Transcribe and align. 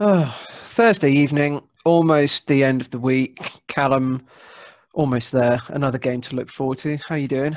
Oh, 0.00 0.24
Thursday 0.24 1.12
evening, 1.12 1.62
almost 1.84 2.48
the 2.48 2.64
end 2.64 2.80
of 2.80 2.90
the 2.90 2.98
week. 2.98 3.52
Callum, 3.68 4.26
almost 4.92 5.30
there. 5.30 5.60
Another 5.68 5.98
game 5.98 6.20
to 6.22 6.34
look 6.34 6.50
forward 6.50 6.78
to. 6.78 6.98
How 7.08 7.14
you 7.14 7.28
doing? 7.28 7.56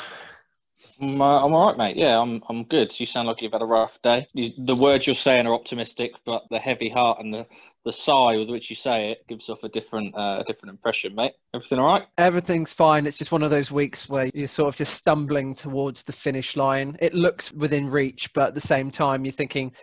I'm, 1.01 1.19
uh, 1.19 1.43
I'm 1.43 1.53
all 1.53 1.69
right, 1.69 1.77
mate. 1.77 1.97
Yeah, 1.97 2.19
I'm 2.19 2.43
I'm 2.47 2.63
good. 2.65 2.97
You 2.99 3.07
sound 3.07 3.27
like 3.27 3.41
you've 3.41 3.53
had 3.53 3.63
a 3.63 3.65
rough 3.65 3.99
day. 4.03 4.27
You, 4.33 4.51
the 4.55 4.75
words 4.75 5.07
you're 5.07 5.15
saying 5.15 5.47
are 5.47 5.53
optimistic, 5.55 6.11
but 6.27 6.43
the 6.51 6.59
heavy 6.59 6.89
heart 6.89 7.19
and 7.19 7.33
the, 7.33 7.47
the 7.85 7.91
sigh 7.91 8.37
with 8.37 8.51
which 8.51 8.69
you 8.69 8.75
say 8.75 9.09
it 9.09 9.25
gives 9.27 9.49
off 9.49 9.63
a 9.63 9.69
different 9.69 10.13
uh, 10.15 10.37
a 10.41 10.43
different 10.43 10.73
impression, 10.73 11.15
mate. 11.15 11.33
Everything 11.55 11.79
all 11.79 11.87
right? 11.87 12.05
Everything's 12.19 12.71
fine. 12.71 13.07
It's 13.07 13.17
just 13.17 13.31
one 13.31 13.41
of 13.41 13.49
those 13.49 13.71
weeks 13.71 14.07
where 14.09 14.29
you're 14.35 14.45
sort 14.45 14.67
of 14.67 14.75
just 14.75 14.93
stumbling 14.93 15.55
towards 15.55 16.03
the 16.03 16.13
finish 16.13 16.55
line. 16.55 16.97
It 16.99 17.15
looks 17.15 17.51
within 17.51 17.89
reach, 17.89 18.31
but 18.33 18.49
at 18.49 18.53
the 18.53 18.61
same 18.61 18.91
time, 18.91 19.25
you're 19.25 19.31
thinking, 19.31 19.73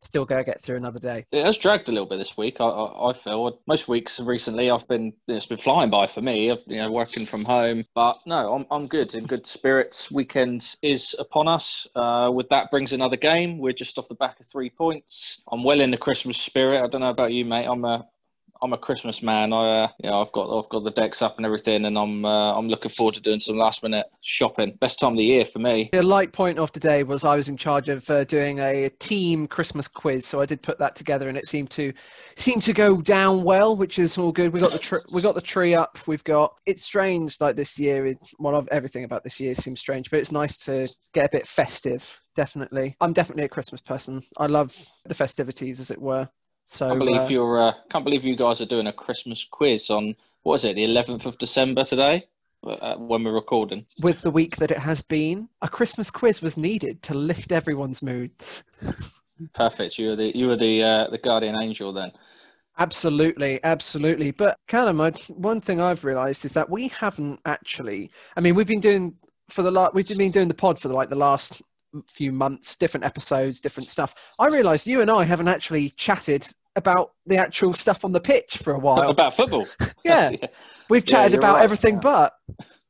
still 0.00 0.24
go 0.24 0.42
get 0.42 0.60
through 0.60 0.76
another 0.76 0.98
day. 0.98 1.26
It 1.32 1.44
has 1.44 1.56
dragged 1.56 1.88
a 1.88 1.92
little 1.92 2.08
bit 2.08 2.18
this 2.18 2.36
week. 2.36 2.56
I, 2.60 2.64
I, 2.64 3.10
I 3.10 3.12
feel 3.12 3.60
most 3.66 3.88
weeks 3.88 4.18
recently 4.20 4.70
I've 4.70 4.86
been 4.88 5.12
it's 5.28 5.46
been 5.46 5.58
flying 5.58 5.90
by 5.90 6.06
for 6.06 6.20
me. 6.22 6.48
You 6.66 6.76
know, 6.76 6.90
working 6.90 7.26
from 7.26 7.44
home, 7.44 7.84
but 7.94 8.18
no, 8.26 8.54
I'm 8.54 8.66
I'm 8.70 8.86
good 8.86 9.14
in 9.14 9.24
good 9.24 9.46
spirits. 9.46 10.10
Weekend 10.10 10.76
is 10.82 11.14
upon 11.18 11.48
us. 11.48 11.86
Uh, 11.94 12.30
with 12.32 12.48
that 12.48 12.70
brings 12.70 12.92
another 12.92 13.16
game. 13.16 13.58
We're 13.58 13.72
just 13.72 13.98
off 13.98 14.08
the 14.08 14.14
back 14.14 14.40
of 14.40 14.46
three 14.46 14.70
points. 14.70 15.42
I'm 15.50 15.64
well 15.64 15.80
in 15.80 15.90
the 15.90 15.96
Christmas 15.96 16.38
spirit. 16.38 16.82
I 16.82 16.86
don't 16.86 17.00
know 17.02 17.10
about 17.10 17.32
you, 17.32 17.44
mate. 17.44 17.66
I'm 17.66 17.84
a 17.84 18.06
I'm 18.62 18.72
a 18.74 18.78
Christmas 18.78 19.22
man. 19.22 19.52
I, 19.52 19.84
uh, 19.84 19.88
you 20.02 20.10
know, 20.10 20.20
I've 20.20 20.32
got 20.32 20.56
I've 20.56 20.68
got 20.68 20.84
the 20.84 20.90
decks 20.90 21.22
up 21.22 21.36
and 21.38 21.46
everything, 21.46 21.86
and 21.86 21.96
I'm 21.96 22.24
uh, 22.24 22.56
I'm 22.56 22.68
looking 22.68 22.90
forward 22.90 23.14
to 23.14 23.20
doing 23.20 23.40
some 23.40 23.56
last 23.56 23.82
minute 23.82 24.06
shopping. 24.20 24.76
Best 24.80 24.98
time 24.98 25.12
of 25.12 25.18
the 25.18 25.24
year 25.24 25.44
for 25.44 25.60
me. 25.60 25.88
The 25.92 26.02
light 26.02 26.32
point 26.32 26.58
of 26.58 26.70
today 26.70 27.02
was 27.02 27.24
I 27.24 27.36
was 27.36 27.48
in 27.48 27.56
charge 27.56 27.88
of 27.88 28.08
uh, 28.10 28.24
doing 28.24 28.60
a 28.60 28.90
team 28.98 29.46
Christmas 29.46 29.88
quiz, 29.88 30.26
so 30.26 30.40
I 30.40 30.46
did 30.46 30.62
put 30.62 30.78
that 30.78 30.94
together, 30.94 31.28
and 31.28 31.38
it 31.38 31.46
seemed 31.46 31.70
to 31.70 31.92
seemed 32.36 32.62
to 32.64 32.74
go 32.74 33.00
down 33.00 33.44
well, 33.44 33.76
which 33.76 33.98
is 33.98 34.18
all 34.18 34.32
good. 34.32 34.52
We 34.52 34.60
got 34.60 34.72
the 34.72 34.78
tr- 34.78 35.06
we 35.10 35.22
got 35.22 35.34
the 35.34 35.40
tree 35.40 35.74
up. 35.74 35.98
We've 36.06 36.24
got 36.24 36.54
it's 36.66 36.82
strange 36.82 37.40
like 37.40 37.56
this 37.56 37.78
year. 37.78 38.06
It's 38.06 38.34
one 38.38 38.54
of 38.54 38.68
everything 38.70 39.04
about 39.04 39.24
this 39.24 39.40
year 39.40 39.54
seems 39.54 39.80
strange, 39.80 40.10
but 40.10 40.20
it's 40.20 40.32
nice 40.32 40.58
to 40.66 40.88
get 41.14 41.26
a 41.26 41.30
bit 41.32 41.46
festive. 41.46 42.20
Definitely, 42.36 42.96
I'm 43.00 43.14
definitely 43.14 43.44
a 43.44 43.48
Christmas 43.48 43.80
person. 43.80 44.20
I 44.36 44.46
love 44.46 44.76
the 45.06 45.14
festivities, 45.14 45.80
as 45.80 45.90
it 45.90 46.00
were. 46.00 46.28
So 46.70 46.86
can't 46.86 47.00
believe 47.00 47.22
uh, 47.22 47.26
you're 47.26 47.60
uh, 47.60 47.72
can't 47.90 48.04
believe 48.04 48.22
you 48.22 48.36
guys 48.36 48.60
are 48.60 48.64
doing 48.64 48.86
a 48.86 48.92
Christmas 48.92 49.44
quiz 49.44 49.90
on 49.90 50.14
what 50.44 50.54
is 50.54 50.64
it, 50.64 50.76
the 50.76 50.84
11th 50.84 51.26
of 51.26 51.36
December 51.36 51.82
today, 51.82 52.28
uh, 52.64 52.94
when 52.94 53.24
we're 53.24 53.32
recording. 53.32 53.84
with 54.02 54.22
the 54.22 54.30
week 54.30 54.54
that 54.58 54.70
it 54.70 54.78
has 54.78 55.02
been, 55.02 55.48
a 55.62 55.68
Christmas 55.68 56.12
quiz 56.12 56.40
was 56.40 56.56
needed 56.56 57.02
to 57.02 57.14
lift 57.14 57.50
everyone's 57.50 58.04
mood. 58.04 58.30
Perfect. 59.52 59.98
You 59.98 60.10
were 60.10 60.16
the 60.16 60.36
you 60.38 60.46
were 60.46 60.56
the 60.56 60.80
uh, 60.80 61.10
the 61.10 61.18
guardian 61.18 61.60
angel 61.60 61.92
then. 61.92 62.12
Absolutely, 62.78 63.58
absolutely. 63.64 64.30
But 64.30 64.56
Callum, 64.68 65.00
I, 65.00 65.10
one 65.26 65.60
thing 65.60 65.80
I've 65.80 66.04
realised 66.04 66.44
is 66.44 66.54
that 66.54 66.70
we 66.70 66.86
haven't 66.86 67.40
actually. 67.46 68.12
I 68.36 68.40
mean, 68.40 68.54
we've 68.54 68.68
been 68.68 68.78
doing 68.78 69.16
for 69.48 69.62
the 69.62 69.72
last. 69.72 69.92
We've 69.92 70.06
been 70.06 70.30
doing 70.30 70.46
the 70.46 70.54
pod 70.54 70.78
for 70.78 70.86
the, 70.86 70.94
like 70.94 71.08
the 71.08 71.16
last 71.16 71.62
few 72.06 72.30
months, 72.30 72.76
different 72.76 73.04
episodes, 73.04 73.60
different 73.60 73.88
stuff. 73.88 74.14
I 74.38 74.46
realised 74.46 74.86
you 74.86 75.00
and 75.00 75.10
I 75.10 75.24
haven't 75.24 75.48
actually 75.48 75.90
chatted 75.90 76.46
about 76.76 77.12
the 77.26 77.36
actual 77.36 77.74
stuff 77.74 78.04
on 78.04 78.12
the 78.12 78.20
pitch 78.20 78.58
for 78.58 78.72
a 78.72 78.78
while. 78.78 79.10
About 79.10 79.36
football. 79.36 79.66
yeah, 80.04 80.30
we've 80.88 81.04
chatted 81.04 81.32
you're 81.32 81.40
about 81.40 81.56
right, 81.56 81.64
everything 81.64 81.94
yeah. 81.94 82.00
but. 82.00 82.32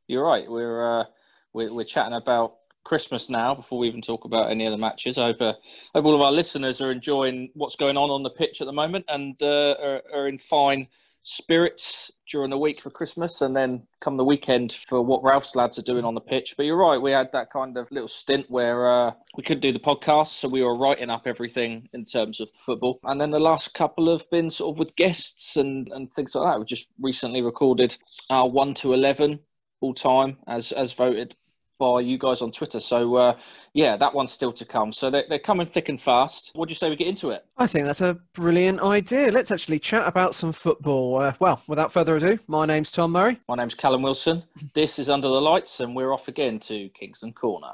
You're 0.07 0.25
right. 0.25 0.51
We're 0.51 1.01
uh, 1.01 1.05
we're 1.53 1.73
we're 1.73 1.85
chatting 1.85 2.15
about 2.15 2.55
Christmas 2.85 3.29
now 3.29 3.55
before 3.55 3.79
we 3.79 3.89
even 3.89 4.03
talk 4.03 4.25
about 4.25 4.51
any 4.51 4.67
other 4.67 4.77
matches. 4.77 5.19
I 5.19 5.27
hope, 5.27 5.41
uh, 5.41 5.53
hope 5.95 6.05
all 6.05 6.15
of 6.15 6.21
our 6.21 6.33
listeners 6.33 6.81
are 6.81 6.91
enjoying 6.91 7.51
what's 7.55 7.77
going 7.77 7.97
on 7.97 8.11
on 8.11 8.23
the 8.23 8.31
pitch 8.31 8.61
at 8.61 8.67
the 8.67 8.73
moment 8.73 9.05
and 9.09 9.41
uh, 9.43 9.77
are, 9.83 10.03
are 10.15 10.29
in 10.29 10.39
fine 10.39 10.89
spirits 11.23 12.11
during 12.31 12.51
the 12.51 12.59
week 12.59 12.81
for 12.81 12.91
Christmas 12.91 13.41
and 13.41 13.55
then 13.55 13.83
come 14.01 14.17
the 14.17 14.25
weekend 14.25 14.73
for 14.89 15.03
what 15.03 15.23
Ralph's 15.23 15.57
lads 15.57 15.79
are 15.79 15.83
doing 15.83 16.05
on 16.05 16.15
the 16.15 16.21
pitch. 16.21 16.55
But 16.57 16.67
you're 16.67 16.77
right, 16.77 17.01
we 17.01 17.11
had 17.11 17.31
that 17.33 17.53
kind 17.53 17.77
of 17.77 17.91
little 17.91 18.09
stint 18.09 18.47
where 18.49 18.91
uh, 18.91 19.13
we 19.37 19.43
couldn't 19.43 19.63
do 19.63 19.73
the 19.73 19.79
podcast, 19.79 20.29
so 20.29 20.49
we 20.49 20.63
were 20.63 20.77
writing 20.77 21.11
up 21.11 21.27
everything 21.27 21.89
in 21.93 22.05
terms 22.05 22.41
of 22.41 22.51
football. 22.51 23.01
And 23.05 23.21
then 23.21 23.31
the 23.31 23.41
last 23.41 23.75
couple 23.75 24.11
have 24.11 24.29
been 24.31 24.49
sort 24.51 24.75
of 24.75 24.79
with 24.79 24.95
guests 24.97 25.57
and, 25.57 25.89
and 25.93 26.13
things 26.13 26.35
like 26.35 26.51
that. 26.51 26.59
We 26.59 26.65
just 26.65 26.89
recently 27.01 27.43
recorded 27.43 27.97
our 28.31 28.49
1 28.49 28.75
to 28.75 28.95
11 28.95 29.41
all 29.81 29.95
time 29.95 30.37
as, 30.47 30.73
as 30.73 30.93
voted 30.93 31.35
by 31.81 32.01
you 32.01 32.19
guys 32.19 32.43
on 32.43 32.53
Twitter. 32.53 32.79
So, 32.79 33.17
uh, 33.17 33.37
yeah, 33.73 33.97
that 33.97 34.15
one's 34.15 34.31
still 34.31 34.53
to 34.53 34.65
come. 34.65 34.93
So 34.93 35.11
they're, 35.11 35.25
they're 35.29 35.39
coming 35.41 35.67
thick 35.67 35.89
and 35.89 36.01
fast. 36.01 36.53
What 36.55 36.69
do 36.69 36.73
you 36.73 36.77
say 36.77 36.91
we 36.91 36.95
get 36.95 37.09
into 37.09 37.31
it? 37.31 37.45
I 37.57 37.67
think 37.67 37.87
that's 37.87 38.03
a 38.03 38.21
brilliant 38.35 38.81
idea. 38.83 39.33
Let's 39.33 39.51
actually 39.51 39.81
chat 39.81 40.07
about 40.07 40.35
some 40.35 40.53
football. 40.53 41.17
Uh, 41.17 41.33
well, 41.41 41.61
without 41.67 41.91
further 41.91 42.17
ado, 42.17 42.39
my 42.47 42.67
name's 42.67 42.93
Tom 42.93 43.13
Murray. 43.13 43.39
My 43.49 43.57
name's 43.57 43.75
Callum 43.75 44.03
Wilson. 44.03 44.45
This 44.75 44.99
is 44.99 45.11
Under 45.11 45.27
the 45.27 45.41
Lights, 45.41 45.81
and 45.81 45.97
we're 45.97 46.13
off 46.13 46.29
again 46.29 46.59
to 46.61 46.89
Kingston 46.91 47.33
Corner. 47.33 47.73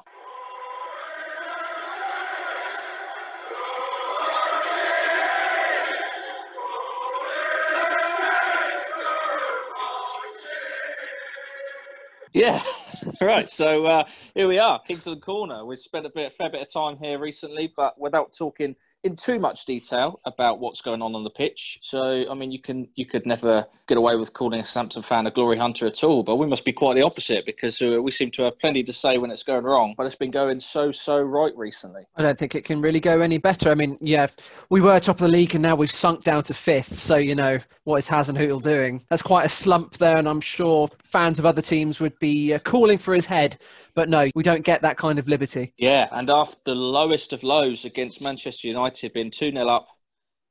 Yeah, 12.33 12.63
right. 13.21 13.49
So 13.49 13.87
uh, 13.87 14.05
here 14.35 14.49
we 14.49 14.59
are, 14.59 14.81
Kingston 14.81 15.21
Corner. 15.21 15.65
We've 15.65 15.79
spent 15.79 16.07
a 16.07 16.11
bit, 16.11 16.35
fair 16.37 16.51
bit 16.51 16.63
of 16.63 16.73
time 16.73 16.99
here 16.99 17.19
recently, 17.19 17.73
but 17.77 17.99
without 17.99 18.33
talking 18.33 18.77
in 19.07 19.17
too 19.17 19.39
much 19.39 19.65
detail 19.65 20.21
about 20.25 20.61
what's 20.61 20.81
going 20.81 21.01
on 21.01 21.15
on 21.15 21.25
the 21.25 21.31
pitch. 21.31 21.79
So, 21.83 22.31
I 22.31 22.35
mean, 22.35 22.51
you 22.51 22.61
can 22.61 22.89
you 22.97 23.07
could 23.07 23.25
never 23.25 23.67
get 23.87 23.97
away 23.97 24.17
with 24.17 24.33
calling 24.33 24.61
a 24.61 24.67
Sampson 24.67 25.03
fan 25.03 25.27
a 25.27 25.31
glory 25.31 25.57
hunter 25.57 25.87
at 25.87 26.03
all, 26.05 26.23
but 26.23 26.37
we 26.37 26.47
must 26.47 26.65
be 26.65 26.73
quite 26.73 26.95
the 26.95 27.03
opposite 27.03 27.47
because 27.47 27.81
uh, 27.81 28.03
we 28.03 28.11
seem 28.11 28.31
to 28.33 28.43
have 28.43 28.59
plenty 28.59 28.83
to 28.83 28.93
say 28.93 29.17
when 29.19 29.31
it's 29.31 29.43
going 29.43 29.65
wrong, 29.65 29.95
but 29.97 30.07
it's 30.07 30.15
been 30.15 30.31
going 30.31 30.61
so 30.61 30.93
so 30.93 31.21
right 31.21 31.57
recently. 31.57 32.05
I 32.17 32.23
don't 32.23 32.37
think 32.37 32.55
it 32.55 32.65
can 32.65 32.83
really 32.83 33.01
go 33.01 33.21
any 33.21 33.39
better. 33.39 33.71
I 33.71 33.75
mean, 33.75 33.97
yeah, 34.01 34.27
we 34.69 34.81
were 34.81 34.99
top 35.01 35.17
of 35.17 35.21
the 35.21 35.29
league 35.29 35.55
and 35.55 35.63
now 35.63 35.77
we've 35.77 35.91
sunk 35.91 36.25
down 36.25 36.43
to 36.45 36.55
fifth. 36.55 36.99
So, 36.99 37.17
you 37.17 37.35
know, 37.35 37.59
what 37.85 37.99
is 37.99 38.09
Hasenhüttl 38.09 38.63
doing? 38.63 39.01
That's 39.09 39.23
quite 39.23 39.47
a 39.47 39.49
slump 39.49 39.99
there, 39.99 40.17
and 40.17 40.29
I'm 40.29 40.41
sure 40.41 40.89
fans 41.05 41.39
of 41.39 41.47
other 41.47 41.63
teams 41.63 42.01
would 42.01 42.19
be 42.19 42.53
uh, 42.53 42.59
calling 42.59 42.99
for 42.99 43.15
his 43.15 43.27
head. 43.27 43.57
But 43.95 44.09
no, 44.11 44.29
we 44.35 44.43
don't 44.43 44.65
get 44.65 44.83
that 44.83 44.99
kind 44.99 45.19
of 45.19 45.29
liberty. 45.29 45.73
Yeah, 45.79 46.09
and 46.13 46.29
after 46.29 46.57
the 46.67 46.75
lowest 46.75 47.33
of 47.33 47.43
lows 47.43 47.85
against 47.85 48.21
Manchester 48.21 48.69
United, 48.69 48.96
being 49.13 49.31
2 49.31 49.53
0 49.53 49.69
up 49.69 49.89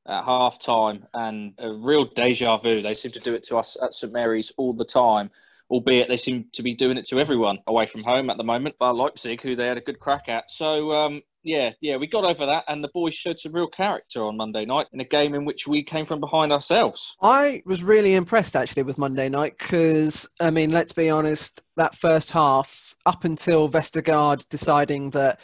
at 0.08 0.24
half 0.24 0.60
time 0.60 1.06
and 1.14 1.54
a 1.60 1.72
real 1.72 2.06
deja 2.06 2.58
vu. 2.58 2.82
They 2.82 2.94
seem 2.94 3.12
to 3.12 3.20
do 3.20 3.34
it 3.34 3.44
to 3.44 3.58
us 3.58 3.76
at 3.82 3.94
St 3.94 4.14
Mary's 4.14 4.52
all 4.58 4.74
the 4.74 4.86
time, 4.86 5.32
albeit 5.70 6.08
they 6.08 6.18
seem 6.18 6.46
to 6.54 6.64
be 6.64 6.76
doing 6.76 6.98
it 6.98 7.08
to 7.08 7.20
everyone 7.20 7.60
away 7.68 7.86
from 7.86 8.04
home 8.04 8.30
at 8.30 8.38
the 8.38 8.44
moment, 8.44 8.78
bar 8.78 8.94
Leipzig, 8.94 9.42
who 9.42 9.56
they 9.56 9.68
had 9.68 9.78
a 9.78 9.82
good 9.82 10.00
crack 10.00 10.30
at. 10.30 10.50
So, 10.52 10.92
um, 10.92 11.22
yeah, 11.44 11.72
yeah, 11.80 11.98
we 11.98 12.08
got 12.08 12.24
over 12.24 12.46
that, 12.46 12.66
and 12.68 12.84
the 12.84 12.90
boys 12.90 13.14
showed 13.14 13.40
some 13.40 13.54
real 13.54 13.68
character 13.68 14.24
on 14.24 14.36
Monday 14.36 14.66
night 14.66 14.88
in 14.94 15.00
a 15.00 15.06
game 15.06 15.36
in 15.36 15.46
which 15.46 15.68
we 15.68 15.84
came 15.84 16.06
from 16.06 16.20
behind 16.20 16.52
ourselves. 16.52 17.16
I 17.22 17.62
was 17.66 17.84
really 17.84 18.16
impressed 18.16 18.56
actually 18.56 18.84
with 18.84 18.98
Monday 18.98 19.30
night 19.30 19.56
because, 19.58 20.28
I 20.40 20.50
mean, 20.50 20.72
let's 20.72 20.94
be 20.94 21.10
honest, 21.10 21.62
that 21.78 21.94
first 21.94 22.32
half, 22.32 22.96
up 23.06 23.26
until 23.26 23.70
Vestergaard 23.70 24.48
deciding 24.50 25.12
that 25.12 25.40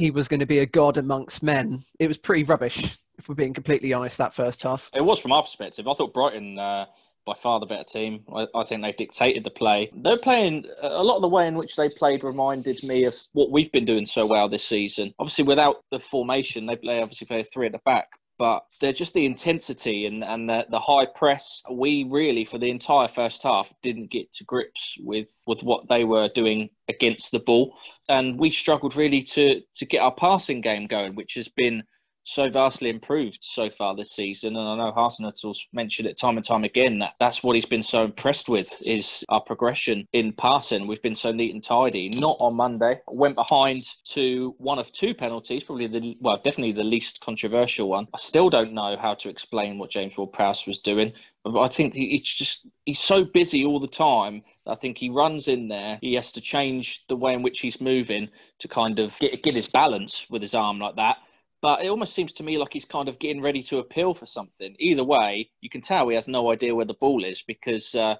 he 0.00 0.10
was 0.10 0.28
going 0.28 0.40
to 0.40 0.46
be 0.46 0.60
a 0.60 0.66
god 0.66 0.96
amongst 0.96 1.42
men, 1.42 1.78
it 1.98 2.08
was 2.08 2.16
pretty 2.16 2.42
rubbish, 2.44 2.96
if 3.18 3.28
we're 3.28 3.34
being 3.34 3.52
completely 3.52 3.92
honest, 3.92 4.16
that 4.16 4.32
first 4.32 4.62
half. 4.62 4.88
It 4.94 5.04
was 5.04 5.18
from 5.18 5.30
our 5.30 5.42
perspective. 5.42 5.86
I 5.86 5.92
thought 5.92 6.14
Brighton, 6.14 6.58
uh, 6.58 6.86
by 7.26 7.34
far 7.34 7.60
the 7.60 7.66
better 7.66 7.84
team. 7.84 8.24
I, 8.34 8.46
I 8.54 8.64
think 8.64 8.82
they 8.82 8.92
dictated 8.92 9.44
the 9.44 9.50
play. 9.50 9.90
They're 9.94 10.16
playing 10.16 10.64
a 10.80 11.04
lot 11.04 11.16
of 11.16 11.22
the 11.22 11.28
way 11.28 11.46
in 11.46 11.54
which 11.54 11.76
they 11.76 11.90
played 11.90 12.24
reminded 12.24 12.82
me 12.82 13.04
of 13.04 13.14
what 13.32 13.50
we've 13.50 13.70
been 13.72 13.84
doing 13.84 14.06
so 14.06 14.24
well 14.24 14.48
this 14.48 14.64
season. 14.64 15.12
Obviously, 15.18 15.44
without 15.44 15.84
the 15.90 16.00
formation, 16.00 16.64
they 16.64 16.76
play 16.76 17.02
obviously 17.02 17.26
play 17.26 17.42
three 17.42 17.66
at 17.66 17.72
the 17.72 17.80
back. 17.84 18.08
But 18.40 18.64
they're 18.80 18.94
just 18.94 19.12
the 19.12 19.26
intensity 19.26 20.06
and, 20.06 20.24
and 20.24 20.48
the, 20.48 20.64
the 20.70 20.80
high 20.80 21.04
press. 21.14 21.60
We 21.70 22.06
really, 22.08 22.46
for 22.46 22.56
the 22.56 22.70
entire 22.70 23.06
first 23.06 23.42
half, 23.42 23.70
didn't 23.82 24.10
get 24.10 24.32
to 24.32 24.44
grips 24.44 24.96
with, 25.00 25.28
with 25.46 25.62
what 25.62 25.86
they 25.90 26.04
were 26.04 26.30
doing 26.34 26.70
against 26.88 27.32
the 27.32 27.40
ball. 27.40 27.74
And 28.08 28.40
we 28.40 28.48
struggled 28.48 28.96
really 28.96 29.20
to, 29.34 29.60
to 29.76 29.84
get 29.84 29.98
our 29.98 30.14
passing 30.14 30.62
game 30.62 30.86
going, 30.86 31.16
which 31.16 31.34
has 31.34 31.48
been 31.48 31.82
so 32.30 32.48
vastly 32.48 32.90
improved 32.90 33.38
so 33.42 33.68
far 33.68 33.96
this 33.96 34.12
season. 34.12 34.56
And 34.56 34.68
I 34.68 34.76
know 34.76 34.92
Hasenhüttl's 34.92 35.66
mentioned 35.72 36.06
it 36.06 36.16
time 36.16 36.36
and 36.36 36.46
time 36.46 36.64
again 36.64 36.98
that 37.00 37.14
that's 37.18 37.42
what 37.42 37.56
he's 37.56 37.66
been 37.66 37.82
so 37.82 38.04
impressed 38.04 38.48
with 38.48 38.72
is 38.80 39.24
our 39.28 39.40
progression 39.40 40.06
in 40.12 40.32
passing. 40.32 40.86
We've 40.86 41.02
been 41.02 41.14
so 41.14 41.32
neat 41.32 41.52
and 41.54 41.62
tidy. 41.62 42.08
Not 42.10 42.36
on 42.38 42.54
Monday. 42.54 43.00
Went 43.08 43.34
behind 43.34 43.84
to 44.12 44.54
one 44.58 44.78
of 44.78 44.92
two 44.92 45.12
penalties, 45.12 45.64
probably 45.64 45.88
the 45.88 46.16
well, 46.20 46.36
definitely 46.36 46.72
the 46.72 46.84
least 46.84 47.20
controversial 47.20 47.88
one. 47.88 48.06
I 48.14 48.18
still 48.20 48.48
don't 48.48 48.72
know 48.72 48.96
how 48.96 49.14
to 49.14 49.28
explain 49.28 49.78
what 49.78 49.90
James 49.90 50.16
Ward-Prowse 50.16 50.66
was 50.66 50.78
doing. 50.78 51.12
But 51.42 51.58
I 51.58 51.68
think 51.68 51.94
he- 51.94 52.10
he's 52.10 52.22
just 52.22 52.66
he's 52.84 53.00
so 53.00 53.24
busy 53.24 53.64
all 53.64 53.80
the 53.80 53.88
time. 53.88 54.42
I 54.66 54.74
think 54.76 54.98
he 54.98 55.08
runs 55.08 55.48
in 55.48 55.68
there. 55.68 55.98
He 56.00 56.14
has 56.14 56.32
to 56.32 56.40
change 56.40 57.04
the 57.08 57.16
way 57.16 57.34
in 57.34 57.42
which 57.42 57.60
he's 57.60 57.80
moving 57.80 58.28
to 58.60 58.68
kind 58.68 58.98
of 59.00 59.18
get, 59.18 59.42
get 59.42 59.54
his 59.54 59.68
balance 59.68 60.26
with 60.30 60.42
his 60.42 60.54
arm 60.54 60.78
like 60.78 60.96
that 60.96 61.16
but 61.62 61.84
it 61.84 61.88
almost 61.88 62.14
seems 62.14 62.32
to 62.34 62.42
me 62.42 62.58
like 62.58 62.72
he's 62.72 62.84
kind 62.84 63.08
of 63.08 63.18
getting 63.18 63.42
ready 63.42 63.62
to 63.64 63.78
appeal 63.78 64.14
for 64.14 64.26
something. 64.26 64.74
Either 64.78 65.04
way, 65.04 65.50
you 65.60 65.68
can 65.68 65.80
tell 65.80 66.08
he 66.08 66.14
has 66.14 66.28
no 66.28 66.50
idea 66.50 66.74
where 66.74 66.86
the 66.86 66.94
ball 66.94 67.24
is 67.24 67.42
because 67.42 67.94
uh, 67.94 68.16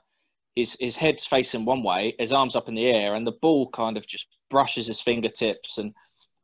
his 0.57 0.77
his 0.81 0.97
head's 0.97 1.25
facing 1.25 1.65
one 1.65 1.83
way, 1.83 2.15
his 2.19 2.33
arms 2.33 2.57
up 2.57 2.69
in 2.69 2.75
the 2.75 2.87
air, 2.87 3.15
and 3.15 3.27
the 3.27 3.33
ball 3.33 3.71
kind 3.71 3.97
of 3.97 4.07
just 4.07 4.27
brushes 4.51 4.87
his 4.87 5.01
fingertips. 5.01 5.79
And 5.79 5.95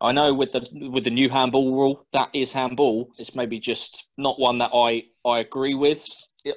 I 0.01 0.13
know 0.13 0.33
with 0.33 0.53
the 0.53 0.67
with 0.91 1.05
the 1.05 1.11
new 1.11 1.29
handball 1.29 1.75
rule, 1.75 2.07
that 2.13 2.31
is 2.33 2.53
handball. 2.53 3.11
It's 3.19 3.35
maybe 3.35 3.59
just 3.59 4.09
not 4.17 4.41
one 4.41 4.59
that 4.59 4.71
I 4.73 5.05
I 5.29 5.41
agree 5.41 5.75
with. 5.75 6.07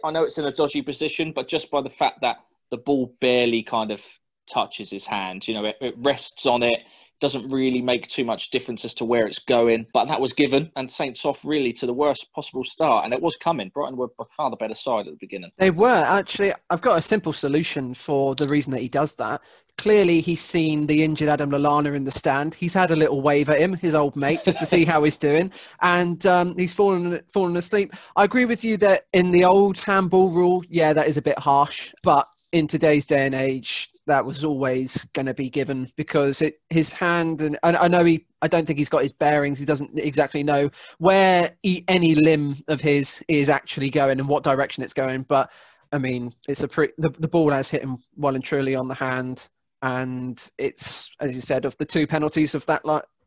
I 0.04 0.12
know 0.12 0.24
it's 0.24 0.38
in 0.38 0.46
a 0.46 0.54
dodgy 0.54 0.82
position, 0.82 1.34
but 1.34 1.48
just 1.48 1.72
by 1.72 1.82
the 1.82 1.90
fact 1.90 2.22
that 2.22 2.38
the 2.72 2.78
ball 2.78 3.16
barely 3.20 3.64
kind 3.64 3.92
of 3.92 4.02
touches 4.48 4.92
his 4.92 5.06
hand, 5.06 5.48
you 5.48 5.54
know, 5.56 5.66
it, 5.66 5.78
it 5.82 5.96
rests 5.98 6.46
on 6.46 6.62
it 6.64 6.80
doesn't 7.20 7.50
really 7.50 7.82
make 7.82 8.08
too 8.08 8.24
much 8.24 8.50
difference 8.50 8.86
as 8.86 8.94
to 8.96 9.06
where 9.06 9.28
it's 9.28 9.40
going. 9.40 9.86
But 9.94 10.08
that 10.08 10.22
was 10.22 10.34
given, 10.34 10.72
and 10.76 10.90
Saints 10.90 11.26
off 11.26 11.44
really 11.44 11.74
to 11.74 11.86
the 11.86 11.94
worst 11.94 12.28
possible 12.34 12.64
start, 12.64 13.06
and 13.06 13.14
it 13.14 13.22
was 13.22 13.36
coming. 13.36 13.70
Brighton 13.74 13.98
were 13.98 14.08
by 14.18 14.26
far 14.36 14.50
the 14.50 14.56
better 14.56 14.76
side 14.76 15.08
at 15.08 15.14
the 15.14 15.18
beginning. 15.20 15.52
They 15.58 15.72
were 15.72 16.04
actually. 16.08 16.54
I've 16.70 16.82
got 16.82 16.98
a 16.98 17.02
simple 17.02 17.34
solution 17.34 17.94
for 17.94 18.36
the 18.36 18.48
reason 18.48 18.72
that 18.72 18.82
he 18.82 18.90
does 18.90 19.16
that. 19.16 19.42
Clearly, 19.78 20.20
he's 20.20 20.42
seen 20.42 20.88
the 20.88 21.04
injured 21.04 21.30
Adam 21.30 21.52
Lallana 21.52 21.96
in 21.96 22.04
the 22.04 22.12
stand. 22.12 22.54
He's 22.54 22.74
had 22.74 22.92
a 22.92 22.96
little 22.96 23.22
wave 23.22 23.50
at 23.50 23.60
him, 23.60 23.74
his 23.74 23.96
old 23.96 24.16
mate, 24.16 24.44
just 24.44 24.60
to 24.60 24.66
see 24.66 24.84
how 24.84 25.04
he's 25.04 25.18
doing, 25.18 25.52
and 25.82 26.26
um, 26.26 26.58
he's 26.58 26.74
fallen 26.74 27.22
fallen 27.30 27.56
asleep. 27.56 27.94
I 28.16 28.26
agree 28.26 28.46
with 28.46 28.64
you 28.64 28.78
that 28.78 29.04
in 29.14 29.32
the 29.32 29.46
old 29.46 29.80
handball 29.80 30.32
rule, 30.32 30.64
yeah, 30.68 30.94
that 30.94 31.08
is 31.08 31.18
a 31.18 31.22
bit 31.22 31.40
harsh, 31.40 31.94
but 32.04 32.28
in 32.52 32.68
today's 32.68 33.06
day 33.06 33.26
and 33.26 33.36
age, 33.36 33.90
that 34.10 34.26
was 34.26 34.44
always 34.44 35.06
going 35.14 35.26
to 35.26 35.34
be 35.34 35.50
given 35.50 35.88
because 35.96 36.42
it, 36.42 36.56
his 36.70 36.92
hand 36.92 37.42
and 37.42 37.58
I, 37.64 37.76
I, 37.76 37.88
know 37.88 38.04
he 38.04 38.26
I 38.42 38.48
don't 38.48 38.66
think 38.66 38.80
he's 38.80 38.90
got 38.90 39.04
his 39.04 39.14
bearings 39.14 39.60
he 39.60 39.66
doesn't 39.66 39.98
exactly 39.98 40.44
know 40.44 40.70
where 40.98 41.56
he, 41.64 41.86
any 41.88 42.16
limb 42.16 42.56
of 42.68 42.82
his 42.82 43.24
is 43.28 43.50
actually 43.50 43.90
going 43.90 44.20
and 44.20 44.28
what 44.28 44.44
direction 44.44 44.84
it's 44.84 44.94
going 44.94 45.24
but 45.24 45.52
I 45.92 46.00
mean 46.00 46.34
it's 46.48 46.64
a 46.64 46.68
pretty 46.68 46.94
the, 46.98 47.10
the 47.12 47.28
ball 47.28 47.52
has 47.52 47.70
hit 47.70 47.84
him 47.84 47.98
well 48.18 48.36
and 48.36 48.44
truly 48.44 48.76
on 48.76 48.88
the 48.88 48.96
hand 48.96 49.48
and 49.82 50.52
it's 50.58 51.10
as 51.20 51.34
you 51.34 51.42
said 51.42 51.66
of 51.66 51.78
the 51.78 51.86
two 51.86 52.06
penalties 52.06 52.56
of 52.56 52.66
that 52.66 52.82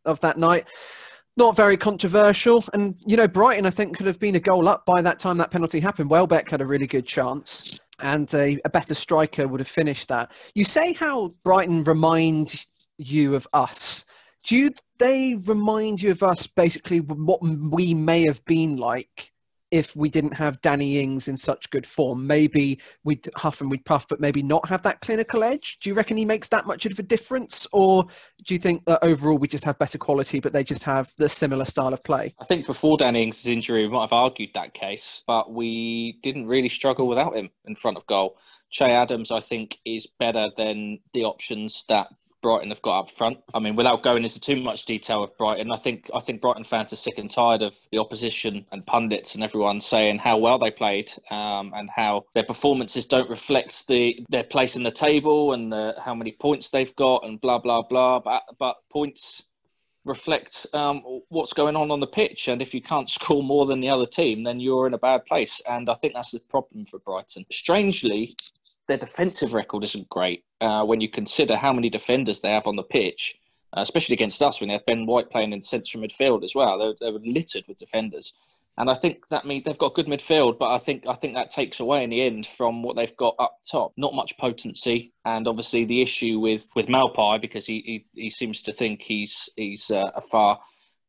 of 0.05 0.21
that 0.21 0.37
night 0.37 0.69
not 1.35 1.57
very 1.57 1.79
controversial. 1.79 2.63
And 2.75 2.95
you 3.07 3.17
know 3.17 3.27
Brighton 3.27 3.65
I 3.65 3.71
think 3.71 3.97
could 3.97 4.05
have 4.05 4.21
been 4.21 4.35
a 4.35 4.41
goal 4.41 4.69
up 4.69 4.85
by 4.85 5.01
that 5.01 5.19
time 5.19 5.39
that 5.39 5.51
penalty 5.51 5.81
happened. 5.81 6.11
Welbeck 6.11 6.51
had 6.51 6.61
a 6.61 6.67
really 6.67 6.87
good 6.87 7.07
chance 7.07 7.81
and 8.03 8.33
a, 8.35 8.59
a, 8.65 8.71
better 8.71 8.95
striker 8.95 9.49
would 9.49 9.61
have 9.61 9.69
finished 9.69 10.09
that. 10.09 10.33
You 10.55 10.65
say 10.65 10.93
how 10.93 11.35
Brighton 11.45 11.85
remind 11.85 12.67
you 12.99 13.35
of 13.35 13.47
us. 13.53 14.05
Do 14.45 14.57
you, 14.57 14.71
they 14.99 15.37
remind 15.47 16.03
you 16.03 16.11
of 16.11 16.23
us 16.23 16.47
basically 16.47 16.99
what 17.01 17.41
we 17.43 17.95
may 17.95 18.23
have 18.25 18.45
been 18.45 18.77
like 18.77 19.33
if 19.73 19.97
we 19.97 20.09
didn't 20.11 20.35
have 20.35 20.61
Danny 20.61 21.01
Ings 21.01 21.27
in 21.27 21.37
such 21.37 21.71
good 21.71 21.87
form. 21.87 22.27
Maybe 22.27 22.79
we'd 23.05 23.27
huff 23.35 23.61
and 23.63 23.71
we'd 23.71 23.85
puff, 23.85 24.07
but 24.07 24.21
maybe 24.21 24.43
not 24.43 24.69
have 24.69 24.83
that 24.83 25.01
clinical 25.01 25.43
edge. 25.43 25.79
Do 25.81 25.89
you 25.89 25.95
reckon 25.95 26.19
he 26.19 26.27
makes 26.27 26.49
that 26.51 26.67
much 26.67 26.85
of 26.87 26.99
a 26.99 27.03
difference? 27.03 27.67
Or 27.73 28.05
do 28.45 28.55
you 28.55 28.61
think 28.61 28.85
that 28.85 29.03
overall 29.03 29.39
we 29.39 29.49
just 29.49 29.65
have 29.65 29.79
better 29.79 29.99
quality, 29.99 30.41
but 30.41 30.53
they 30.53 30.63
just 30.63 30.85
have 30.85 31.11
the 31.17 31.29
similar 31.29 31.65
style 31.65 31.95
of 31.95 32.05
play? 32.05 32.35
I 32.39 32.45
think 32.45 32.67
before 32.67 32.99
Danny 32.99 33.23
Ings' 33.23 33.47
injury, 33.47 33.87
we 33.87 33.93
might 33.95 34.03
have 34.03 34.13
argued 34.13 34.51
that 34.55 34.75
case, 34.75 35.23
but 35.27 35.51
we 35.51 36.19
didn't 36.23 36.47
really 36.47 36.69
struggle 36.69 37.09
without 37.09 37.35
him 37.35 37.49
in 37.65 37.75
front 37.75 37.97
of 37.97 38.07
goal. 38.07 38.37
Che 38.71 38.85
Adams, 38.85 39.31
I 39.31 39.41
think, 39.41 39.79
is 39.85 40.07
better 40.19 40.51
than 40.57 40.99
the 41.15 41.25
options 41.25 41.85
that 41.89 42.09
Brighton 42.43 42.71
have 42.71 42.83
got 42.83 43.01
up 43.01 43.11
front. 43.13 43.39
I 43.55 43.61
mean, 43.61 43.77
without 43.77 44.03
going 44.03 44.25
into 44.25 44.41
too 44.41 44.57
much 44.61 44.85
detail 44.85 45.23
of 45.23 45.37
Brighton, 45.39 45.71
I 45.71 45.77
think 45.77 46.11
I 46.15 46.21
think 46.21 46.41
Brighton 46.41 46.65
fans 46.65 46.93
are 46.93 46.97
sick 46.97 47.15
and 47.17 47.31
tired 47.31 47.63
of 47.63 47.75
the 47.91 47.99
opposition 47.99 48.67
and 48.73 48.85
pundits 48.85 49.35
and 49.35 49.45
everyone 49.45 49.81
saying 49.81 50.19
how 50.19 50.39
well 50.39 50.59
they 50.59 50.71
played 50.71 51.13
um, 51.31 51.73
and 51.75 51.89
how 51.95 52.25
their 52.35 52.45
performances 52.45 53.07
don't 53.07 53.31
reflect 53.31 53.87
the 53.87 54.25
their 54.29 54.45
place 54.45 54.77
in 54.77 54.83
the 54.83 54.91
table 54.91 55.53
and 55.53 55.73
the, 55.73 55.95
how 56.05 56.15
many 56.15 56.33
points 56.33 56.71
they've 56.71 56.95
got 56.97 57.25
and 57.25 57.41
blah 57.41 57.59
blah 57.59 57.83
blah. 57.83 58.19
But 58.19 58.43
but 58.59 58.77
points 58.91 59.45
reflect 60.05 60.67
um, 60.73 61.03
what's 61.29 61.53
going 61.53 61.77
on 61.77 61.91
on 61.91 62.01
the 62.01 62.07
pitch. 62.07 62.49
And 62.49 62.61
if 62.61 62.75
you 62.75 62.83
can't 62.83 63.09
score 63.19 63.43
more 63.43 63.67
than 63.67 63.81
the 63.81 63.89
other 63.89 64.07
team, 64.07 64.43
then 64.43 64.61
you're 64.61 64.87
in 64.87 64.95
a 64.95 64.99
bad 64.99 65.25
place. 65.27 65.61
And 65.69 65.89
I 65.89 65.95
think 65.95 66.15
that's 66.15 66.33
the 66.33 66.41
problem 66.41 66.87
for 66.87 66.99
Brighton. 67.01 67.45
Strangely, 67.51 68.37
their 68.89 68.99
defensive 68.99 69.53
record 69.53 69.85
isn't 69.85 70.09
great 70.09 70.45
uh, 70.61 70.85
when 70.85 71.01
you 71.01 71.09
consider 71.09 71.57
how 71.57 71.73
many 71.73 71.89
defenders 71.89 72.41
they 72.41 72.51
have 72.51 72.67
on 72.67 72.77
the 72.77 72.83
pitch, 72.83 73.39
uh, 73.77 73.81
especially 73.81 74.15
against 74.15 74.43
us 74.43 74.61
when 74.61 74.69
they 74.69 74.75
have 74.75 74.87
Ben 74.87 75.07
White 75.07 75.31
playing 75.31 75.53
in 75.53 75.63
central 75.63 76.03
midfield 76.03 76.45
as 76.45 76.55
well. 76.55 76.79
They, 76.79 77.11
they 77.11 77.31
littered 77.31 77.65
with 77.69 77.79
defenders. 77.79 78.35
And 78.79 78.89
I 78.89 78.95
think 78.95 79.29
that 79.29 79.47
means 79.47 79.65
they've 79.65 79.77
got 79.77 79.95
good 79.95 80.07
midfield, 80.07 80.59
but 80.59 80.73
I 80.73 80.79
think 80.79 81.05
I 81.07 81.13
think 81.13 81.35
that 81.35 81.51
takes 81.51 81.81
away 81.81 82.05
in 82.05 82.11
the 82.11 82.23
end 82.23 82.47
from 82.47 82.83
what 82.83 82.97
they've 82.97 83.17
got 83.19 83.35
up 83.39 83.59
top. 83.71 83.93
Not 83.99 84.15
much 84.15 84.37
potency, 84.39 85.13
and 85.27 85.47
obviously 85.47 85.85
the 85.85 86.01
issue 86.01 86.41
with 86.41 86.71
with 86.75 86.87
Maupay 86.87 87.39
because 87.41 87.67
he 87.67 88.07
he, 88.15 88.23
he 88.23 88.31
seems 88.31 88.63
to 88.63 88.73
think 88.73 89.03
he's 89.03 89.51
he's 89.57 89.91
uh, 89.91 90.11
a 90.15 90.23
far 90.23 90.59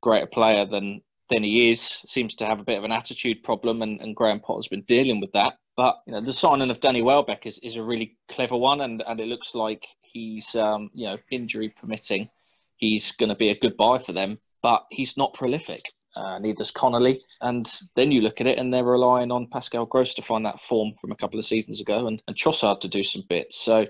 greater 0.01 0.27
player 0.27 0.65
than 0.65 1.01
than 1.29 1.43
he 1.43 1.71
is. 1.71 1.99
Seems 2.05 2.35
to 2.35 2.45
have 2.45 2.59
a 2.59 2.65
bit 2.65 2.77
of 2.77 2.83
an 2.83 2.91
attitude 2.91 3.43
problem, 3.43 3.81
and, 3.81 4.01
and 4.01 4.13
Graham 4.13 4.41
Potter's 4.41 4.67
been 4.67 4.81
dealing 4.81 5.21
with 5.21 5.31
that. 5.31 5.53
But 5.75 6.01
you 6.05 6.13
know, 6.13 6.21
the 6.21 6.33
signing 6.33 6.69
of 6.69 6.79
Danny 6.79 7.01
Welbeck 7.01 7.45
is, 7.45 7.57
is 7.59 7.77
a 7.77 7.83
really 7.83 8.17
clever 8.29 8.55
one, 8.55 8.81
and, 8.81 9.03
and 9.07 9.19
it 9.19 9.27
looks 9.27 9.55
like 9.55 9.85
he's 10.01 10.55
um, 10.55 10.89
you 10.93 11.05
know 11.05 11.17
injury 11.31 11.69
permitting, 11.69 12.29
he's 12.77 13.11
going 13.13 13.29
to 13.29 13.35
be 13.35 13.49
a 13.49 13.59
good 13.59 13.75
buy 13.77 13.97
for 13.97 14.13
them. 14.13 14.37
But 14.61 14.85
he's 14.91 15.17
not 15.17 15.33
prolific. 15.33 15.83
Uh, 16.15 16.37
neither's 16.37 16.69
Connolly, 16.69 17.21
and 17.41 17.71
then 17.95 18.11
you 18.11 18.21
look 18.21 18.39
at 18.39 18.45
it, 18.45 18.59
and 18.59 18.71
they're 18.71 18.83
relying 18.83 19.31
on 19.31 19.47
Pascal 19.47 19.85
Gross 19.85 20.13
to 20.13 20.21
find 20.21 20.45
that 20.45 20.61
form 20.61 20.93
from 21.01 21.11
a 21.11 21.15
couple 21.15 21.39
of 21.39 21.45
seasons 21.45 21.81
ago, 21.81 22.05
and, 22.05 22.21
and 22.27 22.37
Trossard 22.37 22.79
to 22.81 22.87
do 22.87 23.03
some 23.03 23.23
bits. 23.27 23.59
So, 23.59 23.87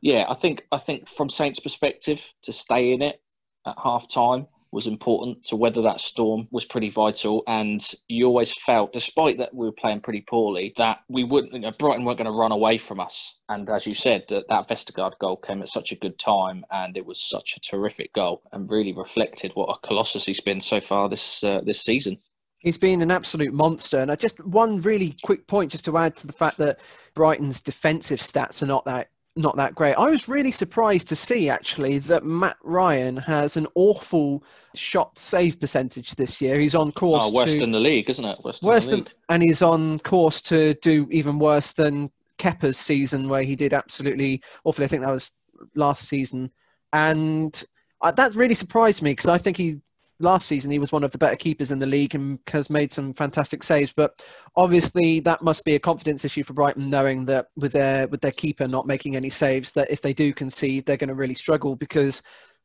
yeah, 0.00 0.24
I 0.26 0.34
think 0.34 0.64
I 0.72 0.78
think 0.78 1.06
from 1.06 1.28
Saints' 1.28 1.60
perspective, 1.60 2.32
to 2.44 2.52
stay 2.52 2.92
in 2.92 3.02
it 3.02 3.20
at 3.66 3.74
half 3.82 4.08
time 4.08 4.46
was 4.76 4.86
important 4.86 5.42
to 5.42 5.56
weather 5.56 5.80
that 5.80 6.02
storm 6.02 6.46
was 6.50 6.66
pretty 6.66 6.90
vital. 6.90 7.42
And 7.48 7.80
you 8.08 8.26
always 8.26 8.52
felt, 8.52 8.92
despite 8.92 9.38
that 9.38 9.54
we 9.54 9.64
were 9.64 9.72
playing 9.72 10.02
pretty 10.02 10.20
poorly, 10.28 10.74
that 10.76 10.98
we 11.08 11.24
wouldn't, 11.24 11.54
you 11.54 11.60
know, 11.60 11.72
Brighton 11.78 12.04
weren't 12.04 12.18
going 12.18 12.30
to 12.30 12.38
run 12.38 12.52
away 12.52 12.76
from 12.76 13.00
us. 13.00 13.38
And 13.48 13.68
as 13.70 13.86
you 13.86 13.94
said, 13.94 14.24
that, 14.28 14.44
that 14.50 14.68
Vestergaard 14.68 15.18
goal 15.18 15.38
came 15.38 15.62
at 15.62 15.70
such 15.70 15.92
a 15.92 15.96
good 15.96 16.18
time 16.18 16.62
and 16.70 16.94
it 16.98 17.06
was 17.06 17.18
such 17.18 17.56
a 17.56 17.60
terrific 17.60 18.12
goal 18.12 18.42
and 18.52 18.70
really 18.70 18.92
reflected 18.92 19.50
what 19.54 19.74
a 19.74 19.86
colossus 19.86 20.26
he's 20.26 20.40
been 20.40 20.60
so 20.60 20.82
far 20.82 21.08
this 21.08 21.42
uh, 21.42 21.62
this 21.64 21.80
season. 21.80 22.18
He's 22.58 22.76
been 22.76 23.00
an 23.00 23.10
absolute 23.10 23.54
monster. 23.54 24.00
And 24.00 24.12
I 24.12 24.16
just 24.16 24.44
one 24.44 24.82
really 24.82 25.16
quick 25.24 25.46
point 25.46 25.72
just 25.72 25.86
to 25.86 25.96
add 25.96 26.16
to 26.16 26.26
the 26.26 26.34
fact 26.34 26.58
that 26.58 26.80
Brighton's 27.14 27.62
defensive 27.62 28.20
stats 28.20 28.62
are 28.62 28.66
not 28.66 28.84
that 28.84 29.08
not 29.36 29.56
that 29.56 29.74
great. 29.74 29.94
I 29.94 30.08
was 30.08 30.28
really 30.28 30.50
surprised 30.50 31.08
to 31.08 31.16
see 31.16 31.48
actually 31.50 31.98
that 31.98 32.24
Matt 32.24 32.56
Ryan 32.62 33.18
has 33.18 33.56
an 33.56 33.66
awful 33.74 34.42
shot 34.74 35.16
save 35.18 35.60
percentage 35.60 36.14
this 36.14 36.40
year. 36.40 36.58
He's 36.58 36.74
on 36.74 36.90
course. 36.92 37.24
Oh, 37.26 37.32
worse 37.32 37.52
to, 37.52 37.60
than 37.60 37.70
the 37.70 37.80
league, 37.80 38.08
isn't 38.08 38.24
it? 38.24 38.38
Worse, 38.42 38.62
worse 38.62 38.86
than, 38.86 39.02
than 39.02 39.12
and 39.28 39.42
he's 39.42 39.62
on 39.62 39.98
course 40.00 40.40
to 40.42 40.74
do 40.74 41.06
even 41.10 41.38
worse 41.38 41.74
than 41.74 42.10
Kepa's 42.38 42.78
season, 42.78 43.28
where 43.28 43.42
he 43.42 43.54
did 43.54 43.74
absolutely 43.74 44.42
awfully. 44.64 44.86
I 44.86 44.88
think 44.88 45.02
that 45.02 45.12
was 45.12 45.32
last 45.74 46.08
season, 46.08 46.50
and 46.92 47.62
uh, 48.00 48.10
that 48.12 48.34
really 48.34 48.54
surprised 48.54 49.02
me 49.02 49.12
because 49.12 49.28
I 49.28 49.38
think 49.38 49.56
he 49.56 49.80
last 50.18 50.46
season 50.46 50.70
he 50.70 50.78
was 50.78 50.92
one 50.92 51.04
of 51.04 51.12
the 51.12 51.18
better 51.18 51.36
keepers 51.36 51.70
in 51.70 51.78
the 51.78 51.86
league 51.86 52.14
and 52.14 52.38
has 52.48 52.70
made 52.70 52.90
some 52.92 53.12
fantastic 53.14 53.62
saves. 53.62 53.92
But 53.92 54.24
obviously 54.56 55.20
that 55.20 55.42
must 55.42 55.64
be 55.64 55.74
a 55.74 55.80
confidence 55.80 56.24
issue 56.24 56.44
for 56.44 56.52
Brighton, 56.52 56.90
knowing 56.90 57.26
that 57.26 57.46
with 57.56 57.72
their 57.72 58.08
with 58.08 58.20
their 58.20 58.32
keeper 58.32 58.66
not 58.68 58.86
making 58.86 59.16
any 59.16 59.30
saves, 59.30 59.72
that 59.72 59.90
if 59.90 60.02
they 60.02 60.12
do 60.12 60.32
concede, 60.32 60.86
they're 60.86 60.96
going 60.96 61.08
to 61.08 61.14
really 61.14 61.34
struggle 61.34 61.76
because. 61.76 62.22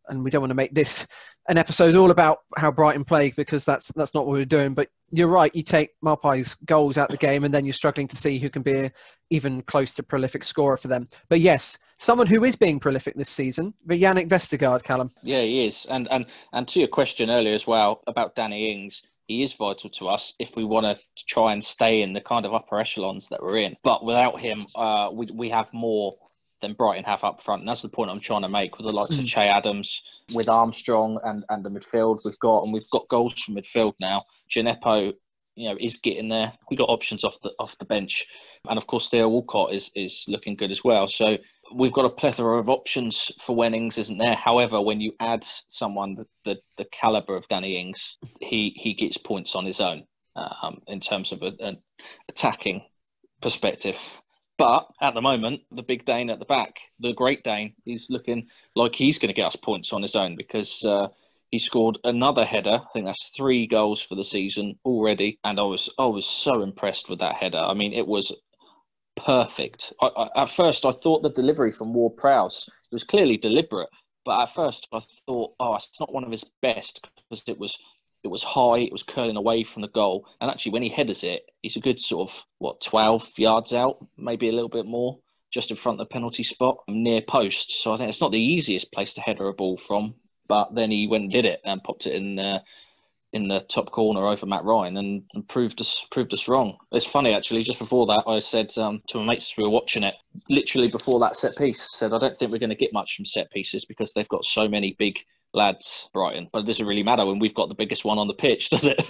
And 0.07 0.23
we 0.23 0.29
don't 0.29 0.41
want 0.41 0.51
to 0.51 0.55
make 0.55 0.73
this 0.73 1.07
an 1.49 1.57
episode 1.57 1.95
all 1.95 2.11
about 2.11 2.39
how 2.57 2.71
Brighton 2.71 3.03
play 3.03 3.31
because 3.35 3.65
that's 3.65 3.91
that's 3.93 4.13
not 4.13 4.25
what 4.25 4.33
we're 4.33 4.45
doing. 4.45 4.73
But 4.73 4.89
you're 5.11 5.27
right. 5.27 5.55
You 5.55 5.63
take 5.63 5.91
Maupay's 6.03 6.55
goals 6.65 6.97
out 6.97 7.09
of 7.09 7.19
the 7.19 7.25
game, 7.25 7.43
and 7.43 7.53
then 7.53 7.65
you're 7.65 7.73
struggling 7.73 8.07
to 8.09 8.15
see 8.15 8.39
who 8.39 8.49
can 8.49 8.61
be 8.61 8.73
a, 8.73 8.91
even 9.29 9.61
close 9.63 9.93
to 9.95 10.03
prolific 10.03 10.43
scorer 10.43 10.77
for 10.77 10.87
them. 10.87 11.07
But 11.29 11.39
yes, 11.39 11.77
someone 11.97 12.27
who 12.27 12.43
is 12.43 12.55
being 12.55 12.79
prolific 12.79 13.15
this 13.15 13.29
season, 13.29 13.73
but 13.85 13.99
Jannik 13.99 14.27
Vestergaard, 14.27 14.83
Callum. 14.83 15.09
Yeah, 15.23 15.41
he 15.41 15.65
is. 15.65 15.85
And 15.89 16.07
and 16.11 16.25
and 16.53 16.67
to 16.69 16.79
your 16.79 16.87
question 16.87 17.29
earlier 17.29 17.53
as 17.53 17.67
well 17.67 18.01
about 18.07 18.35
Danny 18.35 18.71
Ings, 18.71 19.03
he 19.27 19.43
is 19.43 19.53
vital 19.53 19.89
to 19.89 20.09
us 20.09 20.33
if 20.39 20.55
we 20.55 20.63
want 20.63 20.85
to 20.85 21.25
try 21.27 21.53
and 21.53 21.63
stay 21.63 22.01
in 22.01 22.13
the 22.13 22.21
kind 22.21 22.45
of 22.45 22.53
upper 22.53 22.79
echelons 22.79 23.29
that 23.29 23.41
we're 23.41 23.57
in. 23.57 23.75
But 23.83 24.03
without 24.03 24.39
him, 24.39 24.67
uh, 24.75 25.09
we 25.11 25.27
we 25.33 25.49
have 25.49 25.67
more 25.73 26.15
than 26.61 26.73
Brighton 26.73 27.03
have 27.03 27.23
up 27.23 27.41
front. 27.41 27.61
And 27.61 27.69
that's 27.69 27.81
the 27.81 27.89
point 27.89 28.11
I'm 28.11 28.19
trying 28.19 28.43
to 28.43 28.49
make 28.49 28.77
with 28.77 28.85
the 28.85 28.93
likes 28.93 29.15
mm. 29.15 29.19
of 29.19 29.25
Che 29.25 29.47
Adams, 29.47 30.03
with 30.33 30.49
Armstrong 30.49 31.19
and, 31.23 31.43
and 31.49 31.63
the 31.63 31.69
midfield 31.69 32.21
we've 32.23 32.39
got, 32.39 32.63
and 32.63 32.73
we've 32.73 32.89
got 32.91 33.07
goals 33.09 33.33
from 33.33 33.55
midfield 33.55 33.93
now. 33.99 34.23
Djenepo, 34.49 35.13
you 35.55 35.69
know, 35.69 35.77
is 35.79 35.97
getting 35.97 36.29
there. 36.29 36.53
We've 36.69 36.79
got 36.79 36.89
options 36.89 37.23
off 37.23 37.39
the 37.41 37.51
off 37.59 37.77
the 37.77 37.85
bench. 37.85 38.25
And 38.69 38.77
of 38.77 38.87
course 38.87 39.09
Theo 39.09 39.27
Walcott 39.29 39.73
is 39.73 39.91
is 39.95 40.25
looking 40.27 40.55
good 40.55 40.71
as 40.71 40.83
well. 40.83 41.07
So 41.07 41.37
we've 41.73 41.93
got 41.93 42.05
a 42.05 42.09
plethora 42.09 42.57
of 42.57 42.69
options 42.69 43.31
for 43.39 43.55
when 43.55 43.73
Ings 43.73 43.97
isn't 43.97 44.17
there. 44.17 44.35
However, 44.35 44.81
when 44.81 45.01
you 45.01 45.13
add 45.19 45.45
someone 45.67 46.15
the, 46.15 46.25
the, 46.45 46.57
the 46.77 46.85
caliber 46.91 47.35
of 47.35 47.47
Danny 47.49 47.79
Ings, 47.79 48.17
he, 48.39 48.73
he 48.75 48.93
gets 48.93 49.17
points 49.17 49.55
on 49.55 49.65
his 49.65 49.79
own 49.79 50.03
um, 50.35 50.81
in 50.87 50.99
terms 50.99 51.31
of 51.31 51.41
an 51.41 51.77
attacking 52.29 52.83
perspective. 53.41 53.97
But 54.61 54.91
at 55.01 55.15
the 55.15 55.21
moment, 55.21 55.61
the 55.71 55.81
big 55.81 56.05
Dane 56.05 56.29
at 56.29 56.37
the 56.37 56.45
back, 56.45 56.75
the 56.99 57.13
great 57.13 57.43
Dane, 57.43 57.73
he's 57.83 58.11
looking 58.11 58.47
like 58.75 58.93
he's 58.93 59.17
going 59.17 59.29
to 59.29 59.33
get 59.33 59.47
us 59.47 59.55
points 59.55 59.91
on 59.91 60.03
his 60.03 60.15
own 60.15 60.35
because 60.35 60.85
uh, 60.85 61.07
he 61.49 61.57
scored 61.57 61.97
another 62.03 62.45
header. 62.45 62.79
I 62.83 62.93
think 62.93 63.07
that's 63.07 63.31
three 63.35 63.65
goals 63.65 64.03
for 64.03 64.13
the 64.13 64.23
season 64.23 64.77
already, 64.85 65.39
and 65.43 65.59
I 65.59 65.63
was 65.63 65.89
I 65.97 66.05
was 66.05 66.27
so 66.27 66.61
impressed 66.61 67.09
with 67.09 67.17
that 67.21 67.37
header. 67.37 67.57
I 67.57 67.73
mean, 67.73 67.91
it 67.91 68.05
was 68.05 68.31
perfect. 69.17 69.93
I, 69.99 70.05
I, 70.15 70.43
at 70.43 70.51
first, 70.51 70.85
I 70.85 70.91
thought 70.91 71.23
the 71.23 71.29
delivery 71.29 71.71
from 71.71 71.91
Ward 71.91 72.15
Prowse 72.17 72.69
was 72.91 73.03
clearly 73.03 73.37
deliberate, 73.37 73.89
but 74.25 74.43
at 74.43 74.53
first 74.53 74.87
I 74.93 74.99
thought, 75.25 75.55
oh, 75.59 75.73
it's 75.73 75.99
not 75.99 76.13
one 76.13 76.23
of 76.23 76.29
his 76.29 76.45
best 76.61 77.07
because 77.15 77.41
it 77.47 77.57
was 77.57 77.75
it 78.23 78.27
was 78.27 78.43
high, 78.43 78.79
it 78.79 78.91
was 78.91 79.03
curling 79.03 79.37
away 79.37 79.63
from 79.63 79.81
the 79.81 79.87
goal, 79.89 80.27
and 80.39 80.49
actually 80.49 80.73
when 80.73 80.83
he 80.83 80.89
headers 80.89 81.23
it, 81.23 81.49
he's 81.61 81.75
a 81.75 81.81
good 81.81 81.99
sort 81.99 82.29
of 82.29 82.43
what 82.59 82.81
twelve 82.81 83.29
yards 83.37 83.73
out, 83.73 84.05
maybe 84.17 84.49
a 84.49 84.53
little 84.53 84.69
bit 84.69 84.85
more, 84.85 85.19
just 85.51 85.71
in 85.71 85.77
front 85.77 85.99
of 85.99 86.07
the 86.07 86.13
penalty 86.13 86.43
spot 86.43 86.77
near 86.87 87.21
post. 87.21 87.81
So 87.83 87.93
I 87.93 87.97
think 87.97 88.09
it's 88.09 88.21
not 88.21 88.31
the 88.31 88.39
easiest 88.39 88.91
place 88.91 89.13
to 89.15 89.21
header 89.21 89.47
a 89.47 89.53
ball 89.53 89.77
from, 89.77 90.15
but 90.47 90.73
then 90.75 90.91
he 90.91 91.07
went 91.07 91.23
and 91.23 91.31
did 91.31 91.45
it 91.45 91.61
and 91.65 91.83
popped 91.83 92.07
it 92.07 92.15
in. 92.15 92.39
Uh, 92.39 92.59
in 93.33 93.47
the 93.47 93.61
top 93.61 93.91
corner 93.91 94.27
over 94.27 94.45
Matt 94.45 94.65
Ryan 94.65 94.97
and, 94.97 95.23
and, 95.33 95.47
proved 95.47 95.79
us 95.79 96.05
proved 96.11 96.33
us 96.33 96.47
wrong. 96.47 96.77
It's 96.91 97.05
funny 97.05 97.33
actually. 97.33 97.63
Just 97.63 97.79
before 97.79 98.05
that, 98.07 98.23
I 98.27 98.39
said 98.39 98.77
um, 98.77 99.01
to 99.07 99.19
my 99.19 99.25
mates 99.25 99.55
we 99.57 99.63
were 99.63 99.69
watching 99.69 100.03
it. 100.03 100.15
Literally 100.49 100.89
before 100.89 101.19
that 101.21 101.37
set 101.37 101.55
piece, 101.55 101.87
said 101.93 102.13
I 102.13 102.19
don't 102.19 102.37
think 102.37 102.51
we're 102.51 102.59
going 102.59 102.69
to 102.71 102.75
get 102.75 102.93
much 102.93 103.15
from 103.15 103.25
set 103.25 103.49
pieces 103.51 103.85
because 103.85 104.13
they've 104.13 104.27
got 104.27 104.43
so 104.43 104.67
many 104.67 104.95
big 104.99 105.17
lads, 105.53 106.09
Brighton. 106.13 106.49
But 106.51 106.59
it 106.59 106.67
doesn't 106.67 106.85
really 106.85 107.03
matter 107.03 107.25
when 107.25 107.39
we've 107.39 107.55
got 107.55 107.69
the 107.69 107.75
biggest 107.75 108.05
one 108.05 108.17
on 108.17 108.27
the 108.27 108.33
pitch, 108.33 108.69
does 108.71 108.85
it? 108.85 109.01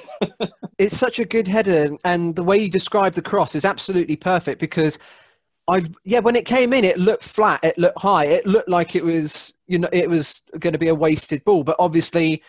it's 0.78 0.98
such 0.98 1.20
a 1.20 1.26
good 1.26 1.48
header, 1.48 1.98
and 2.04 2.36
the 2.36 2.44
way 2.44 2.58
you 2.58 2.70
describe 2.70 3.14
the 3.14 3.22
cross 3.22 3.56
is 3.56 3.66
absolutely 3.66 4.16
perfect 4.16 4.60
because. 4.60 5.00
I 5.68 5.84
yeah, 6.04 6.20
when 6.20 6.36
it 6.36 6.46
came 6.46 6.74
in, 6.74 6.84
it 6.84 6.98
looked 6.98 7.24
flat. 7.24 7.64
It 7.64 7.78
looked 7.78 8.02
high. 8.02 8.26
It 8.26 8.48
looked 8.48 8.68
like 8.68 8.96
it 8.96 9.06
was 9.06 9.54
you 9.68 9.78
know 9.78 9.88
it 9.94 10.10
was 10.10 10.42
going 10.60 10.74
to 10.74 10.80
be 10.80 10.88
a 10.88 10.96
wasted 10.96 11.46
ball. 11.46 11.64
But 11.64 11.76
obviously, 11.78 12.42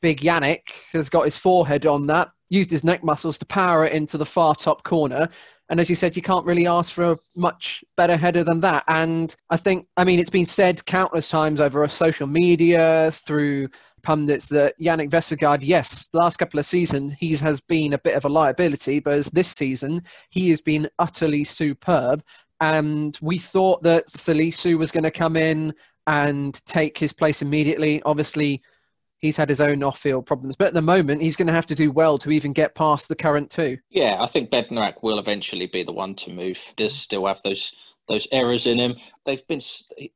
Big 0.00 0.20
Jannik 0.20 0.70
has 0.92 1.10
got 1.10 1.24
his 1.24 1.36
forehead 1.36 1.84
on 1.84 2.06
that, 2.06 2.30
used 2.50 2.70
his 2.70 2.84
neck 2.84 3.02
muscles 3.02 3.38
to 3.38 3.46
power 3.46 3.84
it 3.86 3.92
into 3.92 4.16
the 4.16 4.24
far 4.24 4.54
top 4.54 4.84
corner. 4.84 5.28
And 5.74 5.80
as 5.80 5.90
you 5.90 5.96
said, 5.96 6.14
you 6.14 6.22
can't 6.22 6.46
really 6.46 6.68
ask 6.68 6.92
for 6.92 7.10
a 7.10 7.18
much 7.34 7.82
better 7.96 8.16
header 8.16 8.44
than 8.44 8.60
that. 8.60 8.84
And 8.86 9.34
I 9.50 9.56
think, 9.56 9.88
I 9.96 10.04
mean, 10.04 10.20
it's 10.20 10.30
been 10.30 10.46
said 10.46 10.86
countless 10.86 11.28
times 11.28 11.60
over 11.60 11.88
social 11.88 12.28
media, 12.28 13.10
through 13.12 13.70
pundits, 14.04 14.48
that 14.50 14.78
Jannik 14.78 15.10
Vestergaard, 15.10 15.62
yes, 15.62 16.08
last 16.12 16.36
couple 16.36 16.60
of 16.60 16.64
seasons, 16.64 17.14
he 17.18 17.34
has 17.34 17.60
been 17.60 17.92
a 17.92 17.98
bit 17.98 18.14
of 18.14 18.24
a 18.24 18.28
liability, 18.28 19.00
but 19.00 19.14
as 19.14 19.32
this 19.32 19.48
season, 19.48 20.04
he 20.30 20.48
has 20.50 20.60
been 20.60 20.88
utterly 21.00 21.42
superb. 21.42 22.22
And 22.60 23.18
we 23.20 23.36
thought 23.36 23.82
that 23.82 24.06
Salisu 24.06 24.78
was 24.78 24.92
going 24.92 25.02
to 25.02 25.10
come 25.10 25.34
in 25.34 25.74
and 26.06 26.54
take 26.66 26.96
his 26.96 27.12
place 27.12 27.42
immediately. 27.42 28.00
Obviously, 28.04 28.62
he's 29.24 29.38
had 29.38 29.48
his 29.48 29.60
own 29.62 29.82
off-field 29.82 30.26
problems. 30.26 30.54
But 30.54 30.68
at 30.68 30.74
the 30.74 30.82
moment, 30.82 31.22
he's 31.22 31.34
going 31.34 31.46
to 31.46 31.52
have 31.54 31.66
to 31.66 31.74
do 31.74 31.90
well 31.90 32.18
to 32.18 32.30
even 32.30 32.52
get 32.52 32.74
past 32.74 33.08
the 33.08 33.16
current 33.16 33.50
two. 33.50 33.78
Yeah, 33.88 34.18
I 34.20 34.26
think 34.26 34.50
Bednarek 34.50 35.02
will 35.02 35.18
eventually 35.18 35.66
be 35.66 35.82
the 35.82 35.92
one 35.92 36.14
to 36.16 36.30
move. 36.30 36.58
Does 36.76 36.94
still 36.94 37.26
have 37.26 37.40
those 37.42 37.72
those 38.06 38.28
errors 38.32 38.66
in 38.66 38.78
him. 38.78 38.96
They've 39.24 39.46
been 39.48 39.62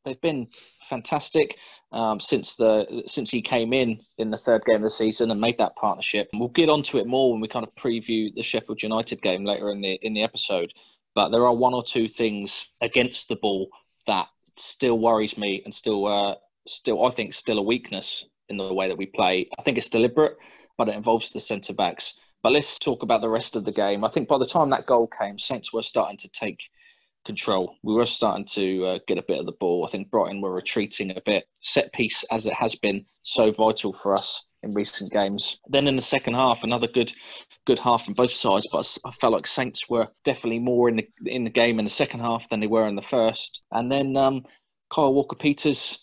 they've 0.05 0.21
been 0.21 0.47
fantastic 0.91 1.57
um, 1.91 2.21
since 2.21 2.55
the 2.57 3.03
since 3.07 3.31
he 3.31 3.41
came 3.41 3.73
in 3.73 3.99
in 4.19 4.31
the 4.31 4.37
third 4.37 4.63
game 4.67 4.77
of 4.77 4.83
the 4.83 4.91
season 4.91 5.31
and 5.31 5.41
made 5.41 5.57
that 5.57 5.77
partnership. 5.77 6.29
And 6.33 6.41
we'll 6.41 6.51
get 6.51 6.69
onto 6.69 6.99
it 6.99 7.07
more 7.07 7.33
when 7.33 7.41
we 7.41 7.49
kind 7.49 7.67
of 7.67 7.75
preview 7.77 8.35
the 8.35 8.43
Sheffield 8.43 8.83
United 8.83 9.23
game 9.23 9.43
later 9.43 9.71
in 9.71 9.81
the 9.81 9.95
in 10.03 10.13
the 10.13 10.23
episode. 10.23 10.71
But 11.15 11.31
there 11.31 11.47
are 11.47 11.55
one 11.55 11.73
or 11.73 11.83
two 11.83 12.09
things 12.09 12.69
against 12.83 13.29
the 13.29 13.37
ball 13.37 13.71
that 14.07 14.27
still 14.57 14.99
worries 14.99 15.39
me 15.39 15.63
and 15.65 15.73
still 15.73 16.07
uh, 16.07 16.35
still 16.67 17.07
I 17.07 17.11
think 17.11 17.33
still 17.33 17.59
a 17.59 17.63
weakness 17.63 18.27
in 18.49 18.57
the 18.57 18.73
way 18.73 18.89
that 18.89 18.99
we 18.99 19.07
play. 19.07 19.49
I 19.59 19.63
think 19.63 19.79
it's 19.79 19.89
deliberate, 19.89 20.37
but 20.77 20.89
it 20.89 20.95
involves 20.95 21.33
the 21.33 21.41
centre 21.41 21.75
backs. 21.75 22.15
But 22.43 22.53
let's 22.53 22.79
talk 22.79 23.03
about 23.03 23.21
the 23.21 23.29
rest 23.29 23.57
of 23.57 23.65
the 23.65 23.73
game. 23.73 24.05
I 24.05 24.11
think 24.11 24.29
by 24.29 24.39
the 24.39 24.47
time 24.47 24.71
that 24.71 24.87
goal 24.87 25.11
came, 25.21 25.39
Saints 25.39 25.73
were 25.73 25.83
starting 25.83 26.17
to 26.19 26.29
take 26.29 26.61
control. 27.27 27.75
We 27.83 27.95
were 27.95 28.07
starting 28.07 28.47
to 28.47 28.87
uh, 28.87 28.99
get 29.07 29.19
a 29.19 29.25
bit 29.27 29.41
of 29.41 29.47
the 29.47 29.53
ball. 29.53 29.85
I 29.85 29.91
think 29.91 30.11
Brighton 30.11 30.41
were 30.41 30.55
retreating 30.55 31.11
a 31.11 31.21
bit. 31.25 31.47
Set 31.61 31.93
piece, 31.93 32.25
as 32.31 32.47
it 32.47 32.55
has 32.55 32.75
been 32.75 33.05
so 33.23 33.51
vital 33.53 33.93
for 33.93 34.15
us 34.15 34.45
in 34.63 34.73
recent 34.73 35.13
games. 35.13 35.59
Then 35.69 35.87
in 35.87 35.97
the 35.97 36.03
second 36.03 36.35
half, 36.35 36.65
another 36.65 36.89
good 36.89 37.13
good 37.67 37.79
half 37.79 38.05
from 38.05 38.15
both 38.15 38.33
sides. 38.33 38.67
But 38.73 38.99
I 39.05 39.11
felt 39.13 39.33
like 39.33 39.47
Saints 39.47 39.89
were 39.89 40.09
definitely 40.25 40.61
more 40.61 40.89
in 40.89 40.97
the 40.97 41.09
in 41.27 41.45
the 41.45 41.51
game 41.51 41.79
in 41.79 41.85
the 41.85 41.91
second 41.91 42.21
half 42.21 42.49
than 42.49 42.61
they 42.61 42.67
were 42.67 42.89
in 42.89 42.97
the 42.97 43.03
first. 43.03 43.63
And 43.73 43.91
then 43.91 44.17
um, 44.17 44.45
Kyle 44.93 45.13
Walker 45.13 45.37
Peters 45.37 45.99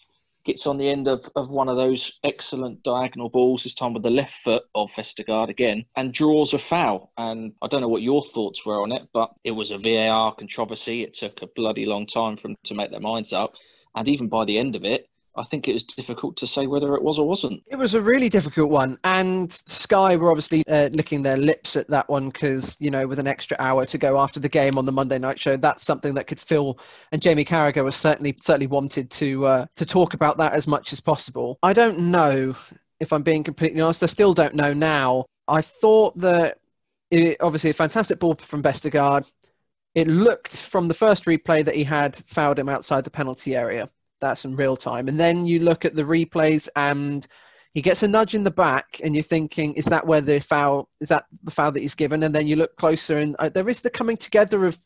gets 0.46 0.68
on 0.68 0.78
the 0.78 0.88
end 0.90 1.08
of, 1.08 1.30
of 1.36 1.50
one 1.50 1.68
of 1.68 1.75
those 1.75 2.14
excellent 2.24 2.84
diagonal 2.84 3.30
balls, 3.30 3.64
this 3.64 3.74
time 3.74 3.94
with 3.94 4.04
the 4.04 4.10
left 4.10 4.34
foot 4.34 4.64
of 4.75 4.92
Vestergaard 4.92 5.50
again, 5.50 5.86
and 5.96 6.14
draws 6.14 6.54
a 6.54 6.60
foul. 6.60 7.12
And 7.18 7.54
I 7.62 7.68
don't 7.68 7.82
know 7.82 7.90
what 7.90 8.04
your 8.04 8.24
thoughts 8.24 8.66
were 8.66 8.82
on 8.82 8.92
it, 8.92 9.04
but 9.14 9.32
it 9.44 9.52
was 9.52 9.72
a 9.72 9.78
VAR 9.78 10.36
controversy. 10.36 11.04
It 11.04 11.14
took 11.14 11.42
a 11.42 11.48
bloody 11.56 11.86
long 11.86 12.06
time 12.06 12.38
for 12.38 12.44
them 12.44 12.58
to 12.64 12.75
make 12.75 12.92
their 12.92 13.00
minds 13.00 13.34
up. 13.34 13.56
And 13.96 14.08
even 14.08 14.30
by 14.30 14.46
the 14.46 14.58
end 14.58 14.75
of 14.75 14.84
it, 14.86 15.10
I 15.38 15.44
think 15.44 15.68
it 15.68 15.74
was 15.74 15.84
difficult 15.84 16.38
to 16.38 16.48
say 16.48 16.68
whether 16.68 16.96
it 16.96 17.04
was 17.04 17.20
or 17.20 17.27
wasn't. 17.27 17.63
It 17.68 17.75
was 17.75 17.94
a 17.94 18.01
really 18.01 18.30
difficult 18.30 18.70
one, 18.70 18.98
and 19.04 19.51
Sky 19.51 20.15
were 20.15 20.30
obviously 20.30 20.63
uh, 20.68 20.89
licking 20.94 21.24
their 21.24 21.38
lips 21.38 21.75
at 21.75 21.89
that 21.89 22.10
one 22.10 22.30
because 22.30 22.77
you 22.80 22.89
know 22.89 23.08
with 23.08 23.20
an 23.20 23.27
extra 23.27 23.58
hour 23.60 23.86
to 23.86 23.98
go 23.98 24.20
after 24.20 24.39
the 24.39 24.50
game 24.50 24.77
on 24.77 24.86
the 24.86 24.92
Monday 24.92 25.20
night 25.20 25.39
show, 25.39 25.58
that's 25.58 25.84
something 25.84 26.13
that 26.15 26.27
could 26.27 26.39
fill. 26.39 26.80
And 27.12 27.22
Jamie 27.22 27.46
Carragher 27.46 27.84
was 27.84 27.96
certainly 27.96 28.36
certainly 28.42 28.68
wanted 28.68 29.10
to 29.12 29.46
uh, 29.46 29.65
to 29.75 29.86
talk 29.86 30.13
about 30.13 30.38
that 30.38 30.54
as 30.54 30.68
much 30.68 30.94
as 30.94 31.01
possible. 31.01 31.60
I 31.63 31.74
don't 31.74 32.00
know 32.00 32.56
if 33.00 33.12
I'm 33.12 33.24
being 33.24 33.44
completely 33.44 33.82
honest. 33.82 34.04
I 34.04 34.08
still 34.08 34.34
don't 34.34 34.56
know 34.56 34.74
now. 34.74 35.25
I 35.48 35.62
thought 35.62 36.18
that 36.20 36.60
it, 37.12 37.38
obviously 37.42 37.70
a 37.70 37.74
fantastic 37.74 38.20
ball 38.20 38.36
from 38.36 38.63
Vestergaard. 38.63 39.30
It 39.94 40.08
looked 40.08 40.58
from 40.58 40.88
the 40.88 40.94
first 40.94 41.25
replay 41.25 41.63
that 41.63 41.75
he 41.75 41.84
had 41.84 42.15
fouled 42.15 42.60
him 42.60 42.68
outside 42.68 43.04
the 43.06 43.10
penalty 43.10 43.56
area 43.56 43.89
that's 44.25 44.46
in 44.46 44.55
real 44.55 44.75
time. 44.75 45.08
And 45.08 45.20
then 45.20 45.46
you 45.46 45.60
look 45.60 45.86
at 45.86 45.96
the 45.96 46.03
replays 46.03 46.67
and 46.75 47.25
he 47.74 47.82
gets 47.82 48.03
a 48.03 48.08
nudge 48.08 48.36
in 48.36 48.44
the 48.44 48.51
back 48.51 49.00
and 49.03 49.13
you're 49.15 49.24
thinking, 49.24 49.74
is 49.74 49.86
that 49.86 50.08
where 50.08 50.22
the 50.22 50.39
foul, 50.39 50.89
is 51.00 51.10
that 51.10 51.25
the 51.44 51.51
foul 51.51 51.72
that 51.72 51.82
he's 51.82 51.96
given? 51.96 52.24
And 52.24 52.34
then 52.34 52.48
you 52.48 52.55
look 52.55 52.75
closer 52.77 53.17
and 53.17 53.36
uh, 53.38 53.50
there 53.50 53.70
is 53.70 53.82
the 53.82 53.89
coming 53.89 54.17
together 54.17 54.65
of 54.65 54.77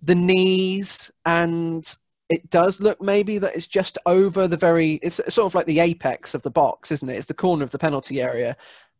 the 0.00 0.14
knees 0.14 1.10
and 1.24 1.86
it 2.28 2.50
does 2.50 2.80
look 2.80 3.00
maybe 3.00 3.38
that 3.38 3.54
it's 3.54 3.66
just 3.66 3.98
over 4.06 4.48
the 4.48 4.56
very, 4.56 4.94
it's 4.94 5.20
sort 5.28 5.46
of 5.46 5.54
like 5.54 5.66
the 5.66 5.80
apex 5.80 6.34
of 6.34 6.42
the 6.42 6.50
box, 6.50 6.90
isn't 6.90 7.08
it? 7.08 7.16
It's 7.16 7.26
the 7.26 7.34
corner 7.34 7.64
of 7.64 7.70
the 7.70 7.78
penalty 7.78 8.20
area 8.20 8.56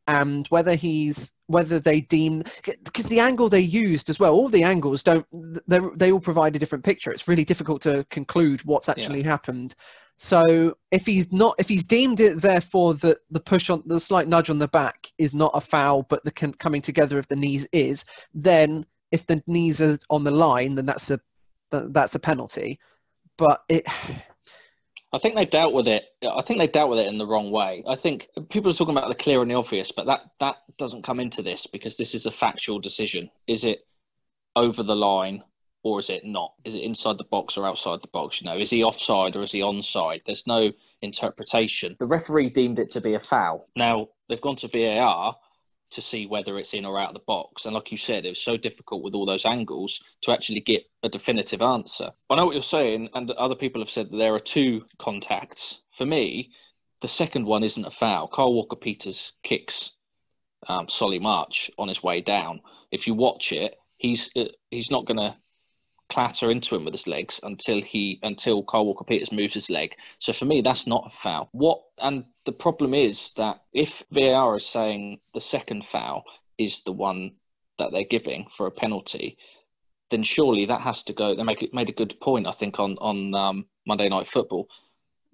and 0.09 0.49
whether 0.49 0.75
he's 0.75 1.33
whether 1.47 1.79
they 1.79 2.01
deem 2.01 2.43
because 2.65 3.07
the 3.07 3.21
angle 3.21 3.49
they 3.49 3.61
used 3.61 4.11
as 4.11 4.19
well 4.19 4.35
all 4.35 4.49
the 4.49 4.63
angles 4.65 5.03
don't 5.03 5.27
they 5.67 6.11
all 6.11 6.19
provide 6.19 6.57
a 6.57 6.59
different 6.59 6.85
picture. 6.85 7.13
It's 7.13 7.29
really 7.29 7.45
difficult 7.45 7.83
to 7.83 8.05
conclude 8.11 8.65
what's 8.65 8.89
actually 8.89 9.21
yeah. 9.21 9.29
happened. 9.29 9.75
So 10.17 10.75
if 10.91 11.07
he's 11.07 11.33
not 11.33 11.55
if 11.59 11.69
he's 11.69 11.87
deemed 11.87 12.21
it 12.21 12.41
therefore 12.41 12.95
that 12.95 13.19
the 13.31 13.41
push 13.41 13.71
on 13.71 13.83
the 13.87 14.01
slight 14.01 14.27
nudge 14.27 14.51
on 14.51 14.59
the 14.59 14.69
back 14.69 15.09
is 15.19 15.35
not 15.35 15.53
a 15.55 15.61
foul 15.61 16.03
but 16.03 16.25
the 16.25 16.33
coming 16.33 16.83
together 16.83 17.19
of 17.19 17.29
the 17.29 17.37
knees 17.37 17.69
is 17.73 18.05
then 18.35 18.85
if 19.13 19.27
the 19.27 19.43
knees 19.47 19.81
are 19.81 19.99
on 20.11 20.25
the 20.25 20.31
line 20.31 20.75
then 20.75 20.87
that's 20.87 21.11
a 21.11 21.21
that's 21.71 22.15
a 22.15 22.19
penalty. 22.19 22.81
But 23.37 23.63
it 23.69 23.87
I 25.13 25.19
think 25.19 25.37
they 25.37 25.47
dealt 25.47 25.73
with 25.73 25.89
it. 25.89 26.05
I 26.23 26.43
think 26.43 26.59
they 26.59 26.67
dealt 26.67 26.91
with 26.91 26.99
it 26.99 27.07
in 27.07 27.19
the 27.19 27.27
wrong 27.27 27.51
way. 27.51 27.83
I 27.89 27.95
think 27.95 28.29
people 28.51 28.71
are 28.71 28.75
talking 28.75 28.97
about 28.97 29.09
the 29.09 29.15
clear 29.15 29.41
and 29.41 29.51
the 29.51 29.55
obvious, 29.55 29.91
but 29.91 30.07
that 30.07 30.21
that 30.41 30.57
doesn't 30.77 31.05
come 31.05 31.19
into 31.19 31.43
this 31.43 31.67
because 31.67 31.97
this 31.97 32.15
is 32.15 32.27
a 32.27 32.31
factual 32.31 32.79
decision. 32.79 33.31
Is 33.47 33.65
it 33.65 33.87
over 34.55 34.83
the 34.83 34.97
line 34.97 35.43
or 35.83 35.99
is 36.01 36.11
it 36.11 36.25
not? 36.25 36.53
Is 36.65 36.75
it 36.75 36.83
inside 36.83 37.17
the 37.17 37.25
box 37.25 37.57
or 37.57 37.67
outside 37.67 38.03
the 38.03 38.09
box? 38.09 38.41
You 38.41 38.47
know, 38.47 38.59
is 38.59 38.71
he 38.71 38.85
offside 38.85 39.35
or 39.35 39.43
is 39.43 39.53
he 39.53 39.61
onside? 39.61 40.23
There's 40.27 40.47
no 40.47 40.73
interpretation. 41.01 41.97
The 41.99 42.07
referee 42.07 42.51
deemed 42.51 42.79
it 42.79 42.91
to 42.93 43.01
be 43.01 43.15
a 43.15 43.21
foul. 43.21 43.69
Now 43.77 44.09
they've 44.29 44.41
gone 44.41 44.57
to 44.57 44.69
VAR 44.69 45.37
to 45.91 46.03
see 46.03 46.27
whether 46.27 46.59
it's 46.59 46.75
in 46.75 46.85
or 46.85 46.99
out 46.99 47.09
of 47.09 47.15
the 47.15 47.21
box. 47.21 47.65
And 47.65 47.75
like 47.75 47.91
you 47.91 47.99
said, 47.99 48.27
it 48.27 48.31
was 48.31 48.43
so 48.43 48.57
difficult 48.57 49.03
with 49.03 49.15
all 49.15 49.27
those 49.27 49.47
angles 49.47 50.03
to 50.23 50.33
actually 50.33 50.61
get 50.61 50.85
a 51.03 51.09
definitive 51.09 51.63
answer. 51.63 52.11
I 52.31 52.37
know 52.37 52.47
what 52.47 52.55
you're 52.55 52.63
saying, 52.63 53.09
and 53.15 53.31
other 53.33 53.55
people 53.55 53.81
have 53.81 53.91
said 53.91 54.11
that 54.11 54.17
there 54.17 54.35
are 54.35 54.41
two 54.41 54.85
contacts. 54.99 55.81
For 55.97 56.05
me, 56.05 56.51
the 57.01 57.09
second 57.09 57.47
one 57.47 57.65
isn't 57.65 57.85
a 57.85 57.91
foul. 57.91 58.29
Carl 58.29 58.55
Walker 58.55 58.77
Peters 58.77 59.33
kicks 59.43 59.93
um, 60.69 60.89
Solly 60.89 61.19
March 61.19 61.71
on 61.79 61.89
his 61.89 62.03
way 62.03 62.21
down. 62.21 62.61
If 62.91 63.07
you 63.07 63.15
watch 63.15 63.53
it, 63.53 63.77
he's 63.97 64.31
uh, 64.37 64.45
he's 64.71 64.91
not 64.91 65.07
going 65.07 65.19
to 65.19 65.37
clatter 66.09 66.51
into 66.51 66.75
him 66.75 66.85
with 66.85 66.95
his 66.95 67.07
legs 67.07 67.41
until 67.43 67.83
he 67.83 68.19
until 68.23 68.63
Carl 68.63 68.87
Walker 68.87 69.05
Peters 69.05 69.33
moves 69.33 69.55
his 69.55 69.71
leg. 69.71 69.95
So 70.19 70.33
for 70.33 70.45
me, 70.45 70.61
that's 70.61 70.87
not 70.87 71.11
a 71.13 71.17
foul. 71.17 71.49
What 71.53 71.83
and 71.99 72.25
the 72.47 72.53
problem 72.53 72.95
is 72.95 73.33
that 73.37 73.63
if 73.73 74.03
VAR 74.11 74.57
is 74.57 74.67
saying 74.67 75.21
the 75.35 75.41
second 75.41 75.87
foul 75.87 76.25
is 76.57 76.83
the 76.83 76.93
one 76.93 77.33
that 77.79 77.93
they're 77.93 78.05
giving 78.05 78.47
for 78.57 78.67
a 78.67 78.71
penalty, 78.71 79.37
then 80.11 80.23
surely 80.23 80.67
that 80.67 80.81
has 80.81 81.03
to 81.05 81.13
go. 81.13 81.35
They 81.35 81.43
make 81.43 81.63
it 81.63 81.75
made 81.75 81.89
a 81.89 81.93
good 81.93 82.19
point, 82.21 82.47
I 82.47 82.53
think, 82.53 82.79
on 82.79 82.97
on 82.99 83.35
um, 83.35 83.67
Monday 83.87 84.09
Night 84.09 84.29
Football 84.29 84.69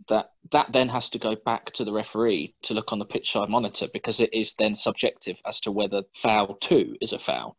that 0.08 0.32
that 0.52 0.72
then 0.72 0.88
has 0.88 1.08
to 1.10 1.18
go 1.18 1.36
back 1.36 1.72
to 1.72 1.84
the 1.84 1.92
referee 1.92 2.54
to 2.62 2.74
look 2.74 2.92
on 2.92 2.98
the 2.98 3.04
pitch 3.04 3.32
side 3.32 3.48
monitor 3.48 3.86
because 3.92 4.20
it 4.20 4.32
is 4.32 4.54
then 4.54 4.74
subjective 4.74 5.36
as 5.46 5.60
to 5.60 5.70
whether 5.70 6.02
foul 6.14 6.56
two 6.60 6.96
is 7.00 7.12
a 7.12 7.18
foul. 7.18 7.56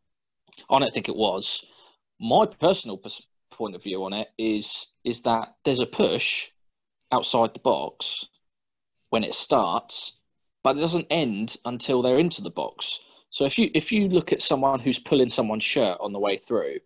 I 0.69 0.79
don't 0.79 0.93
think 0.93 1.10
it 1.10 1.15
was. 1.15 1.63
My 2.19 2.45
personal 2.45 3.01
point 3.51 3.75
of 3.75 3.84
view 3.84 4.03
on 4.03 4.13
it 4.13 4.27
is 4.38 4.88
is 5.03 5.22
that 5.24 5.55
there's 5.63 5.79
a 5.79 5.86
push 5.86 6.48
outside 7.12 7.51
the 7.53 7.60
box 7.60 8.25
when 9.10 9.24
it 9.24 9.34
starts, 9.34 10.17
but 10.63 10.77
it 10.77 10.81
doesn't 10.81 11.07
end 11.10 11.57
until 11.65 12.01
they're 12.01 12.19
into 12.19 12.41
the 12.41 12.50
box. 12.50 13.00
So 13.29 13.45
if 13.45 13.57
you 13.57 13.69
if 13.74 13.91
you 13.91 14.07
look 14.07 14.31
at 14.31 14.41
someone 14.41 14.79
who's 14.79 15.00
pulling 15.00 15.29
someone's 15.29 15.63
shirt 15.63 15.98
on 16.00 16.13
the 16.13 16.19
way 16.19 16.38
through, 16.38 16.77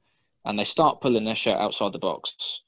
and 0.46 0.58
they 0.58 0.64
start 0.64 1.02
pulling 1.02 1.26
their 1.26 1.36
shirt 1.36 1.58
outside 1.58 1.94
the 1.94 2.00
box, 2.00 2.62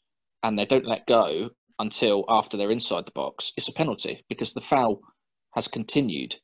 and 0.44 0.58
they 0.58 0.66
don't 0.66 0.86
let 0.86 1.08
go 1.08 1.50
until 1.80 2.26
after 2.30 2.58
they're 2.58 2.72
inside 2.72 3.06
the 3.06 3.12
box, 3.12 3.54
it's 3.58 3.68
a 3.68 3.74
penalty 3.74 4.24
because 4.30 4.54
the 4.54 4.62
foul 4.62 5.02
has 5.56 5.68
continued. 5.68 6.36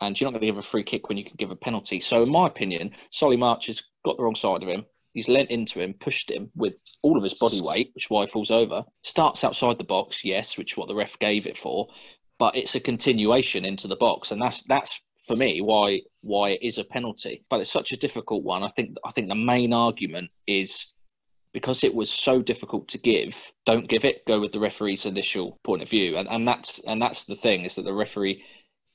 And 0.00 0.18
you're 0.18 0.26
not 0.26 0.32
going 0.32 0.40
to 0.40 0.52
give 0.52 0.58
a 0.58 0.66
free 0.66 0.82
kick 0.82 1.08
when 1.08 1.18
you 1.18 1.24
can 1.24 1.36
give 1.38 1.50
a 1.50 1.56
penalty. 1.56 2.00
So, 2.00 2.22
in 2.22 2.30
my 2.30 2.46
opinion, 2.46 2.90
Solly 3.10 3.36
March 3.36 3.66
has 3.66 3.82
got 4.04 4.16
the 4.16 4.22
wrong 4.22 4.34
side 4.34 4.62
of 4.62 4.68
him. 4.68 4.84
He's 5.14 5.28
leant 5.28 5.50
into 5.50 5.80
him, 5.80 5.94
pushed 5.94 6.30
him 6.30 6.50
with 6.54 6.74
all 7.02 7.16
of 7.16 7.24
his 7.24 7.34
body 7.34 7.60
weight, 7.60 7.90
which 7.94 8.06
is 8.06 8.10
why 8.10 8.24
he 8.24 8.30
falls 8.30 8.50
over. 8.50 8.84
Starts 9.02 9.42
outside 9.44 9.78
the 9.78 9.84
box, 9.84 10.24
yes, 10.24 10.56
which 10.56 10.72
is 10.72 10.76
what 10.76 10.88
the 10.88 10.94
ref 10.94 11.18
gave 11.18 11.46
it 11.46 11.58
for, 11.58 11.88
but 12.38 12.56
it's 12.56 12.74
a 12.74 12.80
continuation 12.80 13.64
into 13.64 13.88
the 13.88 13.96
box, 13.96 14.30
and 14.30 14.40
that's 14.40 14.62
that's 14.64 15.00
for 15.26 15.36
me 15.36 15.60
why 15.60 16.00
why 16.22 16.50
it 16.50 16.62
is 16.62 16.78
a 16.78 16.84
penalty. 16.84 17.44
But 17.50 17.60
it's 17.60 17.72
such 17.72 17.92
a 17.92 17.96
difficult 17.96 18.44
one. 18.44 18.62
I 18.62 18.70
think 18.70 18.96
I 19.04 19.10
think 19.12 19.28
the 19.28 19.34
main 19.34 19.72
argument 19.72 20.30
is 20.46 20.92
because 21.52 21.82
it 21.82 21.94
was 21.94 22.10
so 22.10 22.40
difficult 22.40 22.86
to 22.88 22.98
give, 22.98 23.36
don't 23.66 23.88
give 23.88 24.04
it. 24.04 24.24
Go 24.26 24.40
with 24.40 24.52
the 24.52 24.60
referee's 24.60 25.06
initial 25.06 25.58
point 25.64 25.82
of 25.82 25.90
view, 25.90 26.16
and 26.16 26.28
and 26.28 26.46
that's 26.46 26.78
and 26.86 27.00
that's 27.00 27.24
the 27.24 27.36
thing 27.36 27.64
is 27.64 27.74
that 27.74 27.84
the 27.84 27.92
referee 27.92 28.42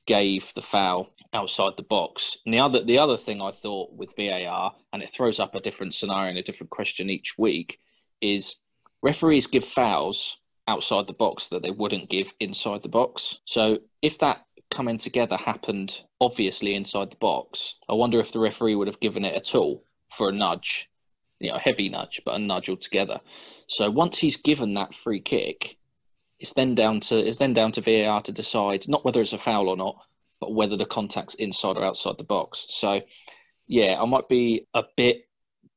gave 0.08 0.52
the 0.56 0.62
foul 0.62 1.10
outside 1.34 1.74
the 1.78 1.84
box. 1.84 2.38
And 2.46 2.54
the 2.54 2.60
other 2.60 2.84
the 2.84 3.00
other 3.00 3.18
thing 3.18 3.42
I 3.42 3.52
thought 3.52 3.94
with 3.94 4.16
VAR, 4.16 4.74
and 4.94 5.02
it 5.02 5.12
throws 5.12 5.40
up 5.40 5.56
a 5.56 5.60
different 5.60 5.94
scenario 5.94 6.30
and 6.30 6.38
a 6.38 6.44
different 6.44 6.70
question 6.70 7.10
each 7.10 7.38
week, 7.38 7.80
is 8.22 8.56
referees 9.02 9.48
give 9.48 9.66
fouls 9.66 10.38
outside 10.68 11.08
the 11.08 11.14
box 11.14 11.50
that 11.50 11.62
they 11.62 11.72
wouldn't 11.72 12.10
give 12.10 12.32
inside 12.40 12.82
the 12.82 12.90
box. 12.90 13.40
So 13.46 13.80
if 14.02 14.18
that 14.20 14.46
coming 14.72 14.98
together 14.98 15.38
happened 15.38 16.00
obviously 16.20 16.74
inside 16.76 17.12
the 17.12 17.18
box, 17.18 17.76
I 17.88 17.94
wonder 17.94 18.20
if 18.20 18.32
the 18.32 18.40
referee 18.40 18.76
would 18.76 18.88
have 18.88 19.00
given 19.00 19.24
it 19.24 19.54
a 19.54 19.58
all 19.58 19.84
for 20.12 20.30
a 20.30 20.32
nudge 20.32 20.90
you 21.40 21.50
know, 21.50 21.58
a 21.58 21.60
heavy 21.60 21.90
nudge, 21.90 22.22
but 22.26 22.36
a 22.36 22.40
nudge 22.40 22.70
altogether. 22.70 23.20
So 23.68 23.90
once 23.90 24.18
he's 24.18 24.38
given 24.38 24.74
that 24.76 24.96
free 24.96 25.20
kick, 25.20 25.78
it's 26.39 26.54
then 26.54 26.75
down 26.75 27.00
to 27.01 27.18
it's 27.18 27.38
then 27.38 27.54
down 27.54 27.72
to 27.74 27.82
VAR 27.82 28.22
to 28.22 28.32
decide 28.32 28.88
not 28.88 29.06
whether 29.06 29.22
it's 29.22 29.34
a 29.34 29.38
foul 29.38 29.70
or 29.70 29.77
not, 29.77 29.96
but 30.39 30.54
whether 30.54 30.77
the 30.77 30.86
contact's 30.86 31.36
inside 31.36 31.77
or 31.77 31.86
outside 31.86 32.15
the 32.18 32.24
box. 32.24 32.65
So 32.70 33.01
yeah, 33.68 34.00
I 34.01 34.06
might 34.06 34.30
be 34.30 34.68
a 34.74 34.84
bit 34.96 35.27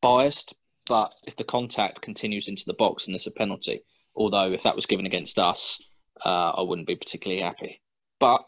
biased, 0.01 0.55
but 0.87 1.13
if 1.27 1.37
the 1.37 1.45
contact 1.45 2.03
continues 2.03 2.49
into 2.49 2.65
the 2.67 2.75
box 2.75 3.07
and 3.07 3.15
there's 3.15 3.27
a 3.27 3.33
penalty, 3.33 3.83
although 4.15 4.53
if 4.53 4.63
that 4.63 4.77
was 4.77 4.87
given 4.87 5.07
against 5.07 5.39
us, 5.39 5.81
uh, 6.25 6.51
I 6.51 6.63
wouldn't 6.63 6.89
be 6.89 6.97
particularly 6.97 7.43
happy. 7.43 7.81
But 8.19 8.45